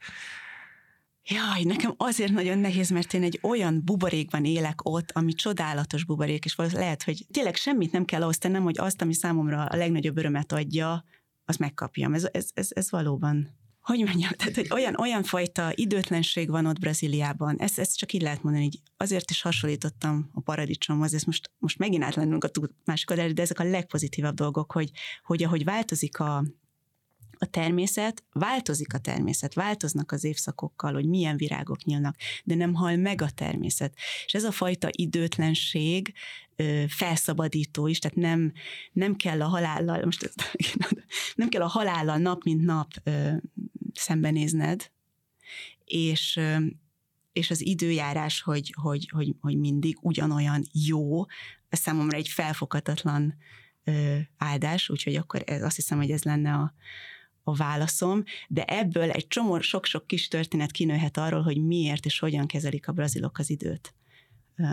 Jaj, 1.26 1.64
nekem 1.64 1.94
azért 1.98 2.32
nagyon 2.32 2.58
nehéz, 2.58 2.90
mert 2.90 3.14
én 3.14 3.24
egy 3.24 3.40
olyan 3.42 3.82
buborékban 3.86 4.46
élek 4.46 4.90
ott, 4.90 5.12
ami 5.12 5.34
csodálatos 5.34 6.06
buborék, 6.06 6.46
és 6.46 6.56
lehet, 6.56 7.04
hogy 7.04 7.26
tényleg 7.32 7.56
semmit 7.56 7.92
nem 7.92 8.06
kell 8.06 8.22
ahhoz 8.22 8.38
tennem, 8.38 8.64
hogy 8.64 8.80
azt, 8.80 9.02
ami 9.02 9.14
számomra 9.14 9.64
a 9.64 9.76
legnagyobb 9.76 10.18
örömet 10.18 10.52
adja, 10.52 11.04
azt 11.46 11.60
megkapjam. 11.60 12.14
Ez, 12.14 12.28
ez, 12.32 12.50
ez, 12.54 12.68
ez 12.70 12.92
valóban 12.92 13.50
hogy 13.84 14.00
mondjam, 14.00 14.32
tehát 14.32 14.56
hogy 14.56 14.68
olyan, 14.72 14.96
olyan 15.00 15.24
fajta 15.24 15.72
időtlenség 15.76 16.50
van 16.50 16.66
ott 16.66 16.80
Brazíliában, 16.80 17.56
ezt, 17.58 17.80
ezt 17.80 17.98
csak 17.98 18.14
így 18.14 18.22
lehet 18.22 18.44
mondani, 18.44 18.64
hogy 18.64 18.80
azért 18.98 19.30
is 19.30 19.42
hasonlítottam 19.42 20.30
a 20.34 20.42
paradicsomhoz, 20.42 21.14
ez 21.14 21.24
most, 21.24 21.52
most 21.58 21.78
megint 21.78 22.04
átlennünk 22.04 22.44
a 22.44 22.50
másik 22.86 23.10
oldalra, 23.10 23.34
de 23.34 23.42
ezek 23.42 23.60
a 23.60 23.64
legpozitívabb 23.64 24.36
dolgok, 24.36 24.72
hogy, 24.72 24.92
hogy 25.24 25.44
ahogy 25.44 25.64
változik 25.64 26.20
a, 26.20 26.44
a 27.38 27.46
természet, 27.46 28.24
változik 28.32 28.94
a 28.94 28.98
természet, 28.98 29.54
változnak 29.54 30.12
az 30.12 30.24
évszakokkal, 30.24 30.94
hogy 30.94 31.06
milyen 31.06 31.38
virágok 31.38 31.84
nyílnak, 31.84 32.16
de 32.44 32.56
nem 32.56 32.74
hal 32.74 32.96
meg 32.96 33.22
a 33.22 33.30
természet. 33.30 33.94
És 34.26 34.34
ez 34.34 34.44
a 34.44 34.52
fajta 34.52 34.88
időtlenség 34.92 36.14
ö, 36.56 36.84
felszabadító 36.88 37.88
is, 37.88 38.00
tehát 38.00 38.18
nem, 38.18 38.54
nem 38.92 39.16
kell 39.16 39.42
a 39.42 39.48
halállal, 39.48 40.06
most 40.06 40.24
ez, 40.24 40.34
nem 41.36 41.50
kell 41.50 41.62
a 41.62 41.68
halállal 41.68 42.18
nap 42.18 42.44
mint 42.44 42.62
nap 42.62 42.92
ö, 43.04 43.32
szembenézned, 43.96 44.92
és, 45.86 46.40
és 47.32 47.52
az 47.52 47.66
időjárás, 47.66 48.42
hogy, 48.42 48.74
hogy, 48.82 49.10
hogy, 49.10 49.36
hogy 49.40 49.58
mindig 49.58 49.98
ugyanolyan 50.02 50.64
jó, 50.72 51.26
ez 51.70 51.80
számomra 51.80 52.18
egy 52.18 52.28
felfoghatatlan 52.28 53.36
áldás, 54.38 54.90
úgyhogy 54.90 55.16
akkor 55.16 55.44
ez, 55.46 55.62
azt 55.62 55.76
hiszem, 55.76 55.98
hogy 55.98 56.12
ez 56.12 56.24
lenne 56.24 56.54
a, 56.54 56.74
a 57.44 57.56
válaszom, 57.56 58.24
de 58.48 58.64
ebből 58.64 59.12
egy 59.12 59.28
csomó 59.28 59.60
sok-sok 59.60 60.08
kis 60.08 60.28
történet 60.28 60.72
kinőhet 60.72 61.18
arról, 61.18 61.42
hogy 61.42 61.66
miért 61.66 62.06
és 62.06 62.20
hogyan 62.20 62.48
kezelik 62.48 62.88
a 62.88 62.92
brazilok 62.92 63.38
az 63.38 63.50
időt, 63.50 63.96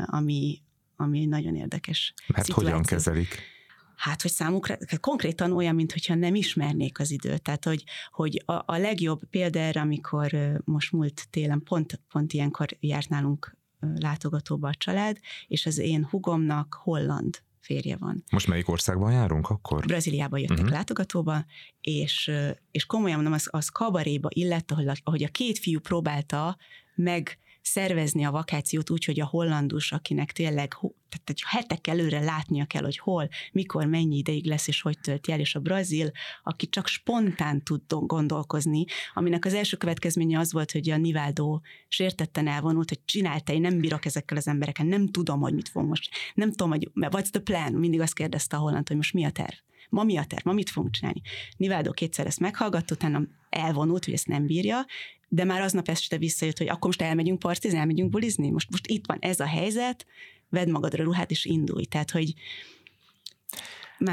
ami, 0.04 0.62
ami 0.96 1.24
nagyon 1.24 1.56
érdekes. 1.56 2.14
Mert 2.26 2.46
szituáció. 2.46 2.70
hogyan 2.70 2.86
kezelik? 2.86 3.58
Hát, 4.00 4.22
hogy 4.22 4.30
számukra 4.30 4.76
konkrétan 5.00 5.52
olyan, 5.52 5.74
mintha 5.74 6.14
nem 6.14 6.34
ismernék 6.34 6.98
az 6.98 7.10
időt. 7.10 7.42
Tehát, 7.42 7.64
hogy, 7.64 7.84
hogy 8.10 8.42
a, 8.46 8.52
a 8.52 8.76
legjobb 8.76 9.20
példa 9.30 9.58
erre, 9.58 9.80
amikor 9.80 10.60
most 10.64 10.92
múlt 10.92 11.26
télen 11.30 11.62
pont, 11.62 12.00
pont 12.08 12.32
ilyenkor 12.32 12.68
járt 12.80 13.08
nálunk 13.08 13.56
látogatóba 13.94 14.68
a 14.68 14.74
család, 14.74 15.18
és 15.46 15.66
az 15.66 15.78
én 15.78 16.06
hugomnak 16.10 16.78
holland 16.82 17.42
férje 17.60 17.96
van. 17.96 18.24
Most 18.30 18.46
melyik 18.46 18.68
országban 18.68 19.12
járunk 19.12 19.50
akkor? 19.50 19.86
Brazíliába 19.86 20.38
jöttek 20.38 20.56
uh-huh. 20.56 20.72
látogatóba, 20.72 21.44
és, 21.80 22.30
és 22.70 22.86
komolyan 22.86 23.16
mondom, 23.16 23.34
az, 23.34 23.48
az 23.50 23.68
kabaréba 23.68 24.28
illett, 24.32 24.70
ahogy 24.70 24.88
a, 24.88 24.94
ahogy 25.02 25.22
a 25.22 25.28
két 25.28 25.58
fiú 25.58 25.80
próbálta 25.80 26.56
meg 26.94 27.38
szervezni 27.62 28.24
a 28.24 28.30
vakációt 28.30 28.90
úgy, 28.90 29.04
hogy 29.04 29.20
a 29.20 29.26
hollandus, 29.26 29.92
akinek 29.92 30.32
tényleg 30.32 30.74
tehát 31.10 31.30
egy 31.30 31.42
hetek 31.46 31.86
előre 31.86 32.20
látnia 32.20 32.64
kell, 32.64 32.82
hogy 32.82 32.98
hol, 32.98 33.28
mikor, 33.52 33.86
mennyi 33.86 34.16
ideig 34.16 34.46
lesz, 34.46 34.68
és 34.68 34.80
hogy 34.80 34.98
tölti 35.00 35.32
el, 35.32 35.40
és 35.40 35.54
a 35.54 35.60
brazil, 35.60 36.10
aki 36.42 36.68
csak 36.68 36.86
spontán 36.86 37.62
tud 37.62 37.82
gondolkozni, 37.86 38.84
aminek 39.14 39.44
az 39.44 39.54
első 39.54 39.76
következménye 39.76 40.38
az 40.38 40.52
volt, 40.52 40.72
hogy 40.72 40.90
a 40.90 40.96
Nivaldó 40.96 41.62
sértetten 41.88 42.46
elvonult, 42.46 42.88
hogy 42.88 43.00
csinálta, 43.04 43.52
én 43.52 43.60
nem 43.60 43.80
bírok 43.80 44.04
ezekkel 44.04 44.36
az 44.36 44.48
emberekkel, 44.48 44.86
nem 44.86 45.08
tudom, 45.08 45.40
hogy 45.40 45.54
mit 45.54 45.68
fog 45.68 45.86
most, 45.86 46.10
nem 46.34 46.50
tudom, 46.50 46.68
hogy 46.68 46.90
what's 46.94 47.30
the 47.30 47.40
plan, 47.40 47.72
mindig 47.72 48.00
azt 48.00 48.14
kérdezte 48.14 48.56
a 48.56 48.60
holland, 48.60 48.88
hogy 48.88 48.96
most 48.96 49.12
mi 49.12 49.24
a 49.24 49.30
terv? 49.30 49.54
Ma 49.88 50.04
mi 50.04 50.16
a 50.16 50.24
terv, 50.24 50.44
ma 50.44 50.52
mit 50.52 50.70
fogunk 50.70 50.94
csinálni. 50.94 51.20
Nivaldó 51.56 51.90
kétszer 51.90 52.26
ezt 52.26 52.40
meghallgatta, 52.40 52.94
utána 52.94 53.22
elvonult, 53.48 54.04
hogy 54.04 54.14
ezt 54.14 54.26
nem 54.26 54.46
bírja, 54.46 54.86
de 55.32 55.44
már 55.44 55.60
aznap 55.60 55.88
este 55.88 56.18
visszajött, 56.18 56.58
hogy 56.58 56.68
akkor 56.68 56.86
most 56.86 57.02
elmegyünk 57.02 57.38
partizni, 57.38 57.78
elmegyünk 57.78 58.10
bulizni, 58.10 58.50
most, 58.50 58.70
most 58.70 58.86
itt 58.86 59.06
van 59.06 59.18
ez 59.20 59.40
a 59.40 59.46
helyzet, 59.46 60.06
vedd 60.48 60.70
magadra 60.70 61.04
ruhát 61.04 61.30
és 61.30 61.44
indulj. 61.44 61.84
Tehát, 61.84 62.10
hogy 62.10 62.34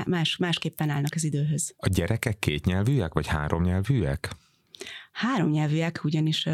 más, 0.06 0.38
másképpen 0.38 0.90
állnak 0.90 1.12
az 1.16 1.24
időhöz. 1.24 1.74
A 1.78 1.88
gyerekek 1.88 2.40
kétnyelvűek, 2.40 3.14
vagy 3.14 3.28
háromnyelvűek? 3.28 4.36
Háromnyelvűek, 5.12 6.04
ugyanis 6.04 6.48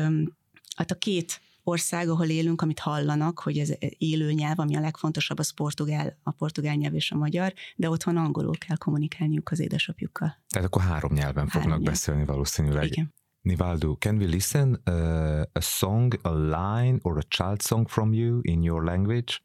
hát 0.75 0.91
a 0.91 0.95
két 0.95 1.41
ország, 1.63 2.09
ahol 2.09 2.25
élünk, 2.25 2.61
amit 2.61 2.79
hallanak, 2.79 3.39
hogy 3.39 3.57
ez 3.57 3.71
élő 3.97 4.31
nyelv, 4.31 4.59
ami 4.59 4.75
a 4.75 4.79
legfontosabb, 4.79 5.39
az 5.39 5.53
portugál, 5.53 6.17
a 6.23 6.31
portugál 6.31 6.75
nyelv 6.75 6.93
és 6.93 7.11
a 7.11 7.15
magyar, 7.15 7.53
de 7.75 7.89
otthon 7.89 8.17
angolul 8.17 8.57
kell 8.57 8.77
kommunikálniuk 8.77 9.51
az 9.51 9.59
édesapjukkal. 9.59 10.43
Tehát 10.49 10.67
akkor 10.67 10.81
három 10.81 11.13
nyelven 11.13 11.47
három 11.47 11.49
fognak 11.49 11.79
nyelv. 11.79 11.91
beszélni 11.91 12.25
valószínűleg. 12.25 12.85
Igen. 12.85 13.13
Nivaldo, 13.45 13.99
can 13.99 14.19
we 14.19 14.27
listen 14.27 14.77
uh, 14.87 15.45
a 15.53 15.61
song, 15.61 16.13
a 16.23 16.31
line, 16.31 17.01
or 17.03 17.19
a 17.19 17.23
child 17.23 17.61
song 17.61 17.85
from 17.85 18.13
you 18.13 18.41
in 18.45 18.63
your 18.63 18.85
language? 18.85 19.41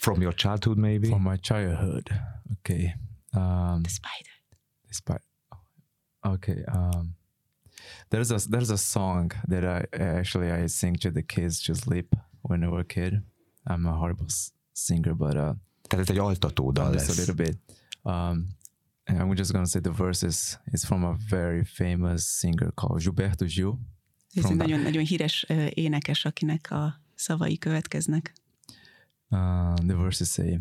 From 0.00 0.22
your 0.22 0.32
childhood, 0.32 0.78
maybe? 0.78 1.08
From 1.08 1.24
my 1.24 1.36
childhood. 1.36 2.08
Okay. 2.52 2.94
Um, 3.34 3.82
the 3.82 3.90
spider. 3.90 4.30
The 4.88 4.94
spider. 4.94 5.24
Okay. 6.24 6.64
Um, 6.72 7.14
there's 8.10 8.30
a 8.30 8.38
there's 8.48 8.70
a 8.70 8.78
song 8.78 9.32
that 9.48 9.64
I 9.64 9.84
actually 9.92 10.50
I 10.50 10.68
sing 10.68 10.96
to 11.00 11.10
the 11.10 11.22
kids 11.22 11.62
to 11.64 11.74
sleep 11.74 12.14
when 12.42 12.62
I 12.64 12.68
was 12.68 12.80
a 12.82 12.84
kid. 12.84 13.22
I'm 13.66 13.86
a 13.86 13.92
horrible 13.92 14.26
singer, 14.72 15.14
but 15.14 15.36
uh, 15.36 15.54
tehát 15.88 16.10
egy 16.10 16.18
altatódal 16.18 16.90
lesz. 16.90 17.08
a 17.08 17.14
little 17.14 17.34
bit. 17.34 17.56
Um, 18.04 18.12
and 18.12 18.61
I'm 19.18 19.36
just 19.36 19.52
gonna 19.52 19.66
say 19.66 19.80
the 19.80 19.90
verses 19.90 20.58
is 20.72 20.84
from 20.84 21.04
a 21.04 21.16
very 21.28 21.64
famous 21.64 22.26
singer 22.26 22.72
called 22.74 23.00
Gilberto 23.02 23.46
Gil. 23.46 23.78
Ez 24.34 24.44
egy 24.44 24.56
nagyon, 24.56 24.80
nagyon 24.80 25.04
híres 25.04 25.46
uh, 25.48 25.66
énekes, 25.74 26.24
akinek 26.24 26.70
a 26.70 27.00
szavai 27.14 27.58
következnek. 27.58 28.32
Uh, 29.28 29.74
the 29.74 29.94
verses 29.94 30.28
say, 30.28 30.60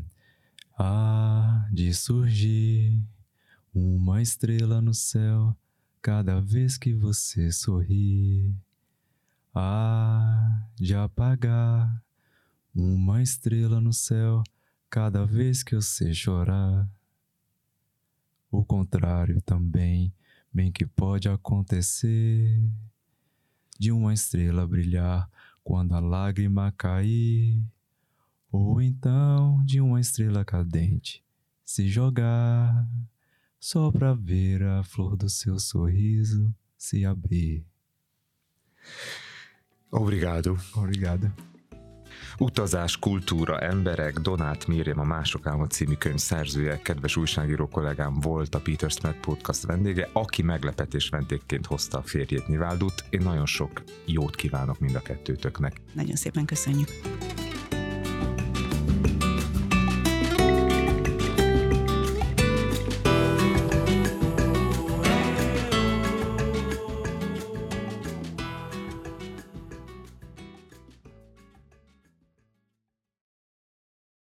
Ah, 0.78 1.68
de 1.72 1.92
surgir 1.92 3.00
uma 3.72 4.22
estrela 4.22 4.82
no 4.82 4.94
céu 4.94 5.56
cada 6.02 6.42
vez 6.42 6.78
que 6.78 6.94
você 6.94 7.52
sorri. 7.52 8.56
Ah, 9.54 10.68
de 10.76 10.96
apagar 10.96 12.04
uma 12.74 13.22
estrela 13.22 13.80
no 13.80 13.94
céu 13.94 14.42
cada 14.90 15.26
vez 15.26 15.62
que 15.62 15.76
você 15.76 16.14
chorar. 16.14 16.90
O 18.52 18.66
contrário 18.66 19.42
também, 19.42 20.14
bem 20.54 20.72
que 20.72 20.86
pode 20.86 21.30
acontecer, 21.30 22.62
de 23.80 23.92
uma 23.92 24.14
estrela 24.14 24.68
brilhar 24.68 25.30
quando 25.64 25.94
a 25.94 26.00
lágrima 26.00 26.72
cair, 26.78 27.64
ou 28.52 28.82
então 28.82 29.64
de 29.64 29.80
uma 29.80 30.02
estrela 30.02 30.44
cadente 30.44 31.24
se 31.64 31.88
jogar 31.88 32.86
só 33.58 33.90
para 33.92 34.14
ver 34.14 34.62
a 34.64 34.84
flor 34.84 35.16
do 35.16 35.30
seu 35.30 35.58
sorriso 35.58 36.54
se 36.78 37.06
abrir. 37.06 37.66
Obrigado. 39.90 40.58
Obrigado. 40.76 41.51
Utazás, 42.38 42.98
kultúra, 42.98 43.60
emberek, 43.60 44.20
Donát 44.20 44.68
Miriam 44.68 45.00
a 45.00 45.04
Mások 45.04 45.46
Álmod 45.46 45.72
című 45.72 45.94
könyv 45.94 46.18
szerzője, 46.18 46.82
kedves 46.82 47.16
újságíró 47.16 47.68
kollégám 47.68 48.20
volt 48.20 48.56
a 48.56 48.60
Peter 48.60 48.92
Smith 48.92 49.20
podcast 49.20 49.66
vendége, 49.66 50.10
aki 50.14 50.42
meglepetés 50.42 51.10
vendégként 51.10 51.66
hozta 51.66 51.98
a 51.98 52.02
férjét 52.02 52.48
Niváldut. 52.48 53.04
Én 53.10 53.22
nagyon 53.24 53.46
sok 53.46 53.84
jót 54.06 54.36
kívánok 54.36 54.80
mind 54.80 54.96
a 54.96 55.02
kettőtöknek. 55.02 55.82
Nagyon 55.94 56.16
szépen 56.16 56.46
köszönjük. 56.46 56.90